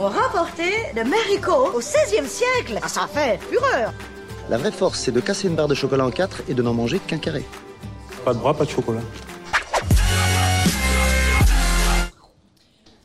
ont 0.00 0.08
rapportée 0.08 0.72
de 0.96 1.02
Mexico 1.02 1.52
au 1.74 1.78
XVIe 1.78 2.28
siècle. 2.28 2.80
Ah, 2.82 2.88
ça 2.88 3.06
fait 3.06 3.38
fureur. 3.50 3.92
La 4.48 4.58
vraie 4.58 4.72
force, 4.72 4.98
c'est 4.98 5.12
de 5.12 5.20
casser 5.20 5.46
une 5.46 5.54
barre 5.54 5.68
de 5.68 5.74
chocolat 5.76 6.06
en 6.06 6.10
quatre 6.10 6.42
et 6.48 6.54
de 6.54 6.62
n'en 6.62 6.74
manger 6.74 6.98
qu'un 6.98 7.18
carré. 7.18 7.44
Pas 8.24 8.34
de 8.34 8.38
bras, 8.40 8.52
pas 8.54 8.64
de 8.64 8.70
chocolat. 8.70 9.00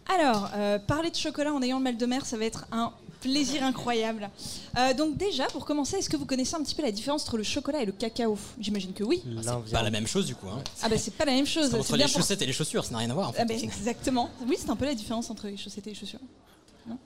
Alors, 0.07 0.49
euh, 0.55 0.79
parler 0.79 1.11
de 1.11 1.15
chocolat 1.15 1.53
en 1.53 1.61
ayant 1.61 1.77
le 1.77 1.83
mal 1.83 1.97
de 1.97 2.05
mer, 2.05 2.25
ça 2.25 2.37
va 2.37 2.45
être 2.45 2.65
un 2.71 2.93
plaisir 3.31 3.63
incroyable. 3.63 4.29
Euh, 4.77 4.93
donc 4.93 5.17
déjà, 5.17 5.45
pour 5.47 5.65
commencer, 5.65 5.97
est-ce 5.97 6.09
que 6.09 6.17
vous 6.17 6.25
connaissez 6.25 6.55
un 6.55 6.63
petit 6.63 6.75
peu 6.75 6.81
la 6.83 6.91
différence 6.91 7.23
entre 7.23 7.37
le 7.37 7.43
chocolat 7.43 7.81
et 7.81 7.85
le 7.85 7.91
cacao? 7.91 8.37
J'imagine 8.59 8.93
que 8.93 9.03
oui. 9.03 9.21
C'est 9.41 9.71
pas 9.71 9.83
la 9.83 9.89
même 9.91 10.07
chose 10.07 10.25
du 10.25 10.35
coup. 10.35 10.47
Hein. 10.49 10.61
Ah 10.81 10.89
bah 10.89 10.97
c'est 10.97 11.13
pas 11.13 11.25
la 11.25 11.33
même 11.33 11.45
chose. 11.45 11.69
C'est 11.69 11.75
entre 11.75 11.85
c'est 11.85 11.91
les 11.93 11.97
bien 11.97 12.07
pour- 12.07 12.15
chaussettes 12.17 12.41
et 12.41 12.45
les 12.45 12.53
chaussures, 12.53 12.85
ça 12.85 12.91
n'a 12.91 12.99
rien 12.99 13.09
à 13.09 13.13
voir 13.13 13.29
en 13.29 13.33
fait. 13.33 13.41
Ah 13.41 13.45
bah, 13.45 13.53
exactement. 13.55 14.29
Oui, 14.47 14.55
c'est 14.59 14.69
un 14.69 14.75
peu 14.75 14.85
la 14.85 14.95
différence 14.95 15.29
entre 15.29 15.47
les 15.47 15.57
chaussettes 15.57 15.85
et 15.87 15.89
les 15.91 15.95
chaussures. 15.95 16.19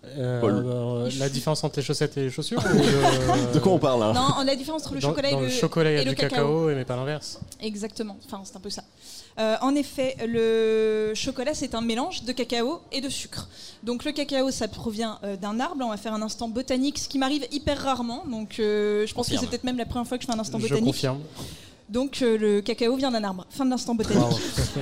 Euh, 0.06 0.42
Paul. 0.42 0.64
euh, 0.66 1.10
la 1.20 1.30
différence 1.30 1.64
entre 1.64 1.80
les 1.80 1.86
chaussettes 1.86 2.18
et 2.18 2.24
les 2.24 2.30
chaussures 2.30 2.60
ou 2.60 2.78
le- 2.78 3.54
De 3.54 3.60
quoi 3.60 3.72
on 3.72 3.80
parle 3.80 4.02
là 4.02 4.12
Non, 4.14 4.44
la 4.46 4.56
différence 4.56 4.84
entre 4.86 4.96
le 4.96 5.00
Dans- 5.00 5.10
chocolat 5.10 5.32
dans 5.32 5.40
et 5.42 5.46
le, 5.46 5.50
chocolat, 5.50 5.92
il 5.92 5.96
y 5.96 5.98
a 5.98 6.02
et 6.02 6.06
le 6.06 6.10
du 6.12 6.16
cacao, 6.18 6.68
mais 6.68 6.84
pas 6.86 6.96
l'inverse. 6.98 7.40
Exactement. 7.62 8.18
Enfin, 8.26 8.42
c'est 8.44 8.56
un 8.58 8.60
peu 8.60 8.70
ça. 8.70 8.84
Euh, 9.40 9.56
en 9.62 9.74
effet, 9.76 10.18
le 10.28 11.14
chocolat, 11.16 11.54
c'est 11.54 11.74
un 11.76 11.82
mélange 11.82 12.24
de 12.24 12.32
cacao 12.34 12.82
et 12.92 13.00
de 13.00 13.08
sucre. 13.08 13.48
Donc 13.84 14.04
le 14.04 14.12
cacao, 14.12 14.52
ça 14.52 14.68
provient 14.68 15.18
euh, 15.24 15.38
d'un 15.38 15.60
arbre. 15.62 15.84
On 15.86 15.90
va 15.90 15.98
faire 15.98 16.14
un 16.14 16.22
instant 16.22 16.50
botanique, 16.50 16.98
ce 17.00 17.08
qui 17.08 17.18
m'arrive 17.20 17.46
hyper 17.52 17.78
rarement. 17.82 18.24
Donc 18.30 18.60
euh, 18.60 19.08
je 19.08 19.14
pense 19.14 19.30
que 19.30 19.38
c'est 19.38 19.48
peut-être 19.48 19.64
même 19.64 19.78
la 19.78 19.86
première 19.86 20.06
fois 20.08 20.18
que 20.18 20.24
je 20.24 20.28
fais 20.28 20.36
un 20.36 20.40
instant 20.40 20.60
Je 20.60 20.64
botanique. 20.68 20.86
confirme. 20.94 21.20
Donc 21.90 22.22
euh, 22.22 22.38
le 22.38 22.62
cacao 22.62 22.96
vient 22.96 23.12
d'un 23.12 23.24
arbre. 23.24 23.46
Fin 23.50 23.66
de 23.66 23.70
l'instant 23.72 23.96
botanique. 23.96 24.24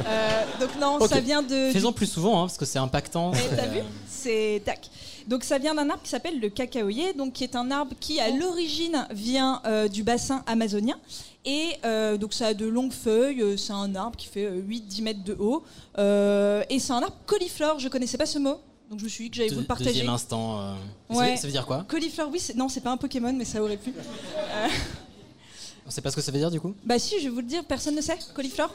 Euh, 0.05 0.41
donc 0.59 0.69
non, 0.79 0.99
ça 1.07 1.19
vient 1.21 1.41
de... 1.41 1.71
Faisons 1.71 1.91
plus 1.91 2.05
souvent 2.07 2.37
hein, 2.39 2.45
parce 2.45 2.57
que 2.57 2.65
c'est 2.65 2.77
impactant. 2.79 3.31
Eh, 3.33 3.55
T'as 3.55 3.63
Euh, 3.63 3.67
vu 3.71 3.79
C'est 4.07 4.61
tac. 4.65 4.89
Donc 5.27 5.43
ça 5.43 5.57
vient 5.57 5.73
d'un 5.75 5.89
arbre 5.89 6.01
qui 6.03 6.09
s'appelle 6.09 6.39
le 6.39 6.49
cacaoyer, 6.49 7.13
donc 7.13 7.33
qui 7.33 7.43
est 7.43 7.55
un 7.55 7.71
arbre 7.71 7.93
qui 7.99 8.19
à 8.19 8.29
l'origine 8.29 9.07
vient 9.11 9.61
euh, 9.65 9.87
du 9.87 10.03
bassin 10.03 10.43
amazonien. 10.45 10.95
Et 11.45 11.71
euh, 11.85 12.17
donc 12.17 12.33
ça 12.33 12.47
a 12.47 12.53
de 12.53 12.65
longues 12.67 12.91
feuilles, 12.93 13.41
euh, 13.41 13.57
c'est 13.57 13.73
un 13.73 13.95
arbre 13.95 14.15
qui 14.17 14.27
fait 14.27 14.49
8-10 14.49 15.01
mètres 15.03 15.23
de 15.23 15.35
haut. 15.39 15.63
Euh, 15.97 16.63
et 16.69 16.79
c'est 16.79 16.93
un 16.93 17.01
arbre 17.01 17.15
coliflore, 17.25 17.79
je 17.79 17.87
connaissais 17.89 18.17
pas 18.17 18.25
ce 18.25 18.39
mot. 18.39 18.55
Donc 18.89 18.99
je 18.99 19.03
me 19.05 19.09
suis 19.09 19.25
dit 19.25 19.29
que 19.31 19.37
j'allais 19.37 19.49
vous 19.49 19.61
le 19.61 19.65
partager. 19.65 19.89
Deuxième 19.91 20.09
instant. 20.09 20.59
euh, 20.61 20.73
ça 21.11 21.17
Ouais. 21.17 21.31
veut- 21.31 21.37
Ça 21.37 21.47
veut 21.47 21.53
dire 21.53 21.65
quoi? 21.65 21.85
Coliflore, 21.87 22.29
oui, 22.31 22.41
non, 22.55 22.69
c'est 22.69 22.81
pas 22.81 22.91
un 22.91 22.97
Pokémon, 22.97 23.33
mais 23.33 23.45
ça 23.45 23.61
aurait 23.61 23.77
pu. 23.77 23.93
On 25.87 25.89
sait 25.89 26.01
pas 26.01 26.11
ce 26.11 26.17
que 26.17 26.21
ça 26.21 26.33
veut 26.33 26.37
dire 26.37 26.51
du 26.51 26.59
coup? 26.59 26.75
Bah 26.83 26.99
si, 26.99 27.17
je 27.19 27.23
vais 27.23 27.29
vous 27.29 27.39
le 27.39 27.47
dire, 27.47 27.63
personne 27.63 27.95
ne 27.95 28.01
sait, 28.01 28.19
coliflore 28.33 28.73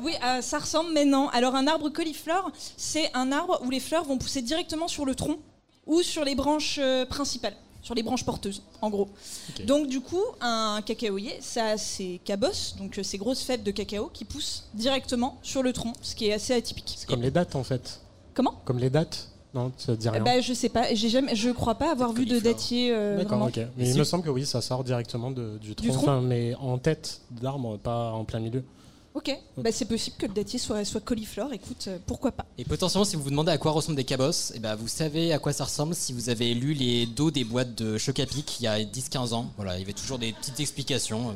Oui, 0.00 0.14
euh, 0.24 0.40
ça 0.40 0.58
ressemble, 0.58 0.90
mais 0.94 1.04
non. 1.04 1.28
Alors 1.28 1.54
un 1.54 1.66
arbre 1.66 1.90
coliflore, 1.90 2.50
c'est 2.78 3.10
un 3.12 3.30
arbre 3.32 3.60
où 3.62 3.68
les 3.70 3.80
fleurs 3.80 4.04
vont 4.04 4.16
pousser 4.16 4.40
directement 4.40 4.88
sur 4.88 5.04
le 5.04 5.14
tronc 5.14 5.38
ou 5.86 6.00
sur 6.00 6.24
les 6.24 6.34
branches 6.34 6.78
euh, 6.80 7.04
principales, 7.04 7.54
sur 7.82 7.94
les 7.94 8.02
branches 8.02 8.24
porteuses, 8.24 8.62
en 8.80 8.88
gros. 8.88 9.10
Donc 9.66 9.86
du 9.88 10.00
coup, 10.00 10.22
un 10.40 10.80
cacaoyer, 10.80 11.36
ça 11.42 11.66
a 11.66 11.76
ses 11.76 12.18
cabosses, 12.24 12.76
donc 12.78 12.98
euh, 12.98 13.02
ces 13.02 13.18
grosses 13.18 13.42
fèves 13.42 13.62
de 13.62 13.70
cacao 13.70 14.08
qui 14.10 14.24
poussent 14.24 14.64
directement 14.72 15.38
sur 15.42 15.62
le 15.62 15.74
tronc, 15.74 15.92
ce 16.00 16.14
qui 16.14 16.28
est 16.28 16.32
assez 16.32 16.54
atypique. 16.54 17.00
Comme 17.06 17.20
les 17.20 17.30
dates 17.30 17.56
en 17.56 17.62
fait. 17.62 18.00
Comment? 18.32 18.62
Comme 18.64 18.78
les 18.78 18.88
dates 18.88 19.28
Non, 19.54 19.70
ça 19.76 19.94
te 19.94 20.00
dit 20.00 20.08
rien. 20.08 20.22
ben, 20.22 20.42
je 20.42 20.52
sais 20.52 20.68
pas, 20.68 20.92
j'ai 20.94 21.08
jamais, 21.08 21.34
je 21.36 21.50
crois 21.50 21.76
pas 21.76 21.92
avoir 21.92 22.12
vu 22.12 22.26
de 22.26 22.40
datier. 22.40 22.90
euh, 22.92 23.16
D'accord, 23.18 23.38
vraiment. 23.38 23.46
ok. 23.46 23.60
Mais 23.76 23.88
il 23.90 23.96
me 23.98 24.04
semble 24.04 24.24
que 24.24 24.30
oui, 24.30 24.44
ça 24.46 24.60
sort 24.60 24.82
directement 24.84 25.30
de- 25.30 25.58
du 25.58 25.74
tronc, 25.74 25.88
tronc 25.92 25.98
enfin, 26.02 26.20
mais 26.20 26.54
en 26.56 26.76
tête 26.78 27.20
d'arbre, 27.30 27.78
pas 27.78 28.10
en 28.12 28.24
plein 28.24 28.40
milieu. 28.40 28.64
Ok, 29.14 29.30
bah, 29.58 29.70
c'est 29.70 29.84
possible 29.84 30.16
que 30.18 30.26
le 30.26 30.32
datier 30.34 30.58
soit, 30.58 30.84
soit 30.84 31.00
coliflore, 31.00 31.52
écoute, 31.52 31.84
euh, 31.86 31.98
pourquoi 32.04 32.32
pas. 32.32 32.46
Et 32.58 32.64
potentiellement, 32.64 33.04
si 33.04 33.14
vous 33.14 33.22
vous 33.22 33.30
demandez 33.30 33.52
à 33.52 33.58
quoi 33.58 33.70
ressemblent 33.70 33.94
des 33.96 34.02
cabosses, 34.02 34.52
eh 34.56 34.58
ben, 34.58 34.74
vous 34.74 34.88
savez 34.88 35.32
à 35.32 35.38
quoi 35.38 35.52
ça 35.52 35.62
ressemble 35.62 35.94
si 35.94 36.12
vous 36.12 36.30
avez 36.30 36.52
lu 36.52 36.72
les 36.74 37.06
dos 37.06 37.30
des 37.30 37.44
boîtes 37.44 37.76
de 37.80 37.96
Chocapic 37.96 38.58
il 38.58 38.64
y 38.64 38.66
a 38.66 38.80
10-15 38.82 39.32
ans. 39.32 39.52
Voilà, 39.56 39.76
il 39.76 39.80
y 39.80 39.84
avait 39.84 39.92
toujours 39.92 40.18
des 40.18 40.32
petites 40.32 40.58
explications. 40.58 41.28
euh. 41.30 41.34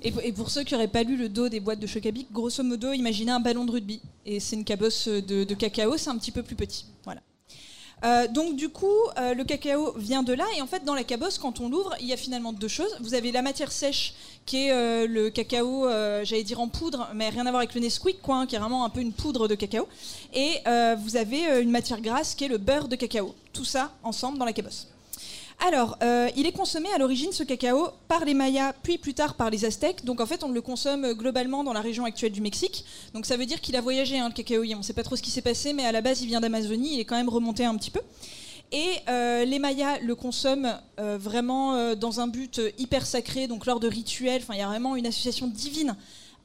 Et, 0.00 0.10
pour- 0.10 0.22
et 0.22 0.32
pour 0.32 0.48
ceux 0.50 0.62
qui 0.64 0.72
n'auraient 0.72 0.88
pas 0.88 1.02
lu 1.02 1.18
le 1.18 1.28
dos 1.28 1.50
des 1.50 1.60
boîtes 1.60 1.80
de 1.80 1.86
Chocabic, 1.86 2.32
grosso 2.32 2.62
modo, 2.62 2.92
imaginez 2.94 3.32
un 3.32 3.40
ballon 3.40 3.66
de 3.66 3.72
rugby. 3.72 4.00
Et 4.24 4.40
c'est 4.40 4.56
une 4.56 4.64
cabosse 4.64 5.06
de, 5.08 5.44
de 5.44 5.54
cacao, 5.54 5.98
c'est 5.98 6.08
un 6.08 6.16
petit 6.16 6.30
peu 6.30 6.42
plus 6.42 6.56
petit. 6.56 6.86
Voilà. 7.04 7.20
Euh, 8.04 8.28
donc 8.28 8.56
du 8.56 8.68
coup, 8.68 8.86
euh, 9.18 9.34
le 9.34 9.44
cacao 9.44 9.92
vient 9.96 10.22
de 10.22 10.32
là. 10.32 10.44
Et 10.56 10.62
en 10.62 10.66
fait, 10.66 10.84
dans 10.84 10.94
la 10.94 11.04
cabosse, 11.04 11.38
quand 11.38 11.60
on 11.60 11.68
l'ouvre, 11.68 11.94
il 12.00 12.06
y 12.06 12.12
a 12.12 12.16
finalement 12.16 12.52
deux 12.52 12.68
choses. 12.68 12.96
Vous 13.00 13.14
avez 13.14 13.32
la 13.32 13.42
matière 13.42 13.72
sèche, 13.72 14.14
qui 14.46 14.66
est 14.66 14.72
euh, 14.72 15.06
le 15.06 15.30
cacao, 15.30 15.88
j'allais 16.24 16.44
dire 16.44 16.60
en 16.60 16.68
poudre, 16.68 17.08
mais 17.14 17.28
rien 17.28 17.46
à 17.46 17.50
voir 17.50 17.60
avec 17.60 17.74
le 17.74 17.80
Nesquik, 17.80 18.22
quoi, 18.22 18.36
hein, 18.36 18.46
qui 18.46 18.56
est 18.56 18.58
vraiment 18.58 18.84
un 18.84 18.90
peu 18.90 19.00
une 19.00 19.12
poudre 19.12 19.48
de 19.48 19.54
cacao. 19.54 19.88
Et 20.34 20.58
vous 20.98 21.16
avez 21.16 21.60
une 21.60 21.70
matière 21.70 22.00
grasse, 22.00 22.34
qui 22.34 22.44
est 22.44 22.48
le 22.48 22.58
beurre 22.58 22.88
de 22.88 22.96
cacao. 22.96 23.34
Tout 23.52 23.64
ça 23.64 23.92
ensemble 24.02 24.38
dans 24.38 24.44
la 24.44 24.52
cabosse. 24.52 24.88
Alors, 25.66 25.98
euh, 26.02 26.28
il 26.36 26.46
est 26.46 26.52
consommé 26.52 26.88
à 26.94 26.98
l'origine 26.98 27.32
ce 27.32 27.42
cacao 27.42 27.88
par 28.06 28.24
les 28.24 28.32
Mayas, 28.32 28.74
puis 28.82 28.96
plus 28.96 29.14
tard 29.14 29.34
par 29.34 29.50
les 29.50 29.64
Aztèques. 29.64 30.04
Donc 30.04 30.20
en 30.20 30.26
fait, 30.26 30.44
on 30.44 30.52
le 30.52 30.60
consomme 30.60 31.04
euh, 31.04 31.14
globalement 31.14 31.64
dans 31.64 31.72
la 31.72 31.80
région 31.80 32.04
actuelle 32.04 32.30
du 32.30 32.40
Mexique. 32.40 32.84
Donc 33.12 33.26
ça 33.26 33.36
veut 33.36 33.44
dire 33.44 33.60
qu'il 33.60 33.74
a 33.74 33.80
voyagé, 33.80 34.18
hein, 34.18 34.28
le 34.28 34.34
cacaoyer. 34.34 34.76
On 34.76 34.78
ne 34.78 34.82
sait 34.84 34.92
pas 34.92 35.02
trop 35.02 35.16
ce 35.16 35.22
qui 35.22 35.30
s'est 35.30 35.42
passé, 35.42 35.72
mais 35.72 35.84
à 35.84 35.90
la 35.90 36.00
base, 36.00 36.22
il 36.22 36.28
vient 36.28 36.40
d'Amazonie. 36.40 36.94
Il 36.94 37.00
est 37.00 37.04
quand 37.04 37.16
même 37.16 37.28
remonté 37.28 37.64
un 37.64 37.74
petit 37.76 37.90
peu. 37.90 38.00
Et 38.70 38.86
euh, 39.08 39.44
les 39.44 39.58
Mayas 39.58 39.98
le 40.00 40.14
consomment 40.14 40.78
vraiment 40.98 41.94
dans 41.94 42.20
un 42.20 42.26
but 42.26 42.60
hyper 42.76 43.06
sacré, 43.06 43.46
donc 43.46 43.64
lors 43.66 43.80
de 43.80 43.88
rituels. 43.88 44.42
Enfin, 44.42 44.54
il 44.54 44.60
y 44.60 44.62
a 44.62 44.66
vraiment 44.66 44.94
une 44.94 45.06
association 45.06 45.46
divine 45.46 45.96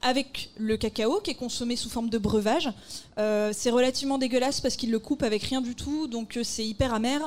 avec 0.04 0.50
le 0.58 0.76
cacao 0.76 1.20
qui 1.20 1.30
est 1.30 1.34
consommé 1.34 1.74
sous 1.76 1.88
forme 1.88 2.10
de 2.10 2.18
breuvage. 2.18 2.70
Euh, 3.18 3.50
c'est 3.54 3.70
relativement 3.70 4.18
dégueulasse 4.18 4.60
parce 4.60 4.76
qu'ils 4.76 4.90
le 4.90 4.98
coupent 4.98 5.22
avec 5.22 5.42
rien 5.42 5.60
du 5.60 5.74
tout, 5.74 6.06
donc 6.06 6.36
euh, 6.36 6.44
c'est 6.44 6.64
hyper 6.64 6.92
amer. 6.94 7.20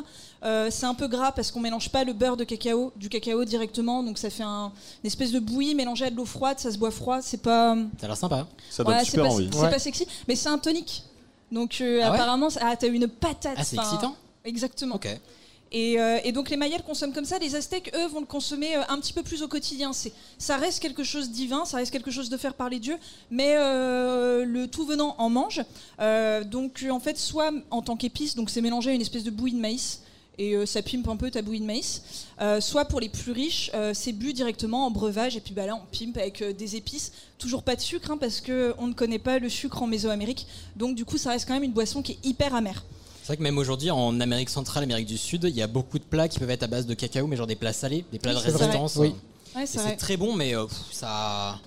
Euh, 0.44 0.70
c'est 0.70 0.86
un 0.86 0.94
peu 0.94 1.08
gras 1.08 1.32
parce 1.32 1.52
qu'on 1.52 1.60
mélange 1.60 1.90
pas 1.90 2.04
le 2.04 2.14
beurre 2.14 2.38
de 2.38 2.44
cacao, 2.44 2.94
du 2.96 3.10
cacao 3.10 3.44
directement, 3.46 4.04
donc 4.04 4.18
ça 4.20 4.30
fait 4.30 4.44
un- 4.44 4.72
une 5.04 5.08
espèce 5.08 5.32
de 5.32 5.40
bouillie 5.40 5.74
mélangée 5.76 6.06
à 6.06 6.10
de 6.12 6.16
l'eau 6.16 6.26
froide, 6.26 6.60
ça 6.60 6.72
se 6.72 6.78
boit 6.78 6.92
froid, 6.92 7.22
c'est 7.22 7.42
pas. 7.42 7.76
Ça 8.00 8.06
a 8.06 8.08
l'air 8.08 8.18
sympa. 8.18 8.48
Ça 8.70 8.84
donne 8.84 8.94
Ouais, 8.96 9.04
super 9.04 9.24
c'est 9.24 9.30
pas, 9.30 9.34
envie. 9.34 9.50
C'est 9.52 9.60
Ouais. 9.60 9.70
pas 9.72 9.80
sexy, 9.80 10.08
mais 10.28 10.36
c'est 10.36 10.50
un 10.50 10.60
tonique. 10.60 11.04
Donc 11.52 11.80
euh, 11.82 12.02
Ah 12.04 12.12
ouais 12.12 12.16
apparemment, 12.18 12.50
ah, 12.62 12.76
t'as 12.78 12.88
une 12.88 13.08
patate. 13.08 13.56
Ah, 13.58 13.64
c'est 13.64 13.78
excitant. 13.78 14.16
Exactement. 14.46 14.96
Ok. 14.96 15.08
Et, 15.72 16.00
euh, 16.00 16.20
et 16.24 16.32
donc 16.32 16.50
les 16.50 16.58
Mayas 16.58 16.78
le 16.78 16.84
consomment 16.84 17.14
comme 17.14 17.26
ça, 17.26 17.40
les 17.40 17.56
Aztèques, 17.56 17.92
eux, 17.96 18.08
vont 18.08 18.22
le 18.22 18.26
consommer 18.26 18.76
euh, 18.76 18.82
un 18.90 19.00
petit 19.00 19.14
peu 19.14 19.24
plus 19.24 19.44
au 19.44 19.48
quotidien. 19.48 19.92
Ça 20.38 20.58
reste 20.58 20.82
quelque 20.82 21.04
chose 21.04 21.30
de 21.30 21.34
divin, 21.34 21.66
ça 21.66 21.78
reste 21.78 21.92
quelque 21.92 22.12
chose 22.12 22.30
de 22.30 22.38
faire 22.38 22.54
par 22.54 22.70
les 22.70 22.80
dieux, 22.80 22.98
mais 23.30 23.56
euh, 23.58 24.46
le 24.46 24.68
tout 24.68 24.86
venant 24.86 25.16
en 25.18 25.30
mange. 25.30 25.62
Donc 26.46 26.86
en 26.90 27.00
fait, 27.00 27.18
soit 27.18 27.52
en 27.72 27.82
tant 27.82 27.98
qu'épice, 27.98 28.36
donc 28.36 28.50
c'est 28.50 28.62
mélangé 28.62 28.92
à 28.92 28.94
une 28.94 29.02
espèce 29.02 29.24
de 29.24 29.32
bouillie 29.32 29.56
de 29.56 29.60
maïs. 29.60 30.02
Et 30.40 30.56
ça 30.68 30.84
pimpe 30.84 31.08
un 31.08 31.16
peu 31.16 31.32
ta 31.32 31.42
bouillie 31.42 31.62
de 31.62 31.66
maïs. 31.66 32.04
Soit 32.60 32.86
pour 32.86 33.00
les 33.00 33.10
plus 33.10 33.32
riches, 33.32 33.72
c'est 33.94 34.12
bu 34.12 34.34
directement 34.34 34.86
en 34.86 34.92
breuvage. 34.92 35.36
Et 35.36 35.42
puis 35.42 35.54
bah, 35.54 35.66
là, 35.66 35.76
on 35.76 35.82
pimpe 35.92 36.18
avec 36.18 36.44
des 36.56 36.76
épices. 36.76 37.12
Toujours 37.40 37.64
pas 37.64 37.76
de 37.76 37.82
sucre, 37.82 38.12
hein, 38.12 38.18
parce 38.18 38.40
qu'on 38.40 38.88
ne 38.88 38.94
connaît 38.94 39.20
pas 39.20 39.40
le 39.40 39.50
sucre 39.50 39.82
en 39.82 39.88
Mésoamérique. 39.88 40.46
Donc 40.76 40.96
du 40.96 41.06
coup, 41.06 41.18
ça 41.18 41.32
reste 41.32 41.48
quand 41.48 41.56
même 41.56 41.64
une 41.64 41.74
boisson 41.74 42.04
qui 42.04 42.12
est 42.14 42.26
hyper 42.26 42.54
amère. 42.54 42.84
C'est 43.28 43.34
vrai 43.34 43.38
que 43.40 43.44
même 43.44 43.58
aujourd'hui, 43.58 43.92
en 43.92 44.22
Amérique 44.22 44.50
centrale, 44.50 44.84
Amérique 44.84 45.06
du 45.08 45.18
Sud, 45.18 45.44
il 45.44 45.54
y 45.54 45.62
a 45.62 45.68
beaucoup 45.68 46.00
de 46.00 46.04
plats 46.06 46.30
qui 46.30 46.40
peuvent 46.40 46.50
être 46.50 46.64
à 46.64 46.68
base 46.68 46.86
de 46.86 46.94
cacao, 46.94 47.28
mais 47.28 47.36
genre 47.36 47.46
des 47.46 47.58
plats 47.58 47.74
salés, 47.74 48.06
des 48.10 48.20
plats 48.20 48.32
Oui, 48.32 48.38
de 48.38 48.52
vrai. 48.52 48.58
résistance. 48.58 48.96
Oui. 48.96 49.14
Ouais, 49.54 49.66
c'est 49.66 49.98
très 49.98 50.16
bon, 50.16 50.34
mais 50.34 50.56
euh, 50.56 50.64
pff, 50.64 50.78
ça. 50.94 51.60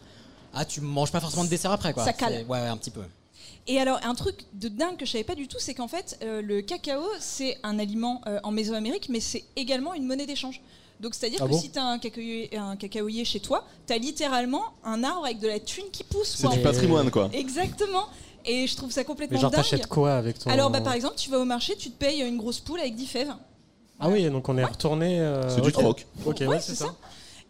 Ah, 0.55 0.65
tu 0.65 0.81
manges 0.81 1.13
pas 1.13 1.21
forcément 1.21 1.45
de 1.45 1.51
dessert 1.51 1.71
après, 1.71 1.93
quoi. 1.93 2.07
Ça 2.07 2.15
cale. 2.15 2.47
Ouais, 2.49 2.63
ouais, 2.63 2.67
un 2.67 2.79
petit 2.79 2.91
peu. 2.91 3.03
Et 3.67 3.79
alors, 3.79 4.01
un 4.05 4.15
truc 4.15 4.37
de 4.55 4.69
dingue 4.69 4.97
que 4.97 5.05
je 5.05 5.11
savais 5.13 5.23
pas 5.23 5.35
du 5.35 5.49
tout, 5.49 5.59
c'est 5.61 5.75
qu'en 5.75 5.87
fait, 5.87 6.19
euh, 6.23 6.41
le 6.41 6.63
cacao, 6.63 7.03
c'est 7.21 7.59
un 7.63 7.79
aliment 7.79 8.23
euh, 8.27 8.41
en 8.43 8.53
Mésoamérique, 8.53 9.11
mais 9.11 9.21
c'est 9.21 9.45
également 9.55 9.93
une 9.93 10.07
monnaie 10.07 10.25
d'échange. 10.25 10.63
Donc, 10.99 11.15
c'est-à-dire 11.15 11.41
Ah 11.43 11.47
que 11.47 11.51
bon 11.51 11.61
si 11.61 11.69
tu 11.69 11.79
as 11.79 11.85
un 11.85 11.99
cacaoyer, 11.99 12.57
un 12.57 12.77
cacaoyer 12.77 13.27
chez 13.27 13.41
toi, 13.41 13.67
tu 13.87 13.93
as 13.93 13.99
littéralement 13.99 14.65
un 14.83 15.05
arbre 15.05 15.27
avec 15.27 15.41
de 15.41 15.49
la 15.49 15.61
thune 15.61 15.91
qui 15.93 16.05
pousse. 16.05 16.37
C'est 16.39 16.49
du 16.49 16.61
patrimoine, 16.61 17.11
quoi. 17.11 17.29
Exactement. 17.35 18.07
Et 18.45 18.67
je 18.67 18.77
trouve 18.77 18.91
ça 18.91 19.01
Mais 19.01 19.05
complètement 19.05 19.39
genre, 19.41 19.51
dingue. 19.51 19.61
t'achètes 19.63 19.87
quoi 19.87 20.15
avec 20.15 20.39
ton. 20.39 20.51
Alors, 20.51 20.71
bah, 20.71 20.81
par 20.81 20.93
exemple, 20.95 21.15
tu 21.17 21.31
vas 21.31 21.39
au 21.39 21.45
marché, 21.45 21.77
tu 21.77 21.91
te 21.91 21.97
payes 21.99 22.21
une 22.23 22.37
grosse 22.39 22.61
poule 22.61 22.81
avec 22.81 22.95
10 22.95 23.07
fèves. 23.07 23.33
Ah 23.99 24.09
oui, 24.09 24.29
donc 24.31 24.49
on 24.49 24.57
est 24.57 24.65
retourné. 24.65 25.21
euh, 25.21 25.49
C'est 25.55 25.61
du 25.61 25.69
ok. 25.69 25.73
troc. 25.75 26.07
Ok, 26.25 26.37
ouais, 26.41 26.47
Ouais, 26.47 26.61
c'est 26.61 26.75
ça. 26.75 26.87
ça. 26.87 26.95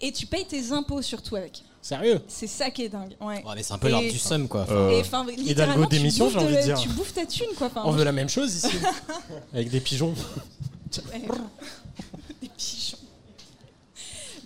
Et 0.01 0.11
tu 0.13 0.27
payes 0.27 0.47
tes 0.47 0.73
impôts 0.73 1.03
surtout 1.03 1.37
avec. 1.37 1.63
Sérieux 1.83 2.21
C'est 2.29 2.47
ça 2.47 2.71
qui 2.71 2.83
est 2.83 2.89
dingue. 2.89 3.17
Ouais. 3.21 3.37
Ouais, 3.45 3.53
mais 3.55 3.63
c'est 3.63 3.73
un 3.73 3.79
peu 3.79 3.89
l'art 3.89 4.01
du 4.03 4.19
seum, 4.19 4.49
quoi. 4.49 4.67
Euh, 4.71 4.91
Et 4.91 5.01
enfin, 5.01 5.25
littéralement, 5.37 5.87
tu 5.87 5.97
d'émission, 5.97 6.27
bouffes 6.27 6.35
j'ai 6.35 6.39
envie 6.45 6.57
de 6.57 6.63
dire. 6.63 6.79
Tu 6.81 6.89
bouffes 6.91 7.15
ta 7.15 7.25
thune, 7.25 7.47
quoi. 7.57 7.69
Enfin, 7.69 7.83
On 7.85 7.93
veut 7.93 8.05
la 8.05 8.13
même 8.13 8.29
chose 8.29 8.55
ici. 8.55 8.77
Avec 9.55 9.71
des 9.71 9.81
pigeons. 9.81 10.13
Ouais. 11.13 11.23
Des 12.43 12.49
pigeons. 12.57 12.99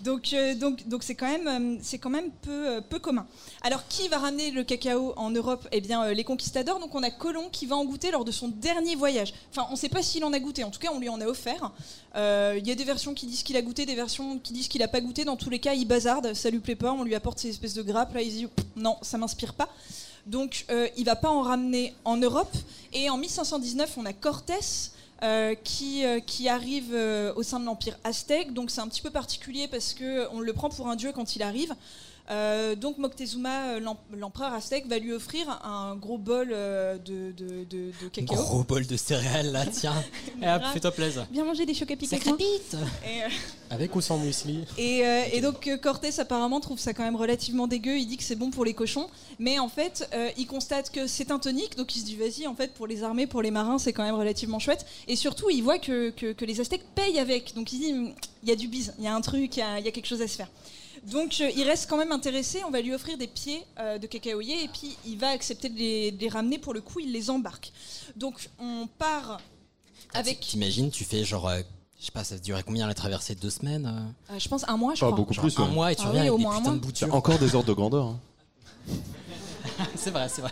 Donc, 0.05 0.33
euh, 0.33 0.53
donc, 0.53 0.87
donc 0.87 1.01
c'est 1.01 1.15
quand 1.15 1.27
même, 1.27 1.47
euh, 1.47 1.77
c'est 1.81 1.97
quand 1.97 2.11
même 2.11 2.29
peu, 2.43 2.69
euh, 2.69 2.81
peu 2.81 2.99
commun. 2.99 3.25
Alors, 3.63 3.87
qui 3.87 4.07
va 4.07 4.19
ramener 4.19 4.51
le 4.51 4.63
cacao 4.63 5.13
en 5.17 5.31
Europe? 5.31 5.67
Eh 5.71 5.81
bien, 5.81 6.13
les 6.13 6.23
conquistadors. 6.23 6.79
Donc, 6.79 6.93
on 6.93 7.01
a 7.01 7.09
Colomb 7.09 7.49
qui 7.51 7.65
va 7.65 7.75
en 7.75 7.83
goûter 7.85 8.11
lors 8.11 8.23
de 8.23 8.31
son 8.31 8.49
dernier 8.49 8.95
voyage. 8.95 9.33
Enfin, 9.49 9.65
on 9.69 9.73
ne 9.73 9.77
sait 9.77 9.89
pas 9.89 10.03
s'il 10.03 10.23
en 10.23 10.31
a 10.31 10.39
goûté. 10.39 10.63
En 10.63 10.69
tout 10.69 10.79
cas, 10.79 10.89
on 10.93 10.99
lui 10.99 11.09
en 11.09 11.19
a 11.19 11.25
offert. 11.25 11.71
Il 12.15 12.67
y 12.67 12.71
a 12.71 12.75
des 12.75 12.83
versions 12.83 13.15
qui 13.15 13.25
disent 13.25 13.41
qu'il 13.41 13.57
a 13.57 13.63
goûté, 13.63 13.87
des 13.87 13.95
versions 13.95 14.37
qui 14.37 14.53
disent 14.53 14.67
qu'il 14.67 14.81
n'a 14.81 14.87
pas 14.87 15.01
goûté. 15.01 15.25
Dans 15.25 15.37
tous 15.37 15.49
les 15.49 15.59
cas, 15.59 15.73
il 15.73 15.85
bazarde. 15.85 16.33
Ça 16.35 16.51
lui 16.51 16.59
plaît 16.59 16.75
pas. 16.75 16.91
On 16.91 17.03
lui 17.03 17.15
apporte 17.15 17.39
ces 17.39 17.49
espèces 17.49 17.73
de 17.73 17.81
grappes. 17.81 18.13
Là, 18.13 18.21
il 18.21 18.31
dit 18.31 18.47
non, 18.75 18.97
ça 19.01 19.17
m'inspire 19.17 19.55
pas. 19.55 19.69
Donc, 20.27 20.65
euh, 20.69 20.87
il 20.97 21.05
va 21.05 21.15
pas 21.15 21.29
en 21.29 21.41
ramener 21.41 21.95
en 22.03 22.17
Europe. 22.17 22.55
Et 22.93 23.09
en 23.09 23.17
1519, 23.17 23.97
on 23.97 24.05
a 24.05 24.13
Cortés. 24.13 24.91
Euh, 25.23 25.55
qui, 25.55 26.05
euh, 26.05 26.19
qui 26.19 26.49
arrive 26.49 26.91
euh, 26.93 27.33
au 27.35 27.43
sein 27.43 27.59
de 27.59 27.65
l'empire 27.65 27.97
aztèque. 28.03 28.53
Donc 28.53 28.69
c'est 28.69 28.81
un 28.81 28.87
petit 28.87 29.01
peu 29.01 29.11
particulier 29.11 29.67
parce 29.69 29.93
que 29.93 30.27
on 30.33 30.41
le 30.41 30.51
prend 30.51 30.69
pour 30.69 30.89
un 30.89 30.97
dieu 30.97 31.13
quand 31.13 31.37
il 31.37 31.41
arrive. 31.41 31.73
Euh, 32.31 32.75
donc 32.75 32.97
Moctezuma, 32.97 33.73
euh, 33.75 33.79
l'em- 33.79 33.95
l'empereur 34.17 34.51
aztèque, 34.53 34.87
va 34.87 34.97
lui 34.97 35.13
offrir 35.13 35.47
un 35.63 35.95
gros 35.95 36.17
bol 36.17 36.49
euh, 36.51 36.97
de, 36.97 37.31
de, 37.31 37.63
de- 37.65 37.91
de 38.01 38.07
cacao. 38.11 38.35
Gros 38.35 38.63
bol 38.63 38.85
de 38.87 38.97
céréales 38.97 39.51
là, 39.51 39.65
tiens. 39.71 39.93
Et 40.27 40.47
hop, 40.47 40.61
Grave. 40.61 40.73
fais-toi 40.73 40.91
plaisir. 40.91 41.27
Viens 41.31 41.45
manger 41.45 41.65
des 41.67 41.75
chocs 41.75 41.91
à. 41.91 41.95
Et, 43.05 43.21
euh, 43.23 43.27
Avec 43.69 43.95
ou 43.95 44.01
sans 44.01 44.17
muesli 44.17 44.63
et, 44.77 45.05
euh, 45.05 45.23
et 45.33 45.41
donc 45.41 45.69
Cortés 45.81 46.19
apparemment 46.19 46.59
trouve 46.59 46.79
ça 46.79 46.93
quand 46.93 47.03
même 47.03 47.15
relativement 47.15 47.67
dégueu. 47.67 47.97
Il 47.97 48.07
dit 48.07 48.17
que 48.17 48.23
c'est 48.23 48.35
bon 48.35 48.49
pour 48.49 48.65
les 48.65 48.73
cochons, 48.73 49.07
mais 49.37 49.59
en 49.59 49.69
fait 49.69 50.09
euh, 50.13 50.29
il 50.37 50.47
constate 50.47 50.89
que 50.89 51.05
c'est 51.07 51.29
un 51.31 51.37
tonique, 51.39 51.75
donc 51.77 51.95
il 51.95 51.99
se 51.99 52.05
dit 52.05 52.15
vas-y 52.15 52.47
en 52.47 52.55
fait 52.55 52.73
pour 52.73 52.87
les 52.87 53.03
armées, 53.03 53.27
pour 53.27 53.41
les 53.43 53.51
marins 53.51 53.77
c'est 53.77 53.93
quand 53.93 54.03
même 54.03 54.15
relativement 54.15 54.57
chouette. 54.59 54.85
Et 55.07 55.15
surtout 55.15 55.49
il 55.51 55.61
voit 55.61 55.77
que, 55.77 56.09
que- 56.09 56.31
que 56.33 56.45
les 56.45 56.59
Aztèques 56.59 56.85
payent 56.95 57.19
avec, 57.19 57.53
donc 57.55 57.71
il 57.71 57.79
dit 57.79 58.13
il 58.43 58.49
y 58.49 58.51
a 58.51 58.55
du 58.55 58.67
bise, 58.67 58.93
il 58.97 59.03
y 59.03 59.07
a 59.07 59.13
un 59.15 59.21
truc, 59.21 59.55
il 59.57 59.59
y 59.59 59.63
a, 59.63 59.79
il 59.79 59.85
y 59.85 59.87
a 59.87 59.91
quelque 59.91 60.07
chose 60.07 60.21
à 60.23 60.27
se 60.27 60.35
faire. 60.37 60.49
Donc 61.11 61.37
euh, 61.41 61.49
il 61.55 61.63
reste 61.63 61.89
quand 61.89 61.97
même 61.97 62.11
intéressé. 62.11 62.61
On 62.67 62.71
va 62.71 62.81
lui 62.81 62.93
offrir 62.93 63.17
des 63.17 63.27
pieds 63.27 63.61
euh, 63.79 63.97
de 63.97 64.07
cacaoyer 64.07 64.63
et 64.63 64.67
puis 64.67 64.97
il 65.05 65.17
va 65.17 65.29
accepter 65.29 65.69
de 65.69 65.77
les, 65.77 66.11
de 66.11 66.19
les 66.21 66.29
ramener. 66.29 66.57
Pour 66.57 66.73
le 66.73 66.81
coup, 66.81 66.99
il 66.99 67.11
les 67.11 67.29
embarque. 67.29 67.71
Donc 68.15 68.49
on 68.59 68.87
part 68.97 69.39
avec, 70.13 70.39
T'imagines, 70.39 70.89
tu 70.89 71.03
fais 71.03 71.23
genre. 71.23 71.47
euh, 71.47 71.61
je 71.99 72.05
sais 72.07 72.11
pas, 72.11 72.23
ça 72.23 72.37
durait 72.37 72.63
combien 72.63 72.87
la 72.87 72.93
traversée 72.93 73.35
Deux 73.35 73.49
semaines 73.49 73.85
euh 74.31 74.37
je 74.39 74.47
pense, 74.47 74.67
un 74.67 74.77
mois, 74.77 74.93
je 74.95 74.99
Pas 75.01 75.07
crois. 75.07 75.15
beaucoup 75.17 75.33
Genre 75.33 75.45
plus. 75.45 75.57
un 75.59 75.63
ouais. 75.67 75.71
mois 75.71 75.91
et 75.91 75.95
tu 75.95 76.01
Ah 76.05 76.07
reviens 76.09 76.21
oui, 76.23 76.27
avec 76.27 76.33
au 76.33 76.37
des 76.37 76.43
moins 76.43 76.55
un 76.55 76.59
putains 76.59 76.73
de 76.73 76.79
boutures. 76.79 77.13
encore 77.15 77.39
des 77.39 77.55
ordres 77.55 77.67
de 77.67 77.73
grandeur. 77.73 78.05
hein. 78.07 78.19
c'est 79.95 80.11
vrai, 80.11 80.27
c'est 80.29 80.41
vrai. 80.41 80.51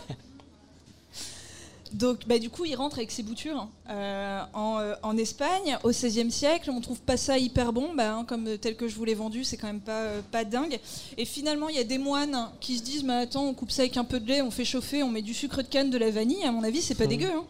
Donc, 1.94 2.26
bah, 2.26 2.38
du 2.40 2.50
coup, 2.50 2.64
il 2.64 2.74
rentre 2.74 2.98
avec 2.98 3.10
ses 3.12 3.22
boutures 3.22 3.68
euh, 3.88 4.42
en, 4.52 4.78
euh, 4.80 4.94
en 5.04 5.16
Espagne 5.16 5.78
au 5.84 5.90
XVIe 5.90 6.30
siècle. 6.30 6.70
On 6.70 6.80
trouve 6.80 7.00
pas 7.00 7.16
ça 7.16 7.38
hyper 7.38 7.72
bon, 7.72 7.94
bah, 7.94 8.12
hein, 8.14 8.24
comme 8.26 8.48
euh, 8.48 8.56
tel 8.56 8.76
que 8.76 8.88
je 8.88 8.96
vous 8.96 9.04
l'ai 9.04 9.14
vendu, 9.14 9.44
c'est 9.44 9.56
quand 9.56 9.68
même 9.68 9.80
pas, 9.80 10.00
euh, 10.02 10.20
pas 10.32 10.44
dingue. 10.44 10.80
Et 11.16 11.24
finalement, 11.24 11.68
il 11.68 11.76
y 11.76 11.78
a 11.78 11.84
des 11.84 11.98
moines 11.98 12.48
qui 12.60 12.78
se 12.78 12.82
disent 12.82 13.04
Mais 13.04 13.14
attends, 13.14 13.44
on 13.44 13.54
coupe 13.54 13.70
ça 13.70 13.82
avec 13.82 13.96
un 13.96 14.02
peu 14.04 14.18
de 14.18 14.26
lait, 14.28 14.42
on 14.42 14.50
fait 14.50 14.64
chauffer, 14.64 15.04
on 15.04 15.08
met 15.10 15.22
du 15.22 15.34
sucre 15.34 15.62
de 15.62 15.68
canne, 15.68 15.90
de 15.90 15.96
la 15.98 16.10
vanille. 16.10 16.42
À 16.44 16.50
mon 16.50 16.64
avis, 16.64 16.82
c'est 16.82 16.96
pas 16.96 17.06
dégueu. 17.06 17.30
hein. 17.32 17.44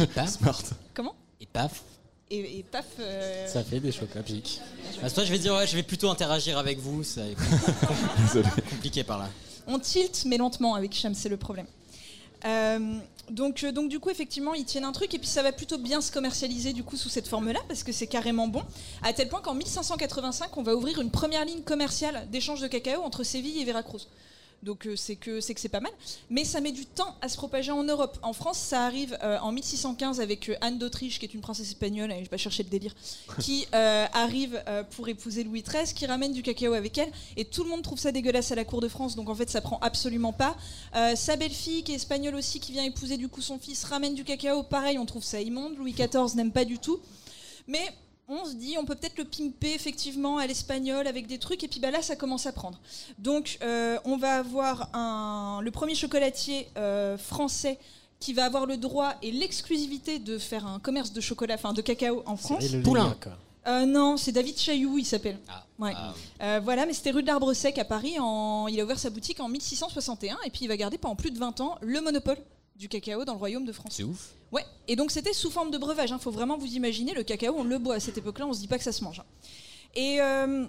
Et 0.00 0.06
paf. 0.06 0.30
Smart. 0.30 0.62
Comment? 0.94 1.14
Et 1.40 1.46
paf. 1.46 1.82
et, 2.30 2.58
et 2.60 2.62
paf. 2.62 2.86
euh, 3.00 3.46
Ça 3.48 3.62
fait 3.62 3.80
des 3.80 3.92
chocs 3.92 4.16
à 4.16 4.22
pic. 4.22 4.62
Bah, 5.02 5.10
toi, 5.10 5.24
je 5.24 5.30
vais 5.30 5.38
dire, 5.38 5.54
ouais, 5.54 5.66
je 5.66 5.76
vais 5.76 5.82
plutôt 5.82 6.08
interagir 6.08 6.56
avec 6.56 6.78
vous. 6.78 7.02
C'est 7.04 7.34
Désolé. 8.18 8.48
compliqué 8.70 9.04
par 9.04 9.18
là. 9.18 9.28
On 9.66 9.78
tilt, 9.78 10.24
mais 10.24 10.38
lentement 10.38 10.74
avec 10.74 10.94
Cham, 10.94 11.14
c'est 11.14 11.28
le 11.28 11.36
problème. 11.36 11.66
Euh, 12.44 12.98
donc, 13.30 13.62
euh, 13.62 13.72
donc 13.72 13.88
du 13.88 14.00
coup, 14.00 14.10
effectivement, 14.10 14.54
ils 14.54 14.64
tiennent 14.64 14.84
un 14.84 14.92
truc 14.92 15.14
et 15.14 15.18
puis 15.18 15.28
ça 15.28 15.42
va 15.42 15.52
plutôt 15.52 15.78
bien 15.78 16.00
se 16.00 16.10
commercialiser 16.10 16.72
du 16.72 16.82
coup 16.82 16.96
sous 16.96 17.08
cette 17.08 17.28
forme-là 17.28 17.60
parce 17.68 17.82
que 17.82 17.92
c'est 17.92 18.06
carrément 18.06 18.48
bon. 18.48 18.62
À 19.02 19.12
tel 19.12 19.28
point 19.28 19.40
qu'en 19.40 19.54
1585, 19.54 20.56
on 20.56 20.62
va 20.62 20.74
ouvrir 20.74 21.00
une 21.00 21.10
première 21.10 21.44
ligne 21.44 21.62
commerciale 21.62 22.26
d'échange 22.30 22.60
de 22.60 22.66
cacao 22.66 23.02
entre 23.02 23.22
Séville 23.22 23.60
et 23.60 23.64
Veracruz. 23.64 24.08
Donc 24.62 24.86
euh, 24.86 24.94
c'est 24.94 25.16
que 25.16 25.40
c'est 25.40 25.54
que 25.54 25.60
c'est 25.60 25.70
pas 25.70 25.80
mal, 25.80 25.92
mais 26.28 26.44
ça 26.44 26.60
met 26.60 26.72
du 26.72 26.84
temps 26.84 27.16
à 27.22 27.28
se 27.28 27.36
propager 27.36 27.72
en 27.72 27.82
Europe. 27.82 28.18
En 28.22 28.32
France, 28.32 28.58
ça 28.58 28.84
arrive 28.84 29.16
euh, 29.22 29.38
en 29.38 29.52
1615 29.52 30.20
avec 30.20 30.50
euh, 30.50 30.56
Anne 30.60 30.78
d'Autriche, 30.78 31.18
qui 31.18 31.24
est 31.24 31.32
une 31.32 31.40
princesse 31.40 31.68
espagnole, 31.68 32.12
et 32.12 32.16
je 32.16 32.20
vais 32.22 32.28
pas 32.28 32.36
chercher 32.36 32.62
le 32.62 32.68
délire, 32.68 32.94
qui 33.40 33.66
arrive 33.72 34.62
pour 34.90 35.08
épouser 35.08 35.44
Louis 35.44 35.62
XIII, 35.62 35.94
qui 35.94 36.06
ramène 36.06 36.32
du 36.32 36.42
cacao 36.42 36.74
avec 36.74 36.98
elle, 36.98 37.10
et 37.36 37.44
tout 37.44 37.64
le 37.64 37.70
monde 37.70 37.82
trouve 37.82 37.98
ça 37.98 38.12
dégueulasse 38.12 38.52
à 38.52 38.54
la 38.54 38.64
cour 38.64 38.80
de 38.80 38.88
France, 38.88 39.16
donc 39.16 39.28
en 39.28 39.34
fait 39.34 39.48
ça 39.48 39.60
prend 39.60 39.78
absolument 39.80 40.32
pas. 40.32 40.56
Sa 41.14 41.36
belle-fille, 41.36 41.82
qui 41.82 41.92
est 41.92 41.96
espagnole 41.96 42.34
aussi, 42.34 42.60
qui 42.60 42.72
vient 42.72 42.84
épouser 42.84 43.16
du 43.16 43.28
coup 43.28 43.40
son 43.40 43.58
fils, 43.58 43.84
ramène 43.84 44.14
du 44.14 44.24
cacao, 44.24 44.62
pareil, 44.62 44.98
on 44.98 45.06
trouve 45.06 45.24
ça 45.24 45.40
immonde. 45.40 45.76
Louis 45.78 45.92
XIV 45.92 46.34
n'aime 46.36 46.52
pas 46.52 46.64
du 46.64 46.78
tout, 46.78 47.00
mais 47.66 47.84
on 48.30 48.44
se 48.44 48.54
dit, 48.54 48.76
on 48.78 48.84
peut 48.84 48.94
peut-être 48.94 49.18
le 49.18 49.24
pimper 49.24 49.74
effectivement 49.74 50.38
à 50.38 50.46
l'espagnol 50.46 51.06
avec 51.06 51.26
des 51.26 51.38
trucs, 51.38 51.62
et 51.64 51.68
puis 51.68 51.80
bah 51.80 51.90
là, 51.90 52.00
ça 52.00 52.16
commence 52.16 52.46
à 52.46 52.52
prendre. 52.52 52.78
Donc, 53.18 53.58
euh, 53.62 53.98
on 54.04 54.16
va 54.16 54.36
avoir 54.36 54.88
un, 54.94 55.60
le 55.62 55.70
premier 55.70 55.94
chocolatier 55.94 56.68
euh, 56.76 57.18
français 57.18 57.78
qui 58.20 58.32
va 58.32 58.44
avoir 58.44 58.66
le 58.66 58.76
droit 58.76 59.14
et 59.22 59.32
l'exclusivité 59.32 60.18
de 60.18 60.38
faire 60.38 60.66
un 60.66 60.78
commerce 60.78 61.12
de 61.12 61.20
chocolat, 61.20 61.54
enfin 61.54 61.72
de 61.72 61.82
cacao 61.82 62.22
en 62.26 62.36
France. 62.36 62.64
Poulain. 62.84 63.16
Euh, 63.66 63.84
non, 63.84 64.16
c'est 64.16 64.32
David 64.32 64.58
Chailloux, 64.58 64.98
il 64.98 65.04
s'appelle. 65.04 65.38
Ah. 65.48 65.64
Ouais. 65.78 65.92
Ah. 65.94 66.14
Euh, 66.42 66.60
voilà, 66.62 66.86
mais 66.86 66.92
c'était 66.92 67.10
rue 67.10 67.22
de 67.22 67.26
l'Arbre 67.26 67.52
Sec 67.52 67.78
à 67.78 67.84
Paris. 67.84 68.18
En... 68.18 68.68
Il 68.68 68.80
a 68.80 68.84
ouvert 68.84 68.98
sa 68.98 69.10
boutique 69.10 69.40
en 69.40 69.48
1661 69.48 70.38
et 70.44 70.50
puis 70.50 70.60
il 70.62 70.68
va 70.68 70.76
garder 70.76 70.98
pendant 70.98 71.16
plus 71.16 71.30
de 71.30 71.38
20 71.38 71.60
ans 71.60 71.76
le 71.80 72.00
monopole 72.00 72.38
du 72.80 72.88
cacao 72.88 73.24
dans 73.24 73.34
le 73.34 73.38
royaume 73.38 73.66
de 73.66 73.72
France. 73.72 73.92
C'est 73.94 74.02
ouf. 74.02 74.30
Ouais, 74.52 74.64
et 74.88 74.96
donc 74.96 75.10
c'était 75.12 75.34
sous 75.34 75.50
forme 75.50 75.70
de 75.70 75.78
breuvage. 75.78 76.10
Il 76.10 76.18
faut 76.18 76.30
vraiment 76.32 76.56
vous 76.58 76.66
imaginer, 76.74 77.12
le 77.12 77.22
cacao, 77.22 77.54
on 77.56 77.62
le 77.62 77.78
boit 77.78 77.96
à 77.96 78.00
cette 78.00 78.18
époque-là, 78.18 78.46
on 78.46 78.52
se 78.54 78.58
dit 78.60 78.66
pas 78.68 78.78
que 78.78 78.84
ça 78.84 78.90
se 78.92 79.04
mange. 79.04 79.20
hein. 79.20 79.24
Et, 79.94 80.20
euh, 80.20 80.66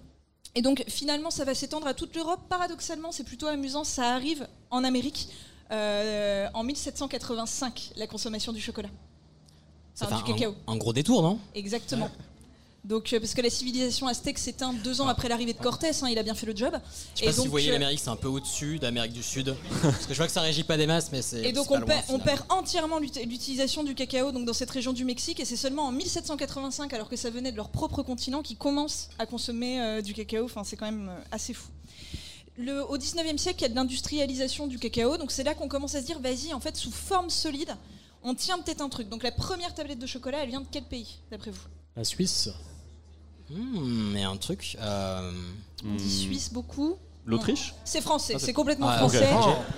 et 0.54 0.62
donc 0.62 0.84
finalement, 0.88 1.32
ça 1.32 1.46
va 1.46 1.56
s'étendre 1.56 1.88
à 1.88 1.94
toute 1.94 2.14
l'Europe. 2.16 2.42
Paradoxalement, 2.50 3.12
c'est 3.12 3.24
plutôt 3.24 3.48
amusant, 3.48 3.84
ça 3.86 4.14
arrive 4.14 4.48
en 4.70 4.84
Amérique 4.84 5.30
euh, 5.72 6.48
en 6.54 6.64
1785, 6.64 7.94
la 7.96 8.08
consommation 8.08 8.52
du 8.52 8.60
chocolat. 8.62 8.90
Ça 9.96 10.06
Enfin, 10.06 10.18
du 10.22 10.32
un, 10.32 10.36
cacao. 10.36 10.56
un 10.68 10.76
gros 10.76 10.92
détour, 10.94 11.22
non? 11.24 11.40
Exactement. 11.56 12.10
Donc, 12.84 13.14
euh, 13.14 13.20
parce 13.20 13.36
que 13.36 13.42
la 13.42 13.52
civilisation 13.52 14.08
aztèque 14.08 14.40
s'éteint 14.40 14.74
deux 14.74 15.02
ans 15.02 15.08
après 15.08 15.30
l'arrivée 15.30 15.54
de 15.54 15.60
Cortés, 15.60 15.92
hein, 16.02 16.08
il 16.10 16.18
a 16.18 16.24
bien 16.24 16.34
fait 16.34 16.48
le 16.48 16.56
job. 16.56 16.74
Je 17.14 17.20
sais 17.20 17.26
pas 17.28 17.32
si 17.32 17.38
vous 17.46 17.52
voyez 17.52 17.70
euh, 17.70 17.74
l'Amérique, 17.74 18.00
c'est 18.00 18.10
un 18.10 18.16
peu 18.16 18.28
au-dessus 18.28 18.80
d'Amérique 18.80 19.14
du 19.14 19.22
Sud. 19.22 19.56
Parce 19.84 20.08
que 20.08 20.14
je 20.14 20.18
vois 20.18 20.26
que 20.26 20.34
ça 20.34 20.42
régit 20.42 20.64
pas 20.64 20.78
des 20.78 20.88
masses, 20.88 21.12
mais 21.12 21.22
c'est. 21.22 21.44
Et 21.44 21.52
donc 21.54 21.70
on 21.70 21.76
loin, 21.78 21.86
perd, 21.86 22.00
on 22.10 22.18
finalement. 22.20 22.24
perd 22.26 22.46
entièrement 22.50 22.98
l'ut- 22.98 23.24
l'utilisation 23.28 23.84
du 23.84 23.94
cacao 23.94 24.32
donc 24.32 24.46
dans 24.46 24.54
cette 24.54 24.72
région 24.72 24.94
du 24.94 25.06
Mexique 25.06 25.40
et 25.40 25.46
c'est 25.46 25.58
seulement 25.58 25.84
en 25.84 25.92
1785 25.92 26.92
alors 26.94 27.08
que 27.08 27.16
ça 27.16 27.30
venait 27.30 27.52
de 27.52 27.58
leur 27.58 27.70
propre 27.70 28.02
continent 28.02 28.42
qu'ils 28.42 28.58
commencent 28.58 29.10
à 29.20 29.28
consommer 29.28 29.80
euh, 29.80 30.02
du 30.02 30.16
cacao. 30.16 30.46
Enfin 30.46 30.64
c'est 30.64 30.76
quand 30.76 30.86
même 30.88 31.10
euh, 31.10 31.22
assez 31.32 31.54
fou. 31.54 31.68
Le, 32.58 32.84
au 32.84 32.98
19e 32.98 33.38
siècle, 33.38 33.60
il 33.60 33.62
y 33.62 33.66
a 33.66 33.70
de 33.70 33.76
l'industrialisation 33.76 34.66
du 34.66 34.80
cacao 34.80 35.18
donc 35.18 35.32
c'est 35.32 35.44
là 35.44 35.54
qu'on 35.54 35.68
commence 35.68 35.94
à 35.94 36.02
se 36.02 36.06
dire 36.08 36.20
vas-y 36.20 36.52
en 36.52 36.60
fait 36.60 36.76
sous 36.76 36.92
forme 36.92 37.30
solide 37.30 37.76
on 38.24 38.34
tient 38.34 38.58
peut-être 38.60 38.82
un 38.82 38.90
truc. 38.90 39.08
Donc 39.08 39.22
la 39.22 39.32
première 39.32 39.76
tablette 39.76 40.00
de 40.00 40.08
chocolat 40.08 40.40
elle 40.44 40.50
vient 40.50 40.62
de 40.62 40.68
quel 40.72 40.84
pays 40.84 41.20
d'après 41.30 41.52
vous? 41.52 41.62
La 41.96 42.04
Suisse. 42.04 42.50
Hmm, 43.52 44.12
mais 44.14 44.24
un 44.24 44.38
truc. 44.38 44.78
euh, 44.82 45.32
On 45.86 45.96
dit 45.96 46.10
Suisse 46.22 46.52
beaucoup. 46.54 46.98
L'Autriche 47.24 47.76
C'est 47.86 48.02
français, 48.02 48.34
Ah, 48.36 48.40
c'est- 48.40 48.52
complètement 48.52 48.88
Ah, 48.90 48.98
français. 48.98 49.30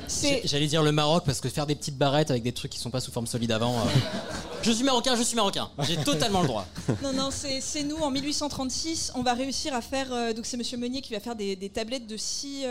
J'ai- 0.07 0.41
J'allais 0.47 0.67
dire 0.67 0.81
le 0.81 0.93
Maroc 0.93 1.23
parce 1.25 1.41
que 1.41 1.49
faire 1.49 1.65
des 1.67 1.75
petites 1.75 1.97
barrettes 1.97 2.31
avec 2.31 2.41
des 2.41 2.53
trucs 2.53 2.71
qui 2.71 2.79
sont 2.79 2.89
pas 2.89 3.01
sous 3.01 3.12
forme 3.12 3.27
solide 3.27 3.51
avant. 3.51 3.79
euh, 3.79 3.83
Je 4.63 4.71
suis 4.71 4.86
marocain, 4.86 5.17
je 5.17 5.23
suis 5.23 5.36
marocain. 5.36 5.69
J'ai 5.79 5.97
totalement 5.97 6.39
le 6.41 6.47
droit. 6.47 6.65
Non, 7.03 7.12
non, 7.12 7.29
c'est 7.31 7.83
nous 7.83 7.97
en 7.97 8.12
1836. 8.12 9.12
On 9.15 9.23
va 9.23 9.33
réussir 9.33 9.73
à 9.73 9.81
faire. 9.81 10.13
euh, 10.13 10.31
donc, 10.31 10.45
c'est 10.45 10.55
Monsieur 10.55 10.77
Meunier 10.77 11.01
qui 11.01 11.12
va 11.12 11.19
faire 11.19 11.36
des, 11.36 11.57
des 11.57 11.69
tablettes 11.69 12.07
de 12.07 12.15
6. 12.15 12.62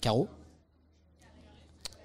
Caro 0.00 0.22
Euh, 0.30 0.43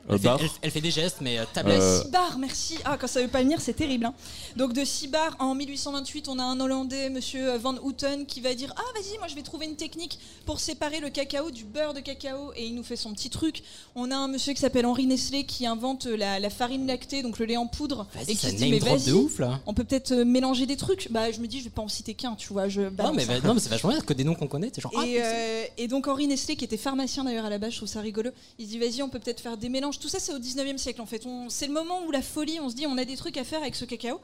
elle, 0.10 0.20
fait, 0.20 0.24
bar. 0.28 0.40
elle- 0.42 0.50
elle 0.62 0.72
fait 0.72 0.82
des 0.82 0.92
gestes, 0.92 1.18
mais 1.22 1.40
euh, 1.40 1.44
tablette. 1.54 1.82
Euh, 1.82 2.04
bars, 2.06 2.38
merci. 2.38 2.78
Ah, 2.86 2.98
quand 3.00 3.08
ça 3.08 3.22
veut 3.22 3.28
pas 3.28 3.42
venir, 3.44 3.60
c'est 3.62 3.74
terrible. 3.74 4.06
hein. 4.06 4.14
Donc, 4.56 4.74
de 4.74 4.84
6 4.84 5.08
bars, 5.08 5.36
en 5.40 5.56
1828, 5.56 6.28
on 6.30 6.40
a 6.40 6.44
un 6.44 6.60
Hollandais, 6.60 7.10
Monsieur 7.10 7.56
Van 7.58 7.76
Houten, 7.82 8.26
qui 8.26 8.42
va 8.42 8.54
dire 8.54 8.74
Ah, 8.78 8.82
vas-y, 8.96 9.18
moi 9.20 9.28
je 9.28 9.36
vais 9.36 9.42
trouver 9.42 9.66
une 9.68 9.76
technique 9.76 10.20
pour 10.46 10.60
séparer 10.60 11.00
le 11.00 11.10
cacao 11.10 11.52
du 11.52 11.64
beurre 11.66 11.94
de 11.94 12.00
cacao. 12.00 12.52
Et 12.56 12.66
il 12.66 12.76
nous 12.76 12.84
fait 12.84 12.96
son 12.96 13.14
petit 13.14 13.30
truc. 13.30 13.62
On 13.96 14.12
a 14.12 14.16
un 14.16 14.28
monsieur 14.28 14.54
qui 14.54 14.60
s'appelle 14.62 14.86
Henri 14.86 15.06
Nestlé 15.06 15.46
qui 15.46 15.66
invente 15.66 16.06
la, 16.06 16.40
la 16.40 16.50
farine 16.50 16.88
lactée, 16.88 17.22
donc 17.22 17.40
le 17.40 17.46
lait 17.46 17.58
en 17.58 17.68
poudre. 17.68 18.08
Vas-y, 18.16 18.32
et 18.32 18.36
ça 18.36 18.50
qui 18.50 18.58
se 18.58 18.64
dit 18.64 18.70
Mais 18.72 18.80
vas-y, 18.80 19.12
ouf 19.12 19.40
là. 19.40 19.60
on 19.66 19.74
peut 19.74 19.84
peut-être 19.84 20.12
euh, 20.12 20.26
mélanger 20.26 20.66
des 20.66 20.78
trucs. 20.78 21.12
Bah, 21.12 21.32
je 21.32 21.40
me 21.40 21.48
dis, 21.48 21.60
je 21.60 21.66
vais 21.66 21.70
pas 21.70 21.82
en 21.82 21.88
citer 21.88 22.14
qu'un, 22.14 22.36
tu 22.36 22.52
vois. 22.54 22.68
Je 22.68 22.82
Non 22.82 23.14
mais, 23.14 23.26
va- 23.26 23.40
non, 23.42 23.54
mais 23.54 23.60
c'est 23.60 23.70
vachement 23.70 23.90
bien 23.92 24.02
que 24.02 24.14
des 24.14 24.24
noms 24.24 24.36
qu'on 24.36 24.48
connaît. 24.48 24.72
Genre. 24.78 24.92
ah, 24.98 25.06
Et, 25.06 25.18
euh, 25.22 25.64
et 25.78 25.88
donc 25.88 26.08
Henri 26.08 26.28
Nestlé, 26.28 26.56
qui 26.56 26.66
était 26.66 26.78
pharmacien 26.78 27.24
d'ailleurs 27.24 27.46
à 27.46 27.50
la 27.50 27.58
base, 27.58 27.72
je 27.72 27.78
trouve 27.78 27.90
ça 27.90 28.02
rigolo, 28.02 28.32
il 28.58 28.66
se 28.66 28.72
dit 28.72 28.80
vas-y, 28.80 29.02
on 29.04 29.10
peut 29.10 29.20
peut-être 29.20 29.40
faire 29.42 29.58
des 29.58 29.70
mélanges. 29.70 29.99
Tout 30.00 30.08
ça, 30.10 30.20
c'est 30.20 30.34
au 30.34 30.40
19e 30.40 30.78
siècle 30.78 31.02
en 31.02 31.06
fait. 31.06 31.26
C'est 31.50 31.68
le 31.68 31.74
moment 31.74 32.04
où 32.06 32.12
la 32.12 32.22
folie, 32.22 32.60
on 32.60 32.70
se 32.70 32.76
dit 32.76 32.88
on 32.88 32.98
a 32.98 33.06
des 33.06 33.18
trucs 33.18 33.38
à 33.38 33.44
faire 33.44 33.62
avec 33.62 33.76
ce 33.76 33.86
cacao. 33.86 34.22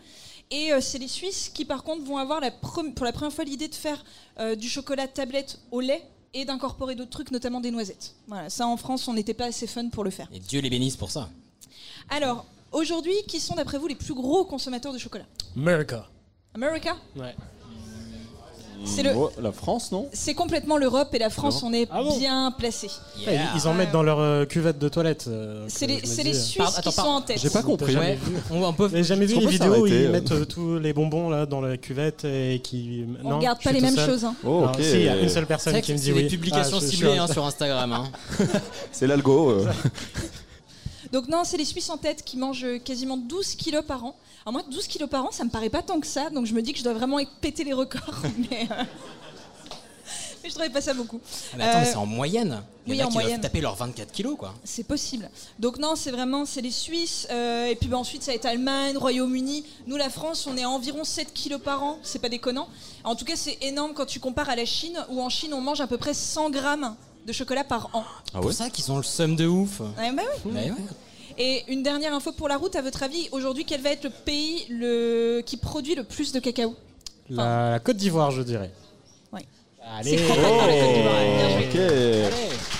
Et 0.51 0.71
euh, 0.71 0.79
c'est 0.79 0.99
les 0.99 1.07
Suisses 1.07 1.49
qui 1.53 1.65
par 1.65 1.83
contre 1.83 2.03
vont 2.03 2.17
avoir 2.17 2.39
la 2.39 2.51
pour 2.51 3.05
la 3.05 3.11
première 3.11 3.33
fois 3.33 3.43
l'idée 3.43 3.67
de 3.67 3.75
faire 3.75 4.03
euh, 4.39 4.55
du 4.55 4.69
chocolat 4.69 5.07
tablette 5.07 5.59
au 5.71 5.81
lait 5.81 6.03
et 6.33 6.45
d'incorporer 6.45 6.95
d'autres 6.95 7.11
trucs, 7.11 7.31
notamment 7.31 7.61
des 7.61 7.71
noisettes. 7.71 8.13
Voilà, 8.27 8.49
ça 8.49 8.67
en 8.67 8.77
France, 8.77 9.07
on 9.07 9.13
n'était 9.13 9.33
pas 9.33 9.45
assez 9.45 9.67
fun 9.67 9.89
pour 9.89 10.03
le 10.03 10.09
faire. 10.09 10.27
Et 10.33 10.39
Dieu 10.39 10.59
les 10.59 10.69
bénisse 10.69 10.97
pour 10.97 11.09
ça. 11.09 11.29
Alors, 12.09 12.45
aujourd'hui, 12.71 13.15
qui 13.27 13.39
sont 13.39 13.55
d'après 13.55 13.77
vous 13.77 13.87
les 13.87 13.95
plus 13.95 14.13
gros 14.13 14.43
consommateurs 14.43 14.91
de 14.91 14.97
chocolat? 14.97 15.25
America. 15.55 16.07
America? 16.53 16.97
Ouais. 17.15 17.33
C'est 18.85 19.03
le- 19.03 19.13
Oh, 19.15 19.31
la 19.41 19.51
France, 19.51 19.91
non 19.91 20.07
C'est 20.13 20.33
complètement 20.33 20.77
l'Europe 20.77 21.09
et 21.13 21.19
la 21.19 21.29
France, 21.29 21.63
on 21.63 21.73
est 21.73 21.87
Ah 21.91 22.03
bon 22.03 22.17
bien 22.17 22.51
placés. 22.57 22.89
Ah, 23.27 23.31
ils- 23.33 23.41
Ils 23.55 23.67
en 23.67 23.73
mettent 23.73 23.91
dans 23.91 24.03
leur 24.03 24.19
euh, 24.19 24.45
cuvette 24.45 24.77
de 24.79 24.87
toilette. 24.89 25.25
euh, 25.27 25.65
C'est 25.67 25.87
que 25.87 25.91
les, 25.91 25.97
je 25.99 26.01
me 26.03 26.07
c'est 26.07 26.23
dis, 26.23 26.29
les 26.31 26.37
euh. 26.37 26.41
Suisses 26.41 26.57
Pardon, 26.57 26.77
attends, 26.77 26.89
qui 26.89 26.95
sont 26.95 27.01
pardon. 27.01 27.17
en 27.17 27.21
tête. 27.21 27.39
J'ai 27.39 27.49
pas 27.49 27.63
compris. 27.63 27.95
Ouais. 27.95 28.19
On, 28.51 28.63
on 28.63 28.73
peut. 28.73 28.85
Avez 28.85 29.03
jamais 29.03 29.25
vu 29.25 29.33
Est-ce 29.33 29.35
qu'on 29.35 29.39
les 29.41 29.45
peut 29.47 29.51
vidéos 29.51 29.71
où 29.71 29.87
s'arrêter, 29.87 30.01
ils 30.01 30.05
euh 30.07 30.11
mettent 30.11 30.31
euh, 30.31 30.45
tous 30.45 30.79
les 30.79 30.93
bonbons 30.93 31.29
là 31.29 31.45
dans 31.45 31.61
la 31.61 31.77
cuvette 31.77 32.25
et 32.25 32.59
qui. 32.63 33.05
On 33.23 33.29
non, 33.31 33.37
regarde 33.37 33.61
pas 33.63 33.71
les 33.71 33.81
mêmes 33.81 33.97
choses. 33.97 34.23
hein. 34.25 34.35
Oh, 34.43 34.59
Alors, 34.59 34.71
ok. 34.75 34.81
si, 34.83 34.91
il 34.91 35.01
y 35.03 35.09
a 35.09 35.17
une 35.17 35.29
seule 35.29 35.43
C'est 35.43 35.47
personne 35.47 35.73
vrai 35.73 35.81
qui 35.81 35.91
me 35.93 35.97
dit 35.97 36.03
c'est 36.05 36.11
oui. 36.11 36.23
des 36.23 36.29
publications 36.29 36.77
Ah, 36.77 36.79
je- 36.81 36.85
je 36.85 36.89
suis 36.89 36.97
ciblées 36.97 37.17
un- 37.17 37.23
hein, 37.23 37.27
sur 37.27 37.45
Instagram. 37.45 37.91
hein. 37.93 38.09
C'est 38.91 39.07
l'algo. 39.07 39.49
euh. 39.51 39.65
Donc 41.11 41.27
non, 41.29 41.43
c'est 41.45 41.57
les 41.57 41.65
Suisses 41.65 41.89
en 41.89 41.97
tête 41.97 42.23
qui 42.23 42.35
mangent 42.37 42.65
quasiment 42.83 43.15
12 43.17 43.55
kilos 43.55 43.83
par 43.87 44.03
an. 44.03 44.15
Alors 44.47 44.53
moi, 44.53 44.63
12 44.69 44.85
kilos 44.87 45.09
par 45.09 45.25
an, 45.25 45.31
ça 45.31 45.43
me 45.43 45.49
paraît 45.49 45.71
pas 45.71 45.81
tant 45.81 45.99
que 45.99 46.05
ça, 46.05 46.29
donc 46.29 46.45
je 46.45 46.53
me 46.53 46.61
dis 46.61 46.71
que 46.71 46.77
je 46.77 46.83
dois 46.83 46.93
vraiment 46.93 47.17
péter 47.41 47.63
les 47.63 47.73
records. 47.73 48.21
mais, 48.37 48.67
euh, 48.69 48.83
mais 50.43 50.49
je 50.49 50.53
trouvais 50.53 50.69
pas 50.69 50.81
ça 50.81 50.93
beaucoup. 50.93 51.19
Ah, 51.23 51.55
mais 51.57 51.63
attends, 51.63 51.79
mais 51.79 51.87
Euh, 51.87 51.89
c'est 51.89 51.95
en 51.97 52.05
moyenne. 52.05 52.61
Il 52.85 52.93
y 52.93 52.97
oui, 52.97 53.01
en 53.01 53.05
a 53.05 53.07
en 53.07 53.09
qui 53.09 53.13
doivent 53.15 53.23
moyenne. 53.25 53.41
taper 53.41 53.61
leurs 53.61 53.73
24 53.75 54.11
kilos, 54.11 54.35
quoi. 54.37 54.53
C'est 54.63 54.83
possible. 54.83 55.27
Donc 55.57 55.79
non, 55.79 55.95
c'est 55.95 56.11
vraiment 56.11 56.45
c'est 56.45 56.61
les 56.61 56.69
Suisses 56.69 57.25
euh, 57.31 57.65
et 57.65 57.75
puis 57.75 57.87
ben, 57.89 57.97
ensuite 57.97 58.21
ça 58.21 58.29
va 58.29 58.35
être 58.35 58.45
Allemagne, 58.45 58.95
Royaume-Uni. 58.99 59.65
Nous 59.87 59.95
la 59.97 60.11
France, 60.11 60.45
on 60.45 60.55
est 60.57 60.63
à 60.63 60.69
environ 60.69 61.03
7 61.03 61.33
kilos 61.33 61.59
par 61.59 61.81
an. 61.81 61.97
C'est 62.03 62.19
pas 62.19 62.29
déconnant. 62.29 62.67
En 63.03 63.15
tout 63.15 63.25
cas, 63.25 63.35
c'est 63.35 63.57
énorme 63.63 63.93
quand 63.95 64.05
tu 64.05 64.19
compares 64.19 64.49
à 64.51 64.55
la 64.55 64.65
Chine 64.65 65.03
où 65.09 65.23
en 65.23 65.29
Chine 65.29 65.55
on 65.55 65.61
mange 65.61 65.81
à 65.81 65.87
peu 65.87 65.97
près 65.97 66.13
100 66.13 66.51
grammes 66.51 66.95
de 67.25 67.33
chocolat 67.33 67.63
par 67.63 67.89
an. 67.93 68.03
Ah 68.35 68.41
pour 68.41 68.53
ça 68.53 68.69
qu'ils 68.69 68.91
ont 68.91 68.97
le 68.97 69.03
seum 69.03 69.35
de 69.35 69.47
ouf. 69.47 69.79
Ouais, 69.79 70.11
bah 70.11 70.21
oui. 70.45 70.51
Bah 70.53 70.59
ouais. 70.59 70.73
Et 71.37 71.63
une 71.67 71.83
dernière 71.83 72.13
info 72.13 72.31
pour 72.31 72.47
la 72.47 72.57
route, 72.57 72.75
à 72.75 72.81
votre 72.81 73.03
avis, 73.03 73.27
aujourd'hui, 73.31 73.65
quel 73.65 73.81
va 73.81 73.91
être 73.91 74.05
le 74.05 74.09
pays 74.09 74.65
le... 74.69 75.41
qui 75.45 75.57
produit 75.57 75.95
le 75.95 76.03
plus 76.03 76.31
de 76.31 76.39
cacao 76.39 76.75
La, 77.29 77.71
la 77.71 77.79
Côte 77.79 77.97
d'Ivoire, 77.97 78.31
je 78.31 78.41
dirais. 78.41 78.71
Oui. 79.33 79.41
Allez. 79.97 80.17
C'est 80.17 80.27
complètement 80.27 80.65
la 80.65 80.79
Côte 80.79 80.93
d'Ivoire. 80.93 81.15
Bien 81.37 81.49
joué. 81.49 82.25
Ok. 82.25 82.74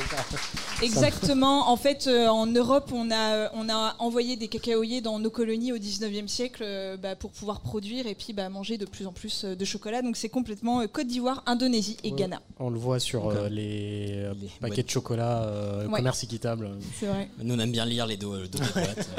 Exactement. 0.82 1.70
En 1.70 1.76
fait, 1.76 2.06
euh, 2.06 2.28
en 2.28 2.46
Europe, 2.46 2.90
on 2.94 3.10
a, 3.10 3.50
on 3.54 3.68
a 3.68 3.94
envoyé 3.98 4.36
des 4.36 4.48
cacaoyers 4.48 5.00
dans 5.00 5.18
nos 5.18 5.30
colonies 5.30 5.72
au 5.72 5.78
19e 5.78 6.28
siècle 6.28 6.62
euh, 6.64 6.96
bah, 6.96 7.16
pour 7.16 7.30
pouvoir 7.30 7.60
produire 7.60 8.06
et 8.06 8.14
puis 8.14 8.32
bah, 8.32 8.48
manger 8.48 8.78
de 8.78 8.86
plus 8.86 9.06
en 9.06 9.12
plus 9.12 9.44
euh, 9.44 9.54
de 9.54 9.64
chocolat. 9.64 10.02
Donc 10.02 10.16
c'est 10.16 10.28
complètement 10.28 10.80
euh, 10.80 10.86
Côte 10.86 11.06
d'Ivoire, 11.06 11.42
Indonésie 11.46 11.96
et 12.04 12.12
Ghana. 12.12 12.40
On 12.58 12.70
le 12.70 12.78
voit 12.78 12.98
sur 13.00 13.28
euh, 13.28 13.48
les, 13.48 14.10
euh, 14.12 14.34
paquets 14.60 14.82
de 14.82 14.90
chocolat, 14.90 15.42
euh, 15.44 15.86
Ouais. 15.86 15.98
commerce 15.98 16.22
équitable. 16.24 16.70
C'est 16.98 17.06
vrai. 17.06 17.28
Nous, 17.42 17.54
on 17.54 17.58
aime 17.58 17.72
bien 17.72 17.84
lire 17.86 18.06
les 18.06 18.16
dos, 18.16 18.36
dos 18.46 18.58
de 18.58 18.72
boîte. 18.72 19.08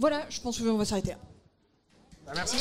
Voilà, 0.00 0.26
je 0.30 0.40
pense 0.40 0.58
qu'on 0.58 0.76
va 0.76 0.84
s'arrêter 0.84 1.10
là. 1.10 2.32
merci. 2.34 2.56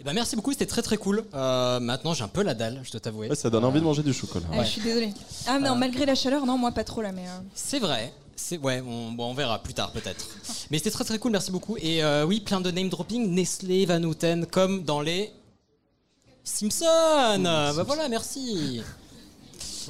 Eh 0.00 0.04
ben, 0.04 0.12
merci 0.12 0.36
beaucoup, 0.36 0.52
c'était 0.52 0.66
très 0.66 0.82
très 0.82 0.96
cool. 0.96 1.24
Euh, 1.34 1.80
maintenant, 1.80 2.14
j'ai 2.14 2.22
un 2.22 2.28
peu 2.28 2.42
la 2.42 2.54
dalle, 2.54 2.80
je 2.84 2.90
dois 2.92 3.00
t'avouer. 3.00 3.28
Ouais, 3.28 3.34
ça 3.34 3.50
donne 3.50 3.64
envie 3.64 3.80
de 3.80 3.84
manger 3.84 4.02
du 4.04 4.12
chocolat. 4.12 4.46
Ah, 4.52 4.62
Je 4.62 4.68
suis 4.70 4.80
désolée. 4.80 5.12
Ah 5.46 5.58
non, 5.58 5.72
Euh. 5.72 5.74
malgré 5.74 6.06
la 6.06 6.14
chaleur, 6.14 6.46
non, 6.46 6.56
moi 6.56 6.70
pas 6.70 6.84
trop 6.84 7.02
là, 7.02 7.10
mais. 7.10 7.26
euh, 7.26 7.40
C'est 7.54 7.80
vrai. 7.80 8.12
C'est 8.36 8.58
ouais, 8.58 8.80
on, 8.86 9.10
bon, 9.10 9.30
on 9.30 9.34
verra 9.34 9.60
plus 9.60 9.74
tard 9.74 9.90
peut-être. 9.90 10.24
Mais 10.70 10.78
c'était 10.78 10.92
très 10.92 11.02
très 11.02 11.18
cool, 11.18 11.32
merci 11.32 11.50
beaucoup. 11.50 11.76
Et 11.78 12.04
euh, 12.04 12.24
oui, 12.24 12.38
plein 12.38 12.60
de 12.60 12.70
name 12.70 12.88
dropping, 12.88 13.28
Nestlé, 13.34 13.84
Van 13.86 14.00
Houten, 14.00 14.46
comme 14.46 14.84
dans 14.84 15.00
les 15.00 15.32
Simpsons. 16.44 16.84
bah 17.42 17.72
voilà, 17.84 18.08
merci. 18.08 18.80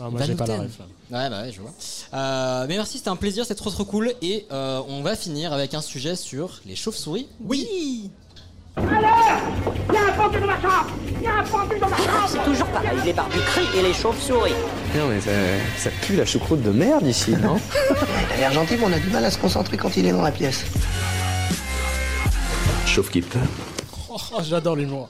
Ah, 0.01 0.09
moi, 0.09 0.21
Van 0.21 0.25
j'ai 0.27 0.35
pas 0.35 0.47
la 0.47 0.61
ref, 0.63 0.79
là. 0.79 0.85
Ouais, 1.11 1.29
bah 1.31 1.43
ouais, 1.43 1.53
je 1.53 1.61
vois. 1.61 1.73
Euh, 2.15 2.65
mais 2.69 2.77
merci, 2.77 2.97
c'était 2.97 3.11
un 3.11 3.17
plaisir, 3.17 3.45
c'était 3.45 3.55
trop 3.57 3.71
trop 3.71 3.85
cool. 3.85 4.15
Et 4.23 4.47
euh, 4.51 4.81
on 4.89 5.03
va 5.03 5.15
finir 5.17 5.53
avec 5.53 5.75
un 5.75 5.83
sujet 5.83 6.17
sur 6.17 6.61
les 6.65 6.77
chauves-souris. 6.77 7.29
Oui 7.45 8.11
C'est 12.27 12.45
toujours 12.45 12.67
pareil, 12.69 12.99
les 13.05 13.13
barbus 13.13 13.39
crient 13.39 13.79
et 13.79 13.83
les 13.83 13.95
chauves-souris. 13.95 14.53
Non 14.97 15.09
mais 15.09 15.21
ça, 15.21 15.31
ça 15.77 15.91
pue 16.03 16.17
la 16.17 16.27
choucroute 16.27 16.63
de 16.63 16.71
merde 16.71 17.07
ici, 17.07 17.33
non 17.33 17.57
Elle 18.35 18.45
a 18.45 18.51
l'air 18.51 18.65
mais 18.71 18.79
on 18.85 18.93
a 18.93 18.99
du 18.99 19.09
mal 19.09 19.25
à 19.25 19.31
se 19.31 19.39
concentrer 19.39 19.77
quand 19.77 19.97
il 19.97 20.07
est 20.07 20.13
dans 20.13 20.23
la 20.23 20.33
pièce. 20.33 20.65
Chauffe 22.87 23.11
qui 23.11 23.23
peut. 23.23 23.39
Oh, 24.11 24.17
J'adore 24.43 24.77
l'humour. 24.77 25.09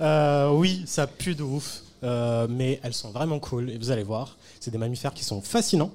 Euh, 0.00 0.50
oui, 0.50 0.82
ça 0.86 1.06
pue 1.06 1.34
de 1.34 1.42
ouf, 1.42 1.80
euh, 2.02 2.46
mais 2.48 2.80
elles 2.82 2.94
sont 2.94 3.10
vraiment 3.10 3.38
cool. 3.38 3.70
Et 3.70 3.78
vous 3.78 3.90
allez 3.90 4.02
voir, 4.02 4.36
c'est 4.60 4.70
des 4.70 4.78
mammifères 4.78 5.12
qui 5.12 5.24
sont 5.24 5.40
fascinants 5.40 5.92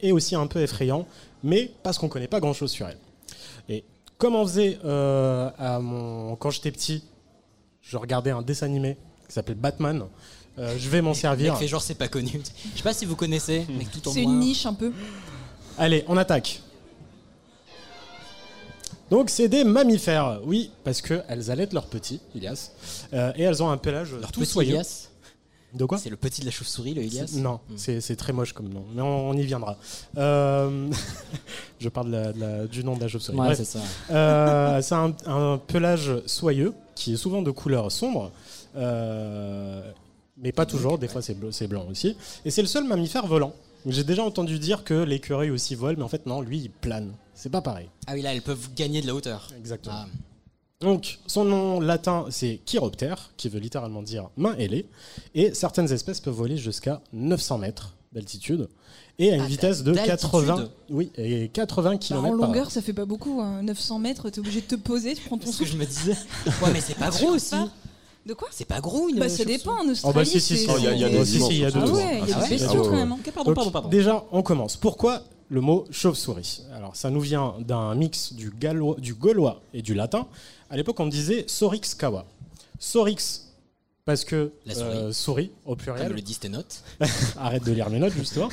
et 0.00 0.12
aussi 0.12 0.34
un 0.34 0.46
peu 0.46 0.60
effrayants, 0.60 1.06
mais 1.42 1.70
parce 1.82 1.98
qu'on 1.98 2.08
connaît 2.08 2.28
pas 2.28 2.40
grand 2.40 2.52
chose 2.52 2.70
sur 2.70 2.86
elles. 2.86 2.98
Et 3.68 3.84
comme 4.18 4.34
on 4.34 4.46
faisait 4.46 4.78
euh, 4.84 5.50
à 5.58 5.78
mon... 5.78 6.36
quand 6.36 6.50
j'étais 6.50 6.70
petit, 6.70 7.04
je 7.82 7.96
regardais 7.96 8.30
un 8.30 8.42
dessin 8.42 8.66
animé 8.66 8.96
qui 9.26 9.34
s'appelle 9.34 9.56
Batman. 9.56 10.06
Euh, 10.58 10.76
je 10.78 10.88
vais 10.88 11.02
m'en 11.02 11.14
servir. 11.14 11.52
mec 11.52 11.60
fait 11.60 11.68
genre 11.68 11.82
c'est 11.82 11.94
pas 11.94 12.08
connu. 12.08 12.40
Je 12.72 12.78
sais 12.78 12.82
pas 12.82 12.94
si 12.94 13.04
vous 13.04 13.16
connaissez, 13.16 13.66
mec 13.68 13.90
tout 13.90 14.08
en 14.08 14.12
C'est 14.12 14.22
une 14.22 14.38
niche 14.38 14.64
un 14.64 14.74
peu. 14.74 14.92
Allez, 15.76 16.04
on 16.08 16.16
attaque. 16.16 16.62
Donc 19.10 19.30
c'est 19.30 19.48
des 19.48 19.62
mammifères, 19.62 20.40
oui, 20.44 20.70
parce 20.82 21.00
qu'elles 21.00 21.50
allaitent 21.50 21.72
leurs 21.72 21.86
petits, 21.86 22.20
Ilias, 22.34 22.72
euh, 23.12 23.32
et 23.36 23.42
elles 23.42 23.62
ont 23.62 23.70
un 23.70 23.76
pelage 23.76 24.12
Leur 24.12 24.32
tout 24.32 24.44
soyeux. 24.44 24.70
Ilias 24.74 25.10
De 25.74 25.84
quoi 25.84 25.98
C'est 25.98 26.08
le 26.10 26.16
petit 26.16 26.40
de 26.40 26.46
la 26.46 26.52
chauve-souris, 26.52 26.94
le 26.94 27.02
Ilias 27.02 27.32
Non, 27.36 27.60
c'est 27.76 28.00
c'est 28.00 28.16
très 28.16 28.32
moche 28.32 28.52
comme 28.52 28.68
nom, 28.68 28.84
mais 28.94 29.02
on, 29.02 29.28
on 29.30 29.34
y 29.34 29.44
viendra. 29.44 29.76
Euh, 30.16 30.90
je 31.80 31.88
parle 31.88 32.06
de 32.06 32.12
la- 32.12 32.32
de 32.32 32.40
la- 32.40 32.66
du 32.66 32.82
nom 32.84 32.96
de 32.96 33.00
la 33.00 33.08
chauve-souris. 33.08 33.38
Ouais, 33.38 33.54
c'est 33.54 33.64
ça. 33.64 33.80
Euh, 34.10 34.80
c'est 34.80 34.94
un, 34.94 35.12
un 35.26 35.58
pelage 35.58 36.12
soyeux 36.26 36.72
qui 36.94 37.12
est 37.12 37.16
souvent 37.16 37.42
de 37.42 37.50
couleur 37.50 37.92
sombre, 37.92 38.30
euh, 38.76 39.82
mais 40.38 40.52
pas 40.52 40.66
toujours, 40.66 40.98
des 40.98 41.08
fois 41.08 41.22
c'est 41.22 41.34
blanc 41.68 41.86
aussi. 41.90 42.16
Et 42.44 42.50
c'est 42.50 42.62
le 42.62 42.68
seul 42.68 42.84
mammifère 42.84 43.26
volant. 43.26 43.52
J'ai 43.88 44.04
déjà 44.04 44.24
entendu 44.24 44.58
dire 44.58 44.82
que 44.82 44.94
l'écureuil 44.94 45.50
aussi 45.50 45.74
vole, 45.74 45.96
mais 45.96 46.02
en 46.02 46.08
fait 46.08 46.26
non, 46.26 46.40
lui 46.40 46.58
il 46.58 46.70
plane. 46.70 47.12
C'est 47.34 47.50
pas 47.50 47.60
pareil. 47.60 47.88
Ah 48.06 48.12
oui, 48.14 48.22
là, 48.22 48.34
elles 48.34 48.42
peuvent 48.42 48.70
gagner 48.74 49.02
de 49.02 49.06
la 49.06 49.14
hauteur. 49.14 49.48
Exactement. 49.58 49.94
Ah. 49.98 50.06
Donc, 50.80 51.18
son 51.26 51.44
nom 51.44 51.80
latin, 51.80 52.26
c'est 52.30 52.60
chiroptère, 52.66 53.30
qui 53.38 53.48
veut 53.48 53.58
littéralement 53.60 54.02
dire 54.02 54.28
main 54.36 54.54
ailée. 54.58 54.86
Et 55.34 55.54
certaines 55.54 55.90
espèces 55.90 56.20
peuvent 56.20 56.34
voler 56.34 56.58
jusqu'à 56.58 57.00
900 57.14 57.58
mètres 57.58 57.94
d'altitude 58.12 58.68
et 59.18 59.32
à 59.32 59.36
une 59.36 59.42
Ah, 59.42 59.46
vitesse 59.46 59.82
de 59.82 59.92
d'altitude 59.92 60.30
80, 60.30 60.68
oui, 60.90 61.10
et 61.16 61.48
80 61.48 61.90
Bah, 61.92 61.96
km 61.98 62.18
en 62.26 62.28
par 62.38 62.48
longueur, 62.48 62.64
heure. 62.66 62.70
ça 62.70 62.82
fait 62.82 62.92
pas 62.92 63.06
beaucoup. 63.06 63.40
hein. 63.40 63.62
900 63.62 63.98
mètres, 63.98 64.28
t'es 64.28 64.38
obligé 64.38 64.60
de 64.60 64.66
te 64.66 64.74
poser, 64.74 65.14
tu 65.14 65.22
prends 65.24 65.38
ton 65.38 65.50
ce 65.50 65.58
que 65.58 65.64
souffle. 65.64 65.72
je 65.72 65.76
me 65.78 65.86
disais. 65.86 66.12
Ouais, 66.62 66.70
mais 66.72 66.80
c'est 66.82 66.94
pas 66.96 67.08
gros 67.10 67.30
aussi. 67.30 67.50
pas 67.50 67.68
De 68.26 68.34
quoi 68.34 68.48
C'est 68.50 68.64
pas 68.66 68.80
gros 68.80 69.08
une 69.08 69.18
Bah, 69.20 69.28
ça 69.28 69.44
dépend. 69.44 69.72
En 69.80 69.86
Oh, 69.86 69.90
Australie, 69.90 70.14
bah, 70.16 70.24
si, 70.24 70.40
si, 70.40 70.56
si, 70.58 70.66
c'est- 70.66 70.72
il 70.78 70.84
y 70.84 70.86
a- 70.88 70.92
il 70.94 71.00
y 71.00 71.04
a 71.04 71.08
des 71.08 71.24
si, 71.24 71.36
Ah 71.42 71.46
ouais, 71.46 71.54
il 71.54 71.58
y 71.60 71.64
a 71.64 71.68
Ah 72.38 72.42
des 72.42 72.48
bestiaux 72.50 72.82
ouais, 72.82 72.88
quand 72.88 72.96
même. 72.96 73.12
Ok, 73.12 73.30
pardon, 73.32 73.44
Donc, 73.50 73.54
pardon, 73.54 73.70
pardon. 73.70 73.88
Déjà, 73.88 74.24
on 74.32 74.42
commence. 74.42 74.76
Pourquoi 74.76 75.22
le 75.48 75.60
mot 75.60 75.84
chauve-souris? 75.92 76.62
Alors, 76.74 76.96
ça 76.96 77.08
nous 77.10 77.20
vient 77.20 77.54
d'un 77.60 77.94
mix 77.94 78.32
du, 78.32 78.50
gallois, 78.50 78.96
du 78.98 79.14
gaulois 79.14 79.60
et 79.72 79.80
du 79.80 79.94
latin. 79.94 80.26
À 80.70 80.76
l'époque, 80.76 80.98
on 80.98 81.06
disait 81.06 81.44
sorix 81.46 81.80
kawa. 81.96 82.24
Sorix, 82.80 83.42
parce 84.04 84.24
que 84.24 84.50
La 84.66 84.74
souris. 84.74 84.86
euh, 84.96 85.12
souris 85.12 85.50
au 85.64 85.76
pluriel. 85.76 86.08
Comme 86.08 86.16
le 86.16 86.22
disent 86.22 86.40
tes 86.40 86.48
notes. 86.48 86.82
Arrête 87.38 87.64
de 87.64 87.70
lire 87.72 87.90
mes 87.90 88.00
notes, 88.00 88.12
justement. 88.14 88.48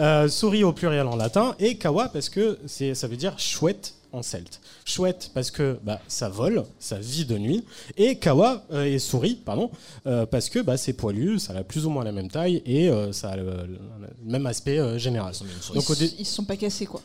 Euh, 0.00 0.28
souris 0.28 0.64
au 0.64 0.72
pluriel 0.72 1.06
en 1.06 1.16
latin. 1.16 1.54
Et 1.58 1.76
kawa, 1.76 2.08
parce 2.08 2.30
que 2.30 2.58
c'est, 2.66 2.94
ça 2.94 3.06
veut 3.08 3.16
dire 3.16 3.38
chouette 3.38 3.92
en 4.12 4.22
celte. 4.22 4.60
Chouette, 4.84 5.30
parce 5.34 5.50
que 5.50 5.78
bah, 5.82 6.00
ça 6.08 6.28
vole, 6.28 6.64
ça 6.78 6.98
vit 6.98 7.24
de 7.24 7.36
nuit. 7.38 7.64
Et 7.96 8.16
kawa, 8.18 8.64
euh, 8.72 8.84
et 8.84 8.98
souris, 8.98 9.34
pardon, 9.36 9.70
euh, 10.06 10.24
parce 10.26 10.48
que 10.48 10.60
bah, 10.60 10.76
c'est 10.76 10.92
poilu, 10.94 11.38
ça 11.38 11.54
a 11.56 11.62
plus 11.64 11.84
ou 11.86 11.90
moins 11.90 12.04
la 12.04 12.12
même 12.12 12.30
taille 12.30 12.62
et 12.64 12.88
euh, 12.88 13.12
ça 13.12 13.30
a 13.30 13.36
le, 13.36 13.44
le 13.66 13.78
même 14.24 14.46
aspect 14.46 14.78
euh, 14.78 14.98
général. 14.98 15.34
Donc, 15.74 15.88
au 15.90 15.94
dé- 15.94 16.10
Ils 16.18 16.24
se 16.26 16.34
sont 16.34 16.44
pas 16.44 16.56
cassés, 16.56 16.86
quoi. 16.86 17.02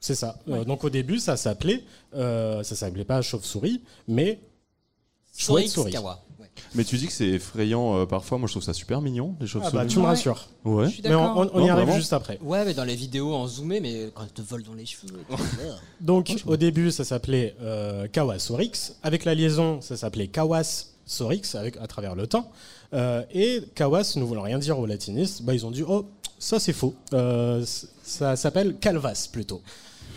c'est 0.00 0.14
ça. 0.14 0.38
Euh, 0.48 0.64
donc 0.64 0.84
au 0.84 0.90
début, 0.90 1.18
ça 1.18 1.36
s'appelait, 1.36 1.82
euh, 2.14 2.62
ça 2.62 2.76
s'appelait 2.76 3.04
pas 3.04 3.22
chauve-souris, 3.22 3.80
mais 4.08 4.38
chouette 5.36 5.68
souris. 5.68 5.92
kawa. 5.92 6.22
Mais 6.74 6.84
tu 6.84 6.96
dis 6.96 7.06
que 7.06 7.12
c'est 7.12 7.28
effrayant 7.28 7.96
euh, 7.98 8.06
parfois. 8.06 8.38
Moi, 8.38 8.46
je 8.46 8.52
trouve 8.54 8.62
ça 8.62 8.72
super 8.74 9.00
mignon, 9.00 9.34
les 9.40 9.44
Ah 9.44 9.48
chauves-souris. 9.48 9.74
bah 9.76 9.86
tu 9.86 9.98
me 9.98 10.04
rassures. 10.04 10.48
Ouais. 10.64 10.88
Mais 11.04 11.14
on, 11.14 11.38
on- 11.40 11.50
on 11.54 11.60
y 11.60 11.66
Non, 11.66 11.72
arrive 11.72 11.84
vraiment. 11.84 11.96
juste 11.96 12.12
après. 12.12 12.38
Ouais, 12.42 12.64
mais 12.64 12.74
dans 12.74 12.84
les 12.84 12.94
vidéos 12.96 13.34
en 13.34 13.46
zoomé, 13.46 13.80
mais 13.80 14.10
quand 14.14 14.22
elles 14.22 14.32
te 14.32 14.42
volent 14.42 14.64
dans 14.66 14.74
les 14.74 14.86
cheveux. 14.86 15.12
Donc 16.00 16.34
au 16.46 16.56
début, 16.56 16.90
ça 16.90 17.04
s'appelait 17.04 17.54
euh, 17.62 18.06
Kawasorix. 18.08 18.94
Avec 19.02 19.24
la 19.24 19.34
liaison, 19.34 19.80
ça 19.80 19.96
s'appelait 19.96 20.28
Kawas 20.28 20.86
Sorix 21.06 21.42
avec 21.54 21.76
à 21.78 21.86
travers 21.86 22.14
le 22.14 22.26
temps. 22.26 22.50
Euh, 22.94 23.22
et 23.32 23.62
Kawas, 23.74 24.12
ne 24.16 24.22
voulant 24.24 24.42
rien 24.42 24.58
dire 24.58 24.78
aux 24.78 24.86
latinistes, 24.86 25.42
bah, 25.42 25.54
ils 25.54 25.64
ont 25.66 25.70
dit 25.70 25.82
oh 25.86 26.06
ça 26.38 26.58
c'est 26.60 26.72
faux. 26.72 26.94
Euh, 27.14 27.64
c- 27.64 27.86
ça 28.02 28.36
s'appelle 28.36 28.76
Calvas 28.78 29.28
plutôt. 29.32 29.62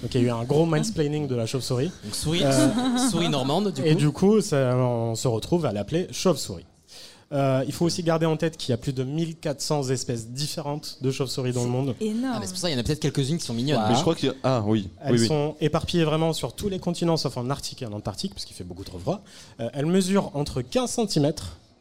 Donc 0.06 0.14
il 0.14 0.22
y 0.22 0.24
a 0.26 0.28
eu 0.28 0.30
un 0.30 0.44
gros 0.44 0.68
mansplaining 0.68 1.28
de 1.28 1.34
la 1.34 1.48
chauve-souris. 1.48 1.90
Donc 2.04 2.14
souris, 2.14 2.44
Euh, 2.44 2.68
souris 3.10 3.28
normande, 3.28 3.72
du 3.74 3.82
coup. 3.82 3.88
Et 3.88 3.96
du 3.96 4.12
coup, 4.12 4.40
ça- 4.40 4.78
on 4.78 5.16
se 5.16 5.28
retrouve 5.28 5.66
à 5.66 5.72
l'appeler 5.74 6.06
chauve-souris. 6.12 6.66
Euh, 7.32 7.64
il 7.66 7.74
faut 7.74 7.86
aussi 7.86 8.04
garder 8.04 8.28
en 8.28 8.38
tête 8.38 8.56
qu'il 8.56 8.70
y 8.70 8.74
a 8.74 8.78
plus 8.78 8.94
de 8.94 9.04
1400 9.04 9.90
espèces 9.90 10.28
différentes 10.30 11.00
de 11.02 11.10
chauves-souris 11.10 11.54
dans 11.54 11.64
le 11.64 11.72
monde. 11.72 11.96
Énorme. 12.00 12.34
Ah, 12.36 12.40
mais 12.40 12.46
c'est 12.46 12.52
pour 12.52 12.60
ça 12.62 12.68
qu'il 12.68 12.78
y 12.78 12.80
en 12.80 12.82
a 12.82 12.86
peut-être 12.86 13.00
quelques-unes 13.00 13.40
qui 13.40 13.46
sont 13.46 13.56
mignonnes. 13.56 13.78
Voilà. 13.78 13.90
Mais 13.90 13.96
je 13.96 14.02
crois 14.02 14.14
qu'il 14.14 14.30
y 14.30 14.32
a- 14.32 14.36
Ah 14.44 14.62
oui. 14.64 14.90
Elles 15.04 15.14
oui, 15.14 15.20
oui. 15.22 15.28
sont 15.28 15.56
éparpillées 15.60 16.04
vraiment 16.04 16.34
sur 16.34 16.54
tous 16.54 16.70
les 16.70 16.78
continents, 16.78 17.18
sauf 17.18 17.36
en 17.38 17.50
Arctique 17.50 17.82
et 17.82 17.88
en 17.88 17.94
Antarctique, 17.94 18.36
parce 18.36 18.46
qu'il 18.46 18.56
fait 18.56 18.64
beaucoup 18.64 18.84
trop 18.84 19.00
froid. 19.00 19.22
Euh, 19.60 19.70
elles 19.74 19.88
mesurent 19.88 20.30
entre 20.36 20.62
15 20.62 20.92
cm 20.92 21.34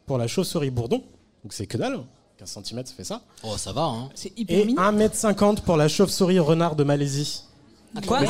pour 0.07 0.17
la 0.17 0.27
chauve-souris 0.29 0.71
bourdon, 0.71 1.03
donc 1.43 1.53
c'est 1.53 1.67
que 1.67 1.77
dalle. 1.77 1.99
15 2.39 2.59
cm, 2.65 2.87
ça 2.87 2.95
fait 2.97 3.05
ça. 3.05 3.21
Oh, 3.45 3.57
ça 3.59 3.73
va, 3.73 3.83
hein. 3.85 4.09
C'est 4.15 4.33
hyper 4.39 4.59
Et 4.61 4.65
mignon. 4.65 4.81
1m50 4.83 5.61
pour 5.61 5.77
la 5.77 5.89
chauve-souris 5.89 6.39
renard 6.39 6.75
de 6.75 6.85
Malaisie. 6.85 7.43
Quoi 8.07 8.21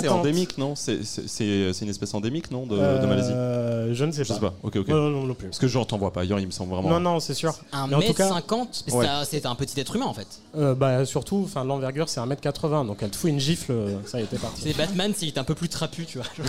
C'est 0.00 0.08
endémique, 0.08 0.58
non? 0.58 0.74
C'est 0.76 1.02
c'est- 1.04 1.26
c'est- 1.26 1.72
c'est 1.72 1.84
une 1.84 1.90
espèce 1.90 2.12
endémique, 2.14 2.50
non, 2.50 2.66
de, 2.66 2.76
de 2.76 3.06
Malaisie? 3.06 3.30
Euh, 3.32 3.94
Je 3.94 4.04
ne 4.04 4.12
sais 4.12 4.22
Je 4.24 4.28
pas. 4.28 4.34
sais 4.34 4.40
pas. 4.40 4.54
Ok, 4.62 4.76
ok. 4.76 4.88
Non, 4.88 5.08
non, 5.08 5.22
non 5.24 5.34
plus. 5.34 5.48
Parce 5.48 5.58
que 5.58 5.66
genre, 5.66 5.86
t'en 5.86 5.96
vois 5.96 6.12
pas 6.12 6.20
ailleurs, 6.20 6.40
il 6.40 6.46
me 6.46 6.50
semble 6.52 6.72
vraiment. 6.74 6.90
Non, 6.90 7.00
non, 7.00 7.20
c'est 7.20 7.32
sûr. 7.32 7.54
Un 7.72 7.86
Mais 7.86 7.94
en 7.94 8.00
tout 8.00 8.06
mètre 8.08 8.18
cas, 8.18 8.28
cinquante 8.28 8.84
Mais 8.86 8.92
Ouais. 8.92 9.04
c'est 9.06 9.10
un- 9.10 9.24
c'est 9.24 9.46
un 9.46 9.54
petit 9.54 9.80
être 9.80 9.96
humain 9.96 10.06
en 10.06 10.12
fait. 10.14 10.26
euh, 10.56 10.74
bah, 10.74 11.06
surtout, 11.06 11.42
enfin, 11.44 11.64
l'envergure, 11.64 12.08
c'est 12.10 12.20
1m80, 12.20 12.84
donc 12.84 12.98
elle 13.00 13.08
te 13.10 13.16
fout 13.16 13.30
une 13.30 13.40
gifle, 13.40 13.72
euh, 13.72 13.96
ça 14.04 14.18
a 14.18 14.20
été 14.20 14.36
parti. 14.36 14.60
C'est 14.62 14.76
Batman 14.76 15.12
s'il 15.14 15.28
est 15.28 15.38
un 15.38 15.44
peu 15.44 15.54
plus 15.54 15.68
trapu, 15.70 16.04
tu 16.04 16.18
vois. 16.18 16.26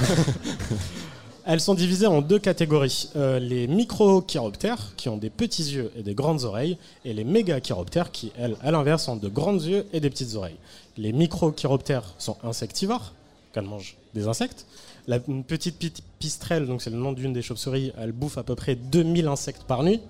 Elles 1.46 1.62
sont 1.62 1.74
divisées 1.74 2.06
en 2.06 2.22
deux 2.22 2.38
catégories. 2.38 3.10
Euh, 3.16 3.40
les 3.40 3.66
microchiroptères, 3.68 4.94
qui 4.98 5.10
ont 5.10 5.18
des 5.18 5.32
petits 5.32 5.64
yeux 5.74 5.92
et 5.98 6.04
des 6.04 6.14
grandes 6.14 6.44
oreilles, 6.44 6.78
et 7.06 7.14
les 7.14 7.24
mégachiroptères, 7.24 8.12
qui, 8.12 8.32
elles, 8.38 8.56
à 8.62 8.70
l'inverse, 8.70 9.08
ont 9.08 9.16
de 9.16 9.30
grands 9.30 9.54
yeux 9.56 9.88
et 9.92 10.00
des 10.00 10.12
petites 10.12 10.36
oreilles. 10.36 10.58
Les 11.00 11.14
microchiroptères 11.14 12.14
sont 12.18 12.36
insectivores, 12.44 13.14
qu'elles 13.54 13.64
mangent 13.64 13.96
des 14.14 14.28
insectes. 14.28 14.66
La 15.08 15.20
une 15.30 15.46
petite 15.46 15.78
pi- 15.78 15.94
pistrelle, 16.20 16.68
donc 16.68 16.82
c'est 16.82 16.90
le 16.90 16.98
nom 16.98 17.14
d'une 17.14 17.32
des 17.32 17.42
chauves-souris, 17.42 17.94
elle 17.98 18.12
bouffe 18.12 18.38
à 18.38 18.44
peu 18.44 18.54
près 18.56 18.76
2000 18.76 19.28
insectes 19.28 19.64
par 19.64 19.82
nuit. 19.84 20.02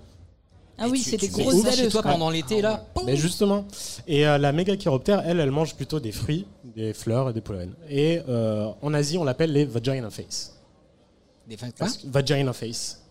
Ah 0.80 0.88
oui, 0.90 1.00
c'est 1.00 1.18
des 1.18 1.28
grosses 1.28 1.62
ça 1.62 1.72
chez 1.74 1.90
toi 1.90 2.02
pendant 2.02 2.30
l'été 2.32 2.62
là. 2.62 2.86
Mais 3.06 3.16
justement. 3.18 3.66
Et 4.08 4.26
euh, 4.26 4.38
la 4.40 4.52
mégachiroptère, 4.52 5.22
elle, 5.28 5.40
elle 5.40 5.52
mange 5.52 5.76
plutôt 5.76 6.00
des 6.00 6.12
fruits, 6.12 6.48
des 6.76 6.94
fleurs 6.94 7.30
et 7.30 7.34
des 7.34 7.42
pollens. 7.42 7.74
Et 7.90 8.22
euh, 8.28 8.70
en 8.82 8.94
Asie, 8.94 9.18
on 9.18 9.24
l'appelle 9.26 9.52
les 9.52 9.66
vagina 9.66 10.10
face. 10.10 10.56
Des 11.48 11.58
Vagina 12.06 12.54
face. 12.54 13.02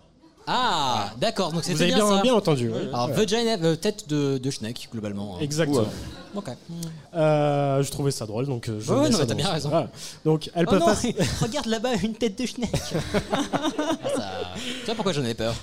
Ah, 0.51 1.11
d'accord. 1.19 1.53
Donc 1.53 1.63
Vous 1.63 1.69
c'était 1.69 1.83
avez 1.85 1.93
bien, 1.95 2.07
bien, 2.07 2.17
ça. 2.17 2.23
bien 2.23 2.35
entendu. 2.35 2.71
oui. 2.75 2.89
Alors 2.89 3.09
vagina, 3.09 3.57
euh, 3.63 3.77
tête 3.77 4.09
de, 4.09 4.39
de 4.39 4.51
schneck 4.51 4.89
globalement. 4.91 5.37
hein. 5.37 5.41
Exactement. 5.43 5.85
Ok. 6.35 6.49
Euh, 7.15 7.83
je 7.83 7.91
trouvais 7.91 8.11
ça 8.11 8.25
drôle, 8.27 8.47
donc 8.47 8.69
euh, 8.69 8.81
je 8.81 8.93
Ouais, 8.93 9.03
mets 9.03 9.11
non, 9.11 9.19
ça 9.19 9.23
mais 9.23 9.27
t'as 9.27 9.35
dans- 9.35 9.37
bien 9.37 9.51
raison. 9.51 9.69
Voilà. 9.69 9.89
Donc 10.25 10.51
elles 10.55 10.65
Oh 10.67 10.71
peuvent 10.71 10.81
non, 10.81 10.87
pas. 10.87 10.95
regarde 11.43 11.67
là-bas 11.67 11.95
une 12.03 12.15
tête 12.15 12.39
de 12.39 12.47
schneck. 12.47 12.71
Ah, 13.33 13.43
ça- 14.17 14.31
Tu 14.81 14.87
vois 14.87 14.95
pourquoi 14.95 15.13
j'en 15.13 15.25
ai 15.25 15.35
peur 15.35 15.55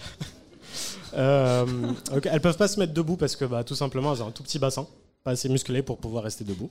Euh, 1.17 1.65
ok, 2.15 2.27
elles 2.31 2.41
peuvent 2.41 2.57
pas 2.57 2.67
se 2.67 2.79
mettre 2.79 2.93
debout 2.93 3.15
parce 3.15 3.35
que 3.35 3.45
bah, 3.45 3.63
tout 3.63 3.75
simplement 3.75 4.13
elles 4.13 4.21
ont 4.21 4.27
un 4.27 4.31
tout 4.31 4.43
petit 4.43 4.59
bassin, 4.59 4.85
pas 5.25 5.31
assez 5.31 5.49
musclé 5.49 5.81
pour 5.81 5.97
pouvoir 5.97 6.23
rester 6.23 6.43
debout. 6.43 6.69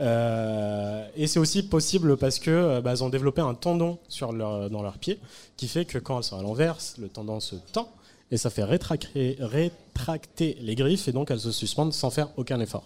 Euh, 0.00 1.08
et 1.16 1.26
c'est 1.26 1.38
aussi 1.38 1.62
possible 1.62 2.16
parce 2.18 2.38
que 2.38 2.50
euh, 2.50 2.80
bah, 2.82 2.92
elles 2.92 3.02
ont 3.02 3.08
développé 3.08 3.40
un 3.40 3.54
tendon 3.54 3.98
sur 4.08 4.32
leur, 4.32 4.68
dans 4.70 4.82
leur 4.82 4.98
pied 4.98 5.18
qui 5.56 5.66
fait 5.66 5.86
que 5.86 5.98
quand 5.98 6.18
elles 6.18 6.24
sont 6.24 6.38
à 6.38 6.42
l'envers, 6.42 6.76
le 6.98 7.08
tendon 7.08 7.40
se 7.40 7.56
tend 7.72 7.88
et 8.30 8.36
ça 8.36 8.50
fait 8.50 8.64
rétracter, 8.64 9.36
rétracter 9.40 10.58
les 10.60 10.74
griffes 10.74 11.08
et 11.08 11.12
donc 11.12 11.30
elles 11.30 11.40
se 11.40 11.50
suspendent 11.50 11.94
sans 11.94 12.10
faire 12.10 12.28
aucun 12.36 12.60
effort. 12.60 12.84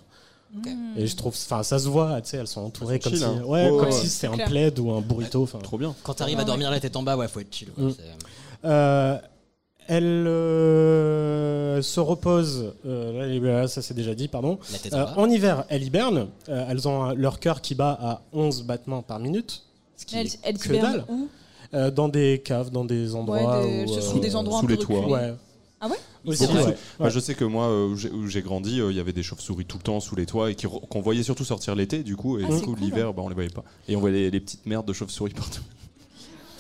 Et 0.97 1.07
je 1.07 1.17
trouve, 1.17 1.33
enfin, 1.33 1.63
ça 1.63 1.79
se 1.79 1.89
voit, 1.89 2.21
tu 2.23 2.31
sais, 2.31 2.37
elles 2.39 2.49
sont 2.49 2.63
entourées 2.63 2.99
comme 2.99 3.15
si, 3.15 3.23
hein. 3.23 3.43
ouais, 3.45 3.65
Ouais, 3.65 3.69
comme 3.71 3.87
ouais, 3.87 3.93
si 3.93 4.03
ouais. 4.03 4.07
c'était 4.09 4.27
un 4.43 4.47
plaid 4.47 4.79
ou 4.81 4.91
un 4.91 5.01
burrito. 5.01 5.49
Trop 5.63 5.79
bien. 5.79 5.95
Quand 6.03 6.15
t'arrives 6.15 6.41
à 6.41 6.45
dormir 6.45 6.71
la 6.73 6.81
tête 6.81 6.97
en 6.97 7.05
bas, 7.05 7.17
ouais, 7.17 7.29
faut 7.29 7.39
être 7.39 7.55
chill. 7.55 7.71
quoi. 7.71 7.85
Mm. 7.85 7.95
Euh, 8.65 9.19
elles 9.91 10.27
euh, 10.27 11.83
se 11.83 12.01
reposent, 12.01 12.73
euh, 12.87 13.41
là, 13.41 13.69
ça 13.69 13.83
c'est 13.83 13.95
déjà 13.95 14.15
dit, 14.15 14.29
pardon. 14.29 14.59
Euh, 14.93 15.07
en 15.17 15.29
hiver, 15.29 15.65
elles 15.69 15.83
hibernent. 15.83 16.29
Euh, 16.49 16.67
elles 16.69 16.87
ont 16.89 17.11
leur 17.15 17.41
cœur 17.41 17.61
qui 17.61 17.75
bat 17.75 17.99
à 18.01 18.23
11 18.33 18.63
battements 18.65 19.03
par 19.03 19.19
minute. 19.19 19.63
Ce 19.97 20.07
qui 20.07 20.17
Elles, 20.17 20.27
est 20.29 20.39
elles 20.43 20.59
que 20.59 20.73
dalle. 20.73 21.05
où? 21.09 21.29
Euh, 21.75 21.91
dans 21.91 22.09
des 22.09 22.41
caves, 22.45 22.71
dans 22.71 22.85
des 22.85 23.15
endroits. 23.15 23.61
Ouais, 23.63 23.85
des- 23.85 23.91
où, 23.91 23.95
ce 23.95 24.01
sont 24.01 24.19
des 24.19 24.35
endroits 24.37 24.59
sous 24.61 24.65
un 24.65 24.69
peu 24.69 24.75
les 24.75 24.79
toits. 24.79 25.09
Ouais. 25.09 25.35
Ah 25.81 25.89
ouais? 25.89 25.97
Aussi, 26.27 26.47
Beaucoup. 26.47 26.59
ouais. 26.59 26.77
Bah, 26.99 27.05
Ouais. 27.07 27.11
je 27.11 27.19
sais 27.21 27.35
que 27.35 27.45
moi, 27.45 27.67
euh, 27.69 27.95
où 28.13 28.27
j'ai- 28.29 28.43
grandi, 28.43 28.81
euh, 28.81 28.91
il 28.91 28.97
y 28.97 29.01
avait 29.01 29.13
des 29.13 29.23
chauves-souris 29.23 29.65
tout 29.65 29.79
le 29.79 29.83
temps 29.83 30.01
sous 30.01 30.15
les 30.17 30.27
toits 30.27 30.51
et 30.51 30.55
qu'on 30.57 31.01
voyait 31.01 31.23
surtout 31.23 31.45
sortir 31.45 31.75
l'été, 31.75 32.03
du 32.03 32.17
coup, 32.17 32.39
et 32.39 32.45
Ah, 32.45 32.53
du 32.55 32.61
coup, 32.61 32.73
cool. 32.75 32.81
l'hiver, 32.81 33.15
bah, 33.15 33.23
on 33.25 33.29
les 33.29 33.35
voyait 33.35 33.51
pas. 33.51 33.65
Et 33.89 33.97
on 33.97 34.01
voyait 34.01 34.17
les, 34.19 34.31
les 34.31 34.41
petites 34.41 34.67
merdes 34.67 34.87
de 34.87 34.93
chauves-souris 34.93 35.33
partout. 35.33 35.63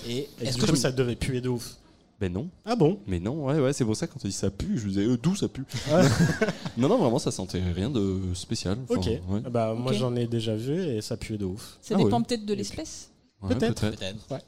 Et 0.08 0.16
Et 0.18 0.28
est-ce 0.42 0.54
du 0.56 0.62
que 0.62 0.66
coup, 0.70 0.76
je... 0.76 0.80
ça 0.80 0.90
devait 0.92 1.16
puer 1.16 1.40
de 1.42 1.48
ouf. 1.50 1.76
Ben 2.20 2.30
non. 2.32 2.48
Ah 2.66 2.76
bon? 2.76 2.98
Mais 3.06 3.18
non, 3.18 3.46
ouais, 3.46 3.58
ouais, 3.58 3.72
c'est 3.72 3.84
pour 3.84 3.96
ça 3.96 4.06
quand 4.06 4.18
on 4.22 4.28
dit 4.28 4.32
ça 4.32 4.50
pue, 4.50 4.76
je 4.76 4.84
me 4.84 4.88
disais 4.90 5.04
euh, 5.06 5.16
d'où 5.16 5.34
ça 5.34 5.48
pue. 5.48 5.64
Ouais. 5.90 6.02
non, 6.76 6.88
non, 6.88 6.98
vraiment, 6.98 7.18
ça 7.18 7.30
sentait 7.30 7.62
rien 7.74 7.88
de 7.88 8.20
spécial. 8.34 8.76
Enfin, 8.88 9.00
Ok. 9.00 9.06
ouais. 9.06 9.40
Bah, 9.50 9.74
Moi 9.74 9.92
Ok. 9.92 9.98
j'en 9.98 10.14
ai 10.16 10.26
déjà 10.26 10.54
vu 10.54 10.82
et 10.82 11.00
ça 11.00 11.16
puait 11.16 11.38
de 11.38 11.46
ouf. 11.46 11.78
Ça 11.80 11.94
Ah 11.94 12.02
dépend 12.02 12.18
ouais. 12.18 12.24
peut-être 12.26 12.44
de 12.44 12.52
l'espèce. 12.54 13.10
Ouais, 13.42 13.54
peut-être. 13.54 13.90
Peut-être. 13.90 14.44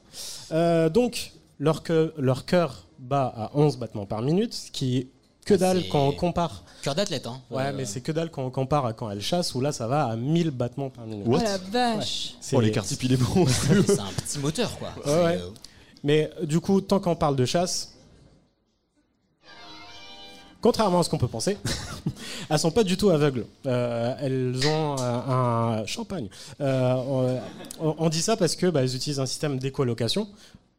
Euh, 0.51 0.87
donc, 0.89 1.31
leur, 1.57 1.81
que- 1.81 2.13
leur 2.19 2.45
cœur 2.45 2.85
bat 2.99 3.33
à 3.35 3.51
11 3.55 3.77
battements 3.77 4.05
par 4.05 4.21
minute, 4.21 4.53
ce 4.53 4.69
qui 4.71 4.97
est 4.99 5.07
que 5.45 5.55
Ah, 5.55 5.57
dalle 5.57 5.81
c'est- 5.81 5.89
quand 5.89 6.07
on 6.07 6.11
compare. 6.11 6.63
Cœur 6.83 6.93
d'athlète, 6.93 7.25
hein. 7.25 7.41
Ouais, 7.49 7.63
Euh, 7.65 7.73
mais 7.75 7.85
c'est 7.85 8.01
que 8.01 8.11
dalle 8.11 8.29
quand 8.29 8.45
on 8.45 8.51
compare 8.51 8.85
à 8.85 8.93
quand 8.93 9.09
elle 9.09 9.19
chasse, 9.21 9.55
où 9.55 9.61
là 9.61 9.71
ça 9.71 9.87
va 9.87 10.05
à 10.05 10.15
1000 10.15 10.51
battements 10.51 10.89
par 10.91 11.07
minute. 11.07 11.25
What? 11.27 11.39
Oh 11.41 11.43
la 11.43 11.57
vache. 11.57 12.35
C'est- 12.39 12.55
Oh, 12.55 12.61
les 12.61 12.69
quartiers 12.71 12.97
pilés 12.97 13.17
bons. 13.17 13.47
C'est 13.47 13.99
un 13.99 14.05
petit 14.15 14.37
moteur, 14.39 14.77
quoi. 14.77 14.89
Ouais, 15.05 15.37
euh, 15.41 15.49
Mais 16.03 16.29
euh, 16.41 16.45
du 16.45 16.59
coup, 16.59 16.81
tant 16.81 16.99
qu'on 16.99 17.15
parle 17.15 17.35
de 17.35 17.45
chasse, 17.45 17.93
contrairement 20.61 20.99
à 20.99 21.03
ce 21.03 21.09
qu'on 21.09 21.17
peut 21.17 21.27
penser, 21.27 21.57
elles 22.49 22.59
sont 22.59 22.71
pas 22.71 22.83
du 22.83 22.97
tout 22.97 23.09
aveugles. 23.09 23.45
Euh, 23.65 24.15
elles 24.19 24.67
ont 24.67 24.95
un, 24.99 25.79
un- 25.81 25.85
champagne. 25.85 26.27
Euh, 26.61 27.39
on, 27.79 27.95
on 27.99 28.09
dit 28.09 28.21
ça 28.21 28.37
parce 28.37 28.55
que 28.55 28.67
bah, 28.67 28.81
elles 28.83 28.95
utilisent 28.95 29.19
un 29.19 29.25
système 29.25 29.59
d'écolocation. 29.59 30.27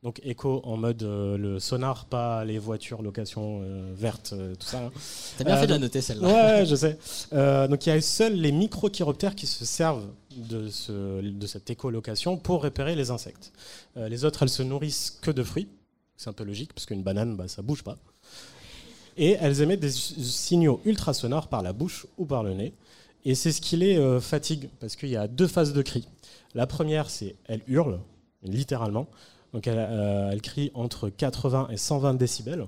Donc 0.04 0.20
éco 0.22 0.60
en 0.64 0.76
mode 0.76 1.02
euh, 1.02 1.38
le 1.38 1.58
sonar, 1.58 2.04
pas 2.04 2.44
les 2.44 2.58
voitures 2.58 3.00
location 3.00 3.62
euh, 3.62 3.90
vertes, 3.96 4.34
euh, 4.34 4.54
tout 4.54 4.66
ça. 4.66 4.78
hein. 4.84 4.92
T'as 5.38 5.44
bien 5.44 5.56
Euh, 5.56 5.60
fait 5.60 5.66
de 5.66 5.70
la 5.72 5.78
donc- 5.78 5.82
noter 5.84 6.00
celle-là. 6.02 6.28
Ouais, 6.60 6.66
je 6.66 6.74
sais. 6.76 6.98
Euh, 7.32 7.66
donc 7.68 7.86
il 7.86 7.88
y 7.88 7.92
a 7.92 8.00
seuls 8.02 8.34
les 8.34 8.52
microchiroptères 8.52 9.34
qui 9.34 9.46
se 9.46 9.64
servent 9.64 10.04
de, 10.36 10.68
ce, 10.68 11.22
de 11.22 11.46
cette 11.46 11.70
écolocation 11.70 12.36
pour 12.36 12.62
repérer 12.62 12.94
les 12.94 13.10
insectes. 13.10 13.50
Euh, 13.96 14.08
les 14.10 14.26
autres, 14.26 14.42
elles 14.42 14.50
se 14.50 14.62
nourrissent 14.62 15.18
que 15.22 15.30
de 15.30 15.42
fruits. 15.42 15.68
C'est 16.18 16.28
un 16.28 16.34
peu 16.34 16.44
logique 16.44 16.74
parce 16.74 16.84
qu'une 16.84 17.02
banane, 17.02 17.34
bah, 17.34 17.48
ça 17.48 17.62
bouge 17.62 17.82
pas. 17.82 17.96
Et 19.16 19.36
elles 19.40 19.62
émettent 19.62 19.80
des 19.80 19.90
signaux 19.90 20.80
ultrasonores 20.84 21.48
par 21.48 21.62
la 21.62 21.72
bouche 21.72 22.06
ou 22.18 22.26
par 22.26 22.42
le 22.42 22.52
nez. 22.52 22.74
Et 23.24 23.34
c'est 23.34 23.52
ce 23.52 23.60
qui 23.62 23.78
les 23.78 23.96
euh, 23.96 24.20
fatigue 24.20 24.68
parce 24.80 24.96
qu'il 24.96 25.08
y 25.08 25.16
a 25.16 25.28
deux 25.28 25.46
phases 25.46 25.72
de 25.72 25.80
cri. 25.80 26.06
La 26.54 26.66
première, 26.66 27.08
c'est 27.08 27.36
elles 27.46 27.62
hurlent, 27.68 28.00
littéralement. 28.42 29.06
Donc 29.54 29.66
euh, 29.68 30.30
elles 30.30 30.42
crient 30.42 30.70
entre 30.74 31.08
80 31.08 31.68
et 31.70 31.76
120 31.78 32.14
décibels. 32.14 32.66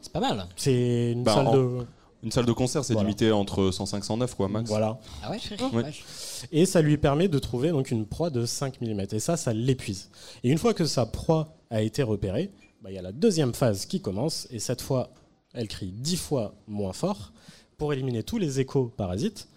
C'est 0.00 0.12
pas 0.12 0.20
mal. 0.20 0.46
C'est 0.56 1.12
une 1.12 1.22
Bah, 1.22 1.34
salle 1.34 1.46
en- 1.48 1.54
de. 1.54 1.86
Une 2.22 2.32
salle 2.32 2.46
de 2.46 2.52
concert, 2.52 2.82
c'est 2.82 2.94
Voilà. 2.94 3.06
limité 3.06 3.30
entre 3.32 3.70
105 3.70 3.98
et 3.98 4.06
109, 4.06 4.34
quoi, 4.34 4.48
max. 4.48 4.70
Voilà. 4.70 4.98
Ah 5.22 5.30
ouais, 5.30 5.38
Ouais. 5.74 5.82
vache. 5.82 6.02
Et 6.50 6.64
ça 6.64 6.80
lui 6.80 6.96
permet 6.96 7.28
de 7.28 7.38
trouver 7.38 7.68
donc 7.68 7.90
une 7.90 8.06
proie 8.06 8.30
de 8.30 8.46
5 8.46 8.80
mm. 8.80 9.00
Et 9.12 9.18
ça, 9.20 9.36
ça 9.36 9.52
l'épuise. 9.52 10.08
Et 10.42 10.48
une 10.50 10.56
fois 10.56 10.72
que 10.72 10.86
sa 10.86 11.04
proie 11.04 11.54
a 11.68 11.82
été 11.82 12.02
repérée, 12.02 12.50
bah, 12.80 12.90
il 12.90 12.94
y 12.94 12.98
a 12.98 13.02
la 13.02 13.12
deuxième 13.12 13.52
phase 13.52 13.84
qui 13.84 14.00
commence. 14.00 14.48
Et 14.50 14.58
cette 14.58 14.80
fois, 14.80 15.10
elle 15.52 15.68
crie 15.68 15.92
10 15.92 16.16
fois 16.16 16.54
moins 16.66 16.94
fort 16.94 17.32
pour 17.76 17.92
éliminer 17.92 18.22
tous 18.22 18.38
les 18.38 18.58
échos 18.58 18.86
parasites. 18.96 19.48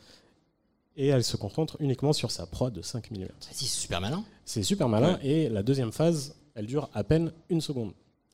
Et 0.98 1.08
elle 1.08 1.24
se 1.24 1.38
concentre 1.38 1.78
uniquement 1.80 2.12
sur 2.12 2.32
sa 2.32 2.48
proie 2.48 2.70
de 2.70 2.82
5 2.82 3.12
mm. 3.12 3.28
Ah, 3.30 3.34
si, 3.52 3.66
c'est 3.66 3.80
super 3.80 4.02
malin. 4.02 4.26
C'est 4.44 4.64
super 4.64 4.90
malin. 4.90 5.14
Ouais. 5.24 5.26
Et 5.28 5.48
la 5.50 5.64
deuxième 5.64 5.94
phase, 5.94 6.36
elle 6.58 6.66
dure 6.66 6.90
à 6.94 7.04
peine 7.06 7.32
une 7.50 7.62
seconde. 7.62 7.92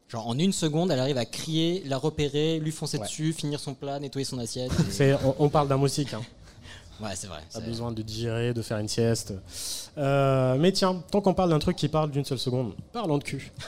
Genre 0.07 0.27
en 0.27 0.37
une 0.39 0.53
seconde, 0.53 0.91
elle 0.91 0.99
arrive 0.99 1.17
à 1.17 1.25
crier, 1.25 1.83
la 1.85 1.97
repérer, 1.97 2.59
lui 2.59 2.71
foncer 2.71 2.97
Ouais. 2.97 3.03
dessus, 3.05 3.33
finir 3.33 3.59
son 3.59 3.73
plat, 3.73 3.99
nettoyer 3.99 4.25
son 4.25 4.37
assiette. 4.39 4.71
et- 4.99 5.13
On, 5.25 5.35
on 5.39 5.49
parle 5.49 5.67
d'un 5.67 5.77
moustique. 5.77 6.13
Hein. 6.13 6.21
Ouais, 7.01 7.09
c'est 7.15 7.25
vrai. 7.27 7.39
Pas 7.51 7.59
besoin 7.59 7.91
de 7.91 8.01
digérer, 8.03 8.53
de 8.53 8.61
faire 8.61 8.77
une 8.77 8.87
sieste. 8.87 9.33
Euh, 9.97 10.55
mais 10.59 10.71
tiens, 10.71 11.03
tant 11.11 11.19
qu'on 11.21 11.33
parle 11.33 11.49
d'un 11.49 11.57
truc 11.59 11.75
qui 11.75 11.89
parle 11.89 12.11
d'une 12.11 12.23
seule 12.23 12.37
seconde, 12.39 12.73
parlons 12.93 13.17
de 13.17 13.23
cul. 13.23 13.51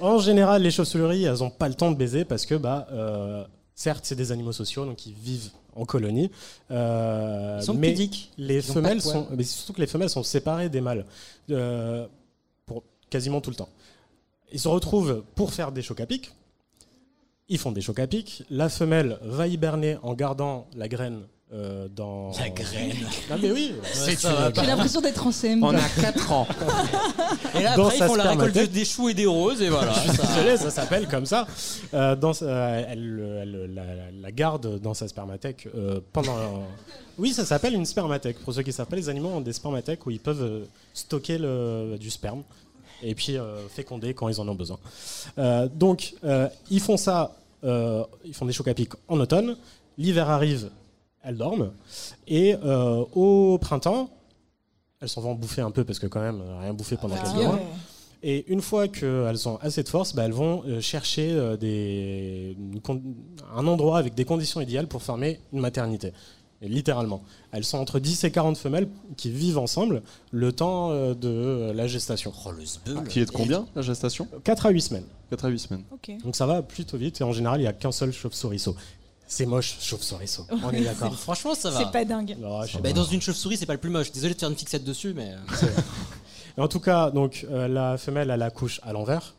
en 0.00 0.18
général, 0.18 0.62
les 0.62 0.70
chauves-souris, 0.70 1.24
elles 1.24 1.38
n'ont 1.38 1.50
pas 1.50 1.68
le 1.68 1.74
temps 1.74 1.90
de 1.90 1.96
baiser 1.96 2.24
parce 2.24 2.44
que, 2.46 2.54
bah, 2.54 2.86
euh, 2.92 3.42
certes, 3.74 4.04
c'est 4.04 4.14
des 4.14 4.30
animaux 4.30 4.52
sociaux, 4.52 4.84
donc 4.84 5.04
ils 5.06 5.14
vivent 5.14 5.50
en 5.74 5.84
colonie. 5.86 6.30
euh, 6.70 7.56
Ils 7.60 7.64
sont 7.64 7.74
mais 7.74 7.88
pudiques. 7.92 8.30
les 8.36 8.56
Ils 8.56 8.62
femelles 8.62 9.00
sont, 9.02 9.26
mais 9.30 9.42
surtout 9.42 9.72
que 9.72 9.80
les 9.80 9.86
femelles 9.86 10.10
sont 10.10 10.22
séparées 10.22 10.68
des 10.68 10.82
mâles 10.82 11.06
euh, 11.50 12.06
quasiment 13.10 13.40
tout 13.40 13.50
le 13.50 13.56
temps. 13.56 13.68
Ils 14.52 14.60
se 14.60 14.68
retrouvent 14.68 15.22
pour 15.34 15.52
faire 15.52 15.72
des 15.72 15.82
chocs 15.82 16.00
à 16.00 16.06
pic. 16.06 16.32
Ils 17.48 17.58
font 17.58 17.72
des 17.72 17.80
chocs 17.80 17.98
à 17.98 18.06
pic. 18.06 18.44
La 18.50 18.68
femelle 18.68 19.18
va 19.22 19.46
hiberner 19.48 19.96
en 20.02 20.14
gardant 20.14 20.66
la 20.76 20.88
graine 20.88 21.22
euh, 21.52 21.88
dans. 21.88 22.30
La 22.38 22.48
graine. 22.48 22.92
Ah, 23.28 23.34
mais 23.42 23.50
oui, 23.50 23.74
c'est. 23.92 24.16
J'ai 24.20 24.66
l'impression 24.66 25.00
d'être 25.00 25.26
en 25.26 25.32
CM. 25.32 25.62
On 25.64 25.74
a 25.74 25.80
4 26.00 26.30
ans. 26.32 26.46
Et 27.58 27.62
là, 27.64 27.76
Dans 27.76 27.86
après, 27.86 27.98
ils 27.98 28.04
font 28.04 28.14
la 28.14 28.30
récolte 28.30 28.70
des 28.70 28.84
choux 28.84 29.08
et 29.08 29.14
des 29.14 29.26
roses, 29.26 29.60
et 29.60 29.68
voilà. 29.68 29.92
Je 30.04 30.08
suis 30.12 30.16
ça- 30.16 30.26
désolé, 30.28 30.56
ça 30.56 30.70
s'appelle 30.70 31.08
comme 31.08 31.26
ça. 31.26 31.48
Euh, 31.92 32.14
dans, 32.14 32.32
sa- 32.32 32.46
elle, 32.80 33.38
elle 33.42 33.74
la, 33.74 33.82
la 34.20 34.32
garde 34.32 34.78
dans 34.80 34.94
sa 34.94 35.08
spermathèque 35.08 35.66
euh, 35.74 36.00
pendant. 36.12 36.68
Oui, 37.18 37.32
ça 37.32 37.44
s'appelle 37.44 37.74
une 37.74 37.84
spermathèque. 37.84 38.38
Pour 38.38 38.54
ceux 38.54 38.62
qui 38.62 38.72
savent 38.72 38.86
pas, 38.86 38.94
les 38.96 39.08
animaux 39.08 39.30
ont 39.30 39.40
des 39.40 39.52
spermathèques 39.52 40.06
où 40.06 40.10
ils 40.12 40.20
peuvent 40.20 40.42
euh, 40.42 40.64
stocker 40.94 41.36
le, 41.38 41.96
du 41.98 42.10
sperme 42.10 42.42
et 43.02 43.14
puis 43.14 43.36
euh, 43.36 43.66
féconder 43.68 44.14
quand 44.14 44.28
ils 44.28 44.40
en 44.40 44.48
ont 44.48 44.54
besoin. 44.54 44.78
Euh, 45.38 45.68
donc, 45.72 46.14
euh, 46.24 46.48
ils 46.70 46.80
font 46.80 46.96
ça. 46.96 47.36
ils 47.62 48.34
font 48.34 48.46
des 48.46 48.52
chocs 48.52 48.68
à 48.68 48.74
pic 48.74 48.90
en 49.08 49.20
automne. 49.20 49.56
L'hiver 49.98 50.30
arrive, 50.30 50.70
elles 51.22 51.36
dorment. 51.36 51.72
Et 52.26 52.54
au 53.14 53.58
printemps, 53.60 54.10
elles 55.00 55.08
s'en 55.08 55.20
vont 55.20 55.34
bouffer 55.34 55.60
un 55.62 55.70
peu 55.70 55.84
parce 55.84 55.98
que 55.98 56.06
quand 56.06 56.20
même, 56.20 56.42
rien 56.60 56.72
bouffer 56.72 56.96
pendant 56.96 57.16
Ah 57.18 57.22
quelques 57.22 57.36
ouais. 57.36 57.46
mois. 57.46 57.60
Et 58.22 58.50
une 58.52 58.60
fois 58.60 58.86
qu'elles 58.88 59.48
ont 59.48 59.56
assez 59.62 59.82
de 59.82 59.88
force, 59.88 60.14
bah, 60.14 60.24
elles 60.24 60.32
vont 60.32 60.62
chercher 60.80 61.56
des, 61.58 62.56
un 63.54 63.66
endroit 63.66 63.98
avec 63.98 64.14
des 64.14 64.24
conditions 64.24 64.60
idéales 64.60 64.88
pour 64.88 65.02
former 65.02 65.40
une 65.52 65.60
maternité. 65.60 66.12
Littéralement. 66.62 67.22
Elles 67.52 67.64
sont 67.64 67.78
entre 67.78 67.98
10 68.00 68.24
et 68.24 68.30
40 68.30 68.58
femelles 68.58 68.88
qui 69.16 69.30
vivent 69.30 69.56
ensemble 69.58 70.02
le 70.30 70.52
temps 70.52 70.90
euh, 70.90 71.14
de 71.14 71.28
euh, 71.28 71.72
la 71.72 71.86
gestation. 71.86 72.32
Oh, 72.44 72.50
le. 72.52 73.00
Qui 73.08 73.20
est 73.20 73.24
de 73.24 73.30
combien 73.30 73.66
la 73.74 73.80
gestation 73.82 74.28
4 74.44 74.66
à 74.66 74.70
8 74.70 74.80
semaines. 74.82 75.04
4 75.30 75.44
à 75.46 75.48
8 75.48 75.58
semaines. 75.58 75.84
Donc 76.22 76.36
ça 76.36 76.44
va 76.44 76.60
plutôt 76.62 76.98
vite 76.98 77.20
et 77.20 77.24
en 77.24 77.32
général, 77.32 77.60
il 77.60 77.62
n'y 77.62 77.68
a 77.68 77.72
qu'un 77.72 77.92
seul 77.92 78.12
chauve-sourisseau. 78.12 78.76
C'est 79.26 79.46
moche, 79.46 79.78
chauve-sourisseau. 79.80 80.44
On 80.64 80.70
est 80.72 80.82
d'accord. 80.82 81.14
Franchement, 81.18 81.54
ça 81.54 81.70
va. 81.70 81.78
C'est 81.78 81.92
pas 81.92 82.04
dingue. 82.04 82.36
Non, 82.38 82.58
Bah, 82.60 82.66
pas. 82.82 82.92
dans 82.92 83.04
une 83.04 83.22
chauve-souris, 83.22 83.56
c'est 83.56 83.64
pas 83.66 83.74
le 83.74 83.80
plus 83.80 83.88
moche. 83.90 84.12
Désolé 84.12 84.34
de 84.34 84.38
faire 84.40 84.50
une 84.50 84.56
fixette 84.56 84.84
dessus, 84.84 85.14
mais. 85.14 85.34
En 86.58 86.68
tout 86.68 86.80
cas, 86.80 87.10
donc 87.10 87.46
euh, 87.50 87.68
la 87.68 87.96
femelle, 87.96 88.28
elle 88.30 88.42
accouche 88.42 88.80
à 88.82 88.92
l'envers, 88.92 89.34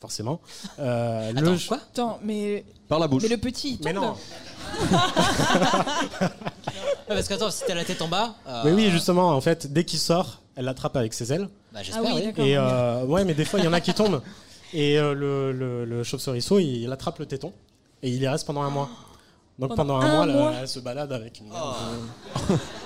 forcément. 0.00 0.40
Euh, 0.78 1.32
le 1.32 1.38
Attends, 1.38 1.46
ch- 1.46 1.68
quoi? 1.68 1.76
Attends, 1.78 2.18
mais. 2.22 2.64
Par 2.88 2.98
la 2.98 3.08
bouche. 3.08 3.22
Mais 3.22 3.28
le 3.28 3.38
petit, 3.38 3.70
il 3.72 3.76
tombe. 3.78 3.84
Mais 3.86 3.92
non. 3.92 4.16
Ah, 7.06 7.12
Parce 7.16 7.28
que 7.28 7.34
attends, 7.34 7.50
si 7.50 7.62
t'as 7.66 7.74
la 7.74 7.84
tête 7.84 8.00
en 8.00 8.08
bas. 8.08 8.34
euh, 8.48 8.62
Oui, 8.64 8.72
oui, 8.72 8.90
justement, 8.90 9.28
en 9.28 9.40
fait, 9.42 9.70
dès 9.70 9.84
qu'il 9.84 9.98
sort, 9.98 10.40
elle 10.56 10.64
l'attrape 10.64 10.96
avec 10.96 11.12
ses 11.12 11.34
ailes. 11.34 11.50
Bah, 11.72 11.82
j'espère, 11.82 12.02
Ah 12.06 12.08
oui, 12.14 12.20
oui. 12.20 12.26
d'accord. 12.26 12.44
Et 12.46 12.56
euh, 12.56 13.04
ouais, 13.04 13.26
mais 13.26 13.34
des 13.34 13.44
fois, 13.44 13.58
il 13.60 13.64
y 13.66 13.68
en 13.68 13.74
a 13.74 13.80
qui 13.82 13.92
tombent. 13.92 14.22
Et 14.72 14.98
euh, 14.98 15.12
le, 15.12 15.52
le, 15.52 15.84
le 15.84 16.02
chauve-sourisseau, 16.02 16.58
il 16.60 16.90
attrape 16.90 17.18
le 17.18 17.26
téton 17.26 17.52
et 18.02 18.08
il 18.08 18.22
y 18.22 18.26
reste 18.26 18.46
pendant 18.46 18.62
un 18.62 18.70
mois. 18.70 18.88
Donc 19.58 19.76
Pendant 19.76 19.98
pendant, 20.00 20.00
un, 20.00 20.22
un 20.22 20.32
mois, 20.32 20.52
elle 20.62 20.68
se 20.68 20.78
balade 20.80 21.12
avec 21.12 21.40
une. 21.40 21.50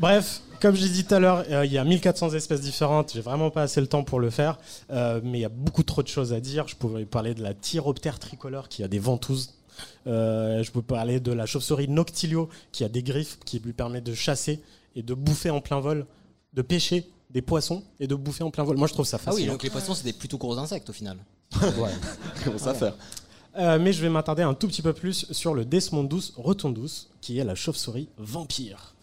Bref, 0.00 0.42
comme 0.60 0.74
je 0.76 0.82
l'ai 0.82 0.88
dit 0.88 1.04
tout 1.04 1.14
à 1.14 1.18
l'heure, 1.18 1.44
euh, 1.50 1.64
il 1.66 1.72
y 1.72 1.78
a 1.78 1.84
1400 1.84 2.32
espèces 2.34 2.60
différentes. 2.60 3.12
J'ai 3.14 3.20
vraiment 3.20 3.50
pas 3.50 3.62
assez 3.62 3.80
le 3.80 3.86
temps 3.86 4.04
pour 4.04 4.20
le 4.20 4.30
faire, 4.30 4.58
euh, 4.90 5.20
mais 5.24 5.38
il 5.38 5.42
y 5.42 5.44
a 5.44 5.48
beaucoup 5.48 5.82
trop 5.82 6.02
de 6.02 6.08
choses 6.08 6.32
à 6.32 6.40
dire. 6.40 6.68
Je 6.68 6.76
pourrais 6.76 7.04
parler 7.04 7.34
de 7.34 7.42
la 7.42 7.54
Tyroptère 7.54 8.18
tricolore 8.18 8.68
qui 8.68 8.82
a 8.84 8.88
des 8.88 8.98
ventouses. 8.98 9.54
Euh, 10.06 10.62
je 10.62 10.70
peux 10.72 10.82
parler 10.82 11.20
de 11.20 11.32
la 11.32 11.46
chauve-souris 11.46 11.88
Noctilio 11.88 12.48
qui 12.72 12.84
a 12.84 12.88
des 12.88 13.02
griffes 13.02 13.38
qui 13.44 13.58
lui 13.60 13.72
permettent 13.72 14.06
de 14.06 14.14
chasser 14.14 14.60
et 14.96 15.02
de 15.02 15.14
bouffer 15.14 15.50
en 15.50 15.60
plein 15.60 15.80
vol, 15.80 16.06
de 16.54 16.62
pêcher 16.62 17.08
des 17.30 17.42
poissons 17.42 17.84
et 18.00 18.06
de 18.06 18.14
bouffer 18.14 18.42
en 18.42 18.50
plein 18.50 18.64
vol. 18.64 18.76
Moi, 18.76 18.88
je 18.88 18.94
trouve 18.94 19.06
ça 19.06 19.18
Ah 19.20 19.26
oui, 19.26 19.32
fascinant. 19.34 19.52
donc 19.52 19.62
les 19.62 19.70
poissons, 19.70 19.94
c'est 19.94 20.04
des 20.04 20.12
plutôt 20.12 20.38
gros 20.38 20.58
insectes 20.58 20.90
au 20.90 20.92
final. 20.92 21.18
Ouais. 21.62 21.90
Comment 22.44 22.58
ça 22.58 22.74
faire 22.74 22.94
Euh, 23.58 23.78
mais 23.78 23.92
je 23.92 24.02
vais 24.02 24.08
m'attarder 24.08 24.42
un 24.42 24.54
tout 24.54 24.68
petit 24.68 24.82
peu 24.82 24.92
plus 24.92 25.26
sur 25.32 25.54
le 25.54 25.64
Desmondus 25.64 26.32
rotundus, 26.36 27.08
qui 27.20 27.38
est 27.38 27.44
la 27.44 27.54
chauve-souris 27.54 28.08
vampire. 28.18 28.94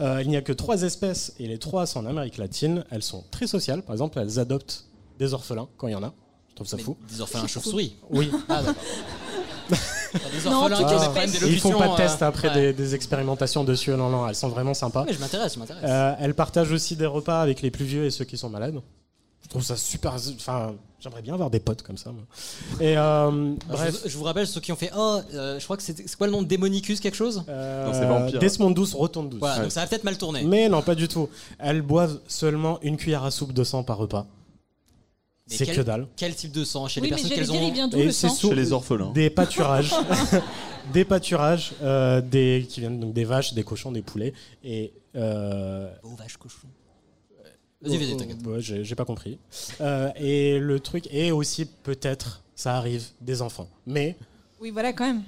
Euh, 0.00 0.20
il 0.22 0.28
n'y 0.28 0.36
a 0.36 0.42
que 0.42 0.52
trois 0.52 0.82
espèces 0.82 1.32
et 1.38 1.46
les 1.46 1.58
trois 1.58 1.86
sont 1.86 2.00
en 2.00 2.06
Amérique 2.06 2.36
latine. 2.38 2.84
Elles 2.90 3.02
sont 3.02 3.24
très 3.30 3.46
sociales. 3.46 3.82
Par 3.82 3.94
exemple, 3.94 4.18
elles 4.18 4.38
adoptent 4.38 4.84
des 5.18 5.32
orphelins 5.34 5.68
quand 5.78 5.88
il 5.88 5.92
y 5.92 5.94
en 5.94 6.02
a. 6.02 6.12
Je 6.50 6.54
trouve 6.56 6.66
ça 6.66 6.76
Mais 6.76 6.82
fou. 6.82 6.96
Des 7.10 7.20
orphelins 7.20 7.46
chauve-souris. 7.46 7.96
Oui. 8.10 8.30
Ah, 8.48 8.62
d'accord. 8.62 8.74
Des 10.12 10.48
Non, 10.48 10.62
orphelins 10.62 10.98
qui 10.98 11.08
prennent 11.08 11.30
des 11.30 11.52
ils 11.52 11.60
font 11.60 11.76
pas 11.76 11.88
de 11.88 11.96
tests 11.96 12.22
euh, 12.22 12.26
après 12.28 12.48
ouais. 12.48 12.54
des, 12.54 12.72
des 12.72 12.94
expérimentations 12.94 13.64
dessus. 13.64 13.90
Non, 13.90 14.08
non, 14.08 14.26
elles 14.28 14.34
sont 14.36 14.48
vraiment 14.48 14.72
sympas. 14.74 15.04
Ouais, 15.04 15.12
je 15.12 15.18
m'intéresse, 15.18 15.54
je 15.54 15.58
m'intéresse. 15.58 15.82
Euh, 15.84 16.14
elles 16.20 16.34
partagent 16.34 16.70
aussi 16.72 16.94
des 16.96 17.04
repas 17.04 17.42
avec 17.42 17.60
les 17.62 17.70
plus 17.70 17.84
vieux 17.84 18.04
et 18.04 18.10
ceux 18.10 18.24
qui 18.24 18.38
sont 18.38 18.48
malades. 18.48 18.80
Je 19.58 19.62
trouve 19.64 19.76
ça 19.76 19.82
super. 19.82 20.14
Enfin, 20.14 20.74
j'aimerais 21.00 21.22
bien 21.22 21.32
avoir 21.34 21.48
des 21.50 21.60
potes 21.60 21.80
comme 21.82 21.96
ça. 21.96 22.10
moi. 22.12 22.22
Et 22.80 22.96
euh, 22.98 23.54
bref. 23.68 23.94
Je, 23.94 24.02
vous- 24.02 24.08
je 24.10 24.18
vous 24.18 24.24
rappelle 24.24 24.46
ceux 24.46 24.60
qui 24.60 24.70
ont 24.70 24.76
fait 24.76 24.90
Oh, 24.96 25.20
euh, 25.34 25.58
je 25.58 25.64
crois 25.64 25.76
que 25.78 25.82
c'est 25.82 26.16
quoi 26.16 26.26
le 26.26 26.32
nom 26.32 26.42
de 26.42 26.46
Démonicus 26.46 27.00
quelque 27.00 27.14
chose? 27.16 27.42
Euh, 27.48 27.86
Non, 27.86 27.92
c'est 27.94 28.04
vampire. 28.06 28.38
Desmondus 28.38 28.92
rotundus. 28.94 29.38
Voilà, 29.38 29.62
donc 29.62 29.72
ça 29.72 29.80
va 29.80 29.86
peut-être 29.86 30.04
mal 30.04 30.18
tourner. 30.18 30.42
Mais 30.44 30.68
non, 30.68 30.82
pas 30.82 30.94
du 30.94 31.08
tout. 31.08 31.28
Elles 31.58 31.80
boivent 31.82 32.20
seulement 32.28 32.78
une 32.82 32.96
cuillère 32.98 33.24
à 33.24 33.30
soupe 33.30 33.52
de 33.52 33.64
sang 33.64 33.82
par 33.82 33.96
repas. 33.96 34.26
C'est 35.48 35.64
que 35.64 35.80
dalle. 35.80 36.08
Quel 36.16 36.34
type 36.34 36.50
de 36.52 36.64
sang? 36.64 36.88
Chez 36.88 37.00
Oui, 37.00 37.06
les 37.06 37.14
personnes 37.14 37.30
qu'elles 37.30 37.52
ont 37.52 37.88
d'où 37.88 37.98
Et 37.98 38.04
le 38.06 38.12
c'est 38.12 38.28
sang 38.28 38.34
sous 38.34 38.48
Chez 38.50 38.54
les 38.56 38.72
orphelins. 38.72 39.12
des 39.12 39.30
pâturages, 39.30 39.94
des 40.92 41.04
pâturages, 41.04 41.72
euh, 41.82 42.20
des 42.20 42.66
qui 42.68 42.80
viennent 42.80 42.98
donc 42.98 43.12
des 43.14 43.24
vaches, 43.24 43.54
des 43.54 43.62
cochons, 43.64 43.92
des 43.92 44.02
poulets 44.02 44.34
et. 44.64 44.92
Euh, 45.14 45.88
Oh, 46.02 46.08
vache 46.18 46.36
cochon. 46.36 46.66
Vas-y, 47.82 47.98
vas-y, 47.98 48.16
t'inquiète. 48.16 48.46
ouais, 48.46 48.60
j'ai 48.60 48.84
j'ai 48.84 48.94
pas 48.94 49.04
compris. 49.04 49.38
Euh, 49.80 50.10
et 50.16 50.58
le 50.58 50.80
truc 50.80 51.06
est 51.12 51.30
aussi 51.30 51.66
peut-être, 51.66 52.42
ça 52.54 52.76
arrive, 52.76 53.04
des 53.20 53.42
enfants. 53.42 53.68
Mais 53.86 54.16
Oui, 54.60 54.70
voilà, 54.70 54.92
quand 54.92 55.06
même. 55.06 55.22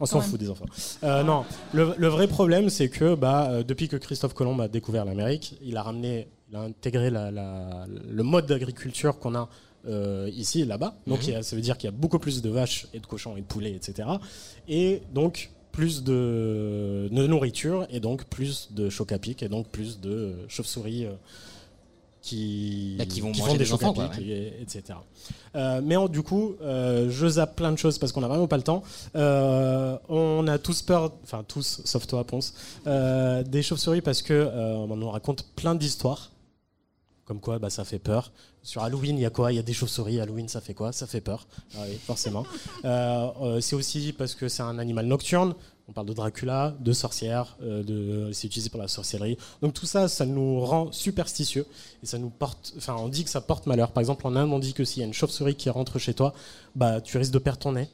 On 0.00 0.06
s'en 0.06 0.20
fout 0.20 0.38
des 0.38 0.48
enfants. 0.48 0.66
Euh, 1.02 1.24
non, 1.24 1.44
le, 1.72 1.92
le 1.98 2.06
vrai 2.08 2.28
problème, 2.28 2.68
c'est 2.70 2.88
que 2.88 3.16
bah, 3.16 3.50
euh, 3.50 3.62
depuis 3.64 3.88
que 3.88 3.96
Christophe 3.96 4.32
Colomb 4.32 4.60
a 4.60 4.68
découvert 4.68 5.04
l'Amérique, 5.04 5.56
il 5.60 5.76
a 5.76 5.82
ramené, 5.82 6.28
il 6.50 6.56
a 6.56 6.60
intégré 6.60 7.10
la- 7.10 7.32
la- 7.32 7.86
le 7.88 8.22
mode 8.22 8.46
d'agriculture 8.46 9.18
qu'on 9.18 9.34
a 9.34 9.48
euh, 9.88 10.30
ici 10.34 10.60
et 10.60 10.64
là-bas. 10.66 10.94
Donc 11.06 11.18
Mhm. 11.20 11.24
il 11.28 11.32
y 11.32 11.36
a- 11.36 11.42
ça 11.42 11.56
veut 11.56 11.62
dire 11.62 11.78
qu'il 11.78 11.86
y 11.88 11.92
a 11.92 11.96
beaucoup 11.96 12.18
plus 12.18 12.42
de 12.42 12.50
vaches 12.50 12.86
et 12.92 13.00
de 13.00 13.06
cochons 13.06 13.36
et 13.36 13.40
de 13.40 13.46
poulets, 13.46 13.72
etc. 13.72 14.08
Et 14.68 15.02
donc 15.14 15.50
plus 15.72 16.02
de, 16.04 17.08
de 17.10 17.26
nourriture 17.26 17.86
et 17.90 17.98
donc 18.00 18.24
plus 18.24 18.68
de 18.72 18.90
choc 18.90 19.10
à 19.12 19.18
pic 19.18 19.42
et 19.42 19.48
donc 19.48 19.68
plus 19.68 19.98
de 20.00 20.34
chauves-souris. 20.48 21.06
euh, 21.06 21.12
qui, 22.22 22.96
Bah, 22.98 23.06
qui 23.06 23.20
vont 23.20 23.32
manger 23.32 23.56
des 23.58 23.64
chocs 23.64 23.82
enfants, 23.82 23.94
quoi, 23.94 24.10
et- 24.20 24.52
etc. 24.60 24.98
Euh, 25.54 25.80
mais 25.82 25.96
en- 25.96 26.08
du 26.08 26.22
coup, 26.22 26.54
euh, 26.62 27.08
je 27.10 27.26
zappe 27.28 27.56
plein 27.56 27.70
de 27.72 27.76
choses 27.78 27.98
parce 27.98 28.12
qu'on 28.12 28.20
n'a 28.20 28.28
vraiment 28.28 28.48
pas 28.48 28.56
le 28.56 28.62
temps. 28.62 28.82
Euh, 29.16 29.96
on 30.08 30.46
a 30.48 30.58
tous 30.58 30.82
peur, 30.82 31.12
enfin 31.22 31.44
tous, 31.46 31.80
sauf 31.84 32.06
toi, 32.06 32.24
Ponce, 32.24 32.54
des 32.86 33.62
chauves-souris 33.62 34.00
parce 34.02 34.22
que 34.22 34.48
on 34.54 34.94
nous 34.96 35.10
raconte 35.10 35.44
plein 35.56 35.74
d'histoires. 35.74 36.30
Comme 37.24 37.40
quoi, 37.40 37.58
bah, 37.58 37.68
ça 37.70 37.84
fait 37.84 37.98
peur. 37.98 38.32
Sur 38.62 38.82
Halloween, 38.82 39.16
il 39.18 39.20
y 39.22 39.26
a 39.26 39.30
quoi? 39.30 39.52
Il 39.52 39.56
y 39.56 39.58
a 39.58 39.62
des 39.62 39.72
chauves-souris. 39.74 40.18
Halloween, 40.18 40.48
ça 40.48 40.60
fait 40.60 40.74
quoi? 40.74 40.92
Ça 40.92 41.06
fait 41.06 41.20
peur. 41.20 41.46
Ah 41.76 41.82
oui, 41.88 41.96
forcément. 42.04 42.44
C'est 43.60 43.76
aussi 43.76 44.12
parce 44.12 44.34
que 44.34 44.48
c'est 44.48 44.62
un 44.62 44.78
animal 44.78 45.06
nocturne. 45.06 45.54
On 45.88 45.92
parle 45.92 46.06
de 46.06 46.12
Dracula, 46.12 46.74
de 46.80 46.92
sorcières, 46.92 47.56
euh, 47.62 47.82
de, 47.82 48.30
c'est 48.32 48.46
utilisé 48.46 48.68
pour 48.68 48.78
la 48.80 48.88
sorcellerie. 48.88 49.38
Donc 49.62 49.72
tout 49.72 49.86
ça, 49.86 50.06
ça 50.06 50.26
nous 50.26 50.60
rend 50.60 50.92
superstitieux 50.92 51.64
et 52.02 52.06
ça 52.06 52.18
nous 52.18 52.28
porte. 52.28 52.74
Enfin, 52.76 52.94
on 52.98 53.08
dit 53.08 53.24
que 53.24 53.30
ça 53.30 53.40
porte 53.40 53.66
malheur. 53.66 53.90
Par 53.92 54.02
exemple, 54.02 54.26
en 54.26 54.36
Inde, 54.36 54.52
on 54.52 54.58
dit 54.58 54.74
que 54.74 54.84
s'il 54.84 55.00
y 55.00 55.02
a 55.02 55.06
une 55.06 55.14
chauve-souris 55.14 55.54
qui 55.54 55.70
rentre 55.70 55.98
chez 55.98 56.12
toi, 56.12 56.34
bah 56.76 57.00
tu 57.00 57.16
risques 57.16 57.32
de 57.32 57.38
perdre 57.38 57.58
ton 57.60 57.72
nez. 57.72 57.88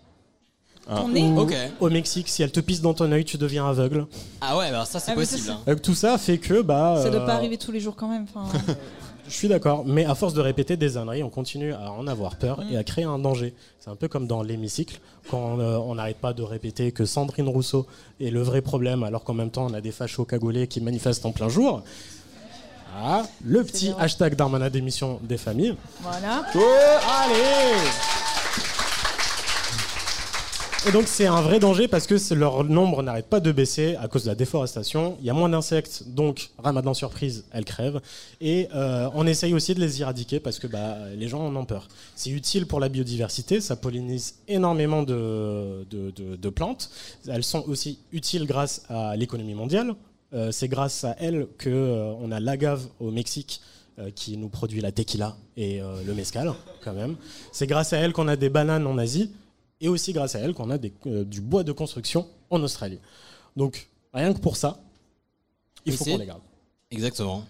Ton 0.88 1.08
nez 1.08 1.22
Ou. 1.22 1.46
Au 1.80 1.88
Mexique, 1.88 2.28
si 2.28 2.42
elle 2.42 2.50
te 2.52 2.60
pisse 2.60 2.80
dans 2.82 2.94
ton 2.94 3.10
œil, 3.12 3.24
tu 3.24 3.38
deviens 3.38 3.66
aveugle. 3.66 4.06
Ah 4.40 4.58
ouais, 4.58 4.70
bah 4.72 4.84
ça 4.84 4.98
c'est 4.98 5.12
Ah, 5.12 5.14
ça, 5.14 5.20
possible. 5.20 5.50
hein. 5.50 5.60
Donc 5.66 5.80
tout 5.80 5.94
ça 5.94 6.18
fait 6.18 6.38
que 6.38 6.62
bah. 6.62 7.00
Ça 7.02 7.10
doit 7.10 7.20
euh, 7.22 7.26
pas 7.26 7.34
arriver 7.34 7.56
tous 7.58 7.70
les 7.72 7.80
jours 7.80 7.94
quand 7.96 8.08
même. 8.08 8.26
Je 9.26 9.32
suis 9.34 9.48
d'accord, 9.48 9.84
mais 9.86 10.04
à 10.04 10.14
force 10.14 10.34
de 10.34 10.40
répéter 10.40 10.76
des 10.76 10.96
âneries, 10.98 11.22
on 11.22 11.30
continue 11.30 11.72
à 11.72 11.90
en 11.92 12.06
avoir 12.06 12.36
peur 12.36 12.60
Mm. 12.60 12.72
et 12.72 12.76
à 12.76 12.84
créer 12.84 13.04
un 13.04 13.18
danger. 13.18 13.54
C'est 13.80 13.90
un 13.90 13.96
peu 13.96 14.06
comme 14.08 14.26
dans 14.26 14.42
l'hémicycle, 14.42 15.00
quand 15.30 15.58
euh, 15.58 15.76
on 15.78 15.94
n'arrête 15.94 16.18
pas 16.18 16.32
de 16.34 16.42
répéter 16.42 16.92
que 16.92 17.04
Sandrine 17.06 17.48
Rousseau 17.48 17.86
est 18.20 18.30
le 18.30 18.42
vrai 18.42 18.60
problème, 18.60 19.02
alors 19.02 19.24
qu'en 19.24 19.34
même 19.34 19.50
temps 19.50 19.66
on 19.70 19.74
a 19.74 19.80
des 19.80 19.92
fachos 19.92 20.24
cagoulés 20.26 20.66
qui 20.66 20.80
manifestent 20.80 21.24
en 21.26 21.32
plein 21.32 21.48
jour. 21.48 21.82
Ah, 22.96 23.24
le 23.44 23.64
petit 23.64 23.86
bien. 23.86 23.96
hashtag 23.98 24.36
Darmanin 24.36 24.70
d'émission 24.70 25.18
des 25.22 25.36
familles. 25.38 25.74
voilà. 26.02 26.44
Allez 26.54 28.23
Et 30.86 30.92
donc 30.92 31.08
c'est 31.08 31.26
un 31.26 31.40
vrai 31.40 31.60
danger 31.60 31.88
parce 31.88 32.06
que 32.06 32.34
leur 32.34 32.62
nombre 32.62 33.02
n'arrête 33.02 33.26
pas 33.26 33.40
de 33.40 33.50
baisser 33.52 33.96
à 33.96 34.06
cause 34.06 34.24
de 34.24 34.28
la 34.28 34.34
déforestation. 34.34 35.16
Il 35.20 35.24
y 35.24 35.30
a 35.30 35.32
moins 35.32 35.48
d'insectes, 35.48 36.04
donc 36.08 36.50
ramadan 36.58 36.92
surprise, 36.92 37.46
elles 37.52 37.64
crèvent. 37.64 38.02
Et 38.42 38.68
euh, 38.74 39.08
on 39.14 39.26
essaye 39.26 39.54
aussi 39.54 39.74
de 39.74 39.80
les 39.80 40.02
éradiquer 40.02 40.40
parce 40.40 40.58
que 40.58 40.66
bah, 40.66 40.98
les 41.16 41.26
gens 41.26 41.40
en 41.40 41.56
ont 41.56 41.64
peur. 41.64 41.88
C'est 42.16 42.28
utile 42.28 42.66
pour 42.66 42.80
la 42.80 42.90
biodiversité, 42.90 43.62
ça 43.62 43.76
pollinise 43.76 44.34
énormément 44.46 45.02
de, 45.02 46.50
plantes. 46.50 46.90
Elles 47.28 47.44
sont 47.44 47.64
aussi 47.66 47.98
utiles 48.12 48.44
grâce 48.44 48.82
à 48.90 49.16
l'économie 49.16 49.54
mondiale. 49.54 49.94
Euh, 50.34 50.52
c'est 50.52 50.68
grâce 50.68 51.04
à 51.04 51.16
elles 51.18 51.46
que 51.56 51.70
euh, 51.70 52.30
a 52.30 52.40
l'agave 52.40 52.82
au 53.00 53.10
Mexique 53.10 53.62
qui 54.16 54.36
nous 54.36 54.48
produit 54.48 54.80
la 54.80 54.90
tequila 54.90 55.36
et 55.56 55.78
le 56.04 56.14
mezcal 56.14 56.52
quand 56.82 56.94
même. 56.94 57.14
C'est 57.52 57.68
grâce 57.68 57.92
à 57.92 57.98
elles 57.98 58.12
qu'on 58.12 58.26
a 58.26 58.34
des 58.34 58.48
bananes 58.48 58.88
en 58.88 58.98
Asie 58.98 59.30
et 59.80 59.88
aussi 59.88 60.12
grâce 60.12 60.34
à 60.34 60.40
elles 60.40 60.54
qu'on 60.54 60.70
a 60.70 60.78
des- 60.78 60.92
euh, 61.06 61.24
du 61.24 61.40
bois 61.40 61.64
de 61.64 61.72
construction 61.72 62.26
en 62.50 62.62
Australie. 62.62 62.98
Donc, 63.56 63.88
rien 64.12 64.32
que 64.34 64.38
pour 64.40 64.56
ça, 64.56 64.78
il 65.84 65.92
Et 65.92 65.96
faut 65.96 66.04
qu'on 66.04 66.18
les 66.18 66.26
garde. 66.26 66.42
Exactement. 66.90 67.44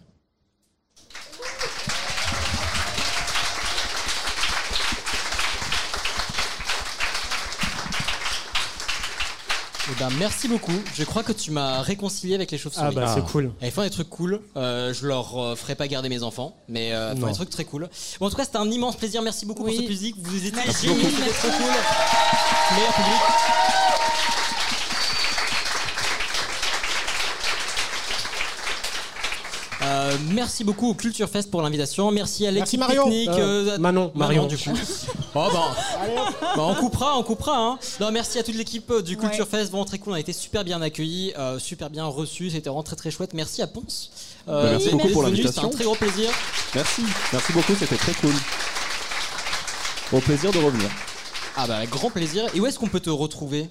Eh 9.90 9.94
ben, 9.98 10.08
merci 10.18 10.48
beaucoup. 10.48 10.72
Je 10.94 11.04
crois 11.04 11.22
que 11.22 11.32
tu 11.32 11.50
m'as 11.50 11.82
réconcilié 11.82 12.34
avec 12.34 12.50
les 12.50 12.56
chauves-souris. 12.56 12.86
Ah 12.88 12.92
bah, 12.92 13.12
c'est 13.14 13.24
cool. 13.24 13.52
Elles 13.60 13.70
font 13.70 13.82
des 13.82 13.90
trucs 13.90 14.08
cool. 14.08 14.40
Euh, 14.56 14.94
je 14.94 15.06
leur 15.06 15.36
euh, 15.38 15.56
ferai 15.56 15.74
pas 15.74 15.86
garder 15.88 16.08
mes 16.08 16.22
enfants, 16.22 16.56
mais 16.68 16.92
euh, 16.92 17.12
elles 17.12 17.18
font 17.20 17.26
des 17.26 17.34
trucs 17.34 17.50
très 17.50 17.64
cool. 17.66 17.88
Bon, 18.18 18.26
en 18.26 18.30
tout 18.30 18.36
cas, 18.36 18.44
c'était 18.44 18.56
un 18.56 18.70
immense 18.70 18.96
plaisir. 18.96 19.20
Merci 19.20 19.44
beaucoup 19.44 19.62
Oui. 19.64 19.72
pour 19.72 19.80
cette 19.80 19.90
musique. 19.90 20.16
Vous 20.18 20.36
étiez 20.36 20.52
Merci 20.52 20.88
c'était 20.88 21.30
trop 21.32 21.48
cool. 21.48 21.72
Meilleur 22.76 22.94
public. 22.94 23.20
Euh, 29.82 30.16
merci 30.44 30.62
beaucoup 30.62 30.90
au 30.90 30.94
Culture 30.94 31.28
Fest 31.28 31.50
pour 31.50 31.62
l'invitation. 31.62 32.10
Merci 32.10 32.46
à 32.46 32.50
l'équipe 32.50 32.78
Marion. 32.78 33.04
technique. 33.04 33.30
Euh, 33.30 33.78
Manon, 33.78 34.12
Marion. 34.14 34.46
du 34.46 34.56
coup. 34.58 34.70
Oh, 35.36 35.48
bah, 35.52 35.74
bah, 36.56 36.62
on 36.62 36.74
coupera, 36.76 37.18
on 37.18 37.24
coupera. 37.24 37.58
Hein. 37.58 37.78
Non, 37.98 38.12
merci 38.12 38.38
à 38.38 38.44
toute 38.44 38.54
l'équipe 38.54 38.88
euh, 38.92 39.02
du 39.02 39.16
Culture 39.16 39.48
Fest. 39.48 39.72
Vraiment 39.72 39.84
très 39.84 39.98
cool. 39.98 40.12
On 40.12 40.14
a 40.14 40.20
été 40.20 40.32
super 40.32 40.62
bien 40.62 40.80
accueillis, 40.80 41.32
euh, 41.36 41.58
super 41.58 41.90
bien 41.90 42.04
reçus. 42.04 42.50
C'était 42.50 42.68
vraiment 42.68 42.84
très 42.84 42.94
très 42.94 43.10
chouette. 43.10 43.34
Merci 43.34 43.60
à 43.60 43.66
Ponce. 43.66 44.12
Euh, 44.46 44.62
Bah, 44.62 44.70
merci 44.70 44.90
beaucoup 44.90 45.08
pour 45.08 45.22
venu. 45.24 45.34
C'était 45.38 45.48
l'invitation. 45.48 45.68
un 45.70 45.72
très 45.72 45.84
gros 45.84 45.96
plaisir. 45.96 46.30
Merci, 46.76 47.02
merci 47.32 47.52
beaucoup, 47.52 47.74
c'était 47.74 47.96
très 47.96 48.12
cool. 48.12 48.30
Au 50.12 50.20
plaisir 50.20 50.52
de 50.52 50.58
revenir. 50.58 50.88
Ah 51.56 51.66
bah 51.66 51.78
avec 51.78 51.90
grand 51.90 52.10
plaisir. 52.10 52.44
Et 52.54 52.60
où 52.60 52.66
est-ce 52.66 52.78
qu'on 52.78 52.86
peut 52.88 53.00
te 53.00 53.10
retrouver? 53.10 53.68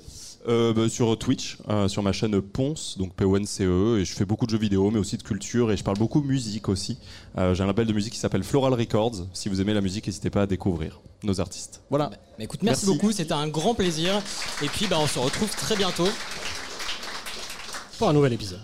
Euh, 0.47 0.73
bah, 0.73 0.89
sur 0.89 1.17
Twitch, 1.17 1.57
euh, 1.69 1.87
sur 1.87 2.03
ma 2.03 2.11
chaîne 2.11 2.41
Ponce, 2.41 2.97
donc 2.97 3.13
P-O-N-C-E, 3.13 3.67
E, 3.95 3.99
et 3.99 4.05
je 4.05 4.13
fais 4.13 4.25
beaucoup 4.25 4.45
de 4.45 4.51
jeux 4.51 4.57
vidéo, 4.57 4.91
mais 4.91 4.99
aussi 4.99 5.15
de 5.15 5.23
culture, 5.23 5.71
et 5.71 5.77
je 5.77 5.83
parle 5.83 5.97
beaucoup 5.97 6.21
musique 6.21 6.67
aussi. 6.67 6.97
Euh, 7.37 7.53
J'ai 7.53 7.63
un 7.63 7.67
label 7.67 7.87
de 7.87 7.93
musique 7.93 8.13
qui 8.13 8.19
s'appelle 8.19 8.43
Floral 8.43 8.73
Records. 8.73 9.25
Si 9.31 9.47
vous 9.47 9.61
aimez 9.61 9.73
la 9.73 9.79
musique, 9.79 10.05
n'hésitez 10.05 10.29
pas 10.29 10.41
à 10.41 10.45
découvrir 10.45 10.99
nos 11.23 11.39
artistes. 11.39 11.81
Voilà. 11.89 12.09
Bah, 12.09 12.17
écoute, 12.39 12.61
merci, 12.61 12.85
beaucoup. 12.85 13.13
C'était 13.13 13.33
un 13.33 13.47
grand 13.47 13.73
plaisir. 13.73 14.21
Et 14.61 14.67
puis 14.67 14.87
bah 14.87 14.97
on 14.99 15.07
se 15.07 15.17
retrouve 15.17 15.49
très 15.55 15.77
bientôt. 15.77 16.07
Pour 17.97 18.09
un 18.09 18.13
nouvel 18.13 18.33
épisode. 18.33 18.59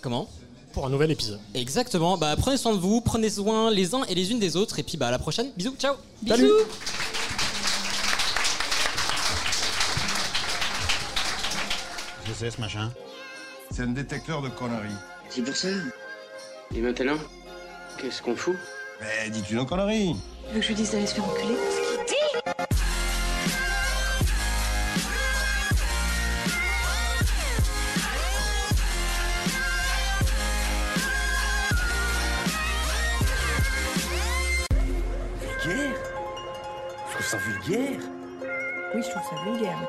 Comment? 0.00 0.28
Pour 0.72 0.86
un 0.86 0.90
nouvel 0.90 1.10
épisode. 1.10 1.40
Exactement. 1.54 2.18
Bah 2.18 2.36
prenez 2.36 2.56
soin 2.56 2.72
de 2.72 2.78
vous, 2.78 3.00
prenez 3.00 3.30
soin 3.30 3.70
les 3.72 3.94
uns 3.94 4.04
et 4.04 4.14
les 4.14 4.30
unes 4.30 4.38
des 4.38 4.56
autres. 4.56 4.78
Et 4.78 4.84
puis 4.84 4.96
bah 4.96 5.08
à 5.08 5.10
la 5.10 5.18
prochaine. 5.18 5.48
Bisous. 5.56 5.74
Ciao. 5.76 5.96
Bisous. 6.22 6.52
Que 12.26 12.32
c'est 12.34 12.50
ce 12.50 12.60
machin 12.60 12.90
C'est 13.70 13.82
un 13.82 13.88
détecteur 13.88 14.42
de 14.42 14.48
conneries. 14.48 14.94
C'est 15.28 15.42
pour 15.42 15.54
ça. 15.54 15.68
Et 16.74 16.80
maintenant, 16.80 17.16
qu'est-ce 17.98 18.20
qu'on 18.22 18.34
fout? 18.36 18.56
Mais 19.00 19.30
dis-tu 19.30 19.54
nos 19.54 19.66
conneries 19.66 20.16
Tu 20.48 20.54
veux 20.54 20.60
que 20.60 20.62
je 20.62 20.68
lui 20.68 20.74
dise 20.74 20.90
d'aller 20.92 21.06
se 21.06 21.14
faire 21.14 21.24
enculer? 21.24 21.56
Vulgaire? 35.40 35.94
Je 37.08 37.12
trouve 37.14 37.26
ça 37.26 37.36
vulgaire. 37.38 38.00
Oui, 38.94 39.02
je 39.02 39.10
trouve 39.10 39.22
ça 39.22 39.44
vulgaire. 39.44 39.88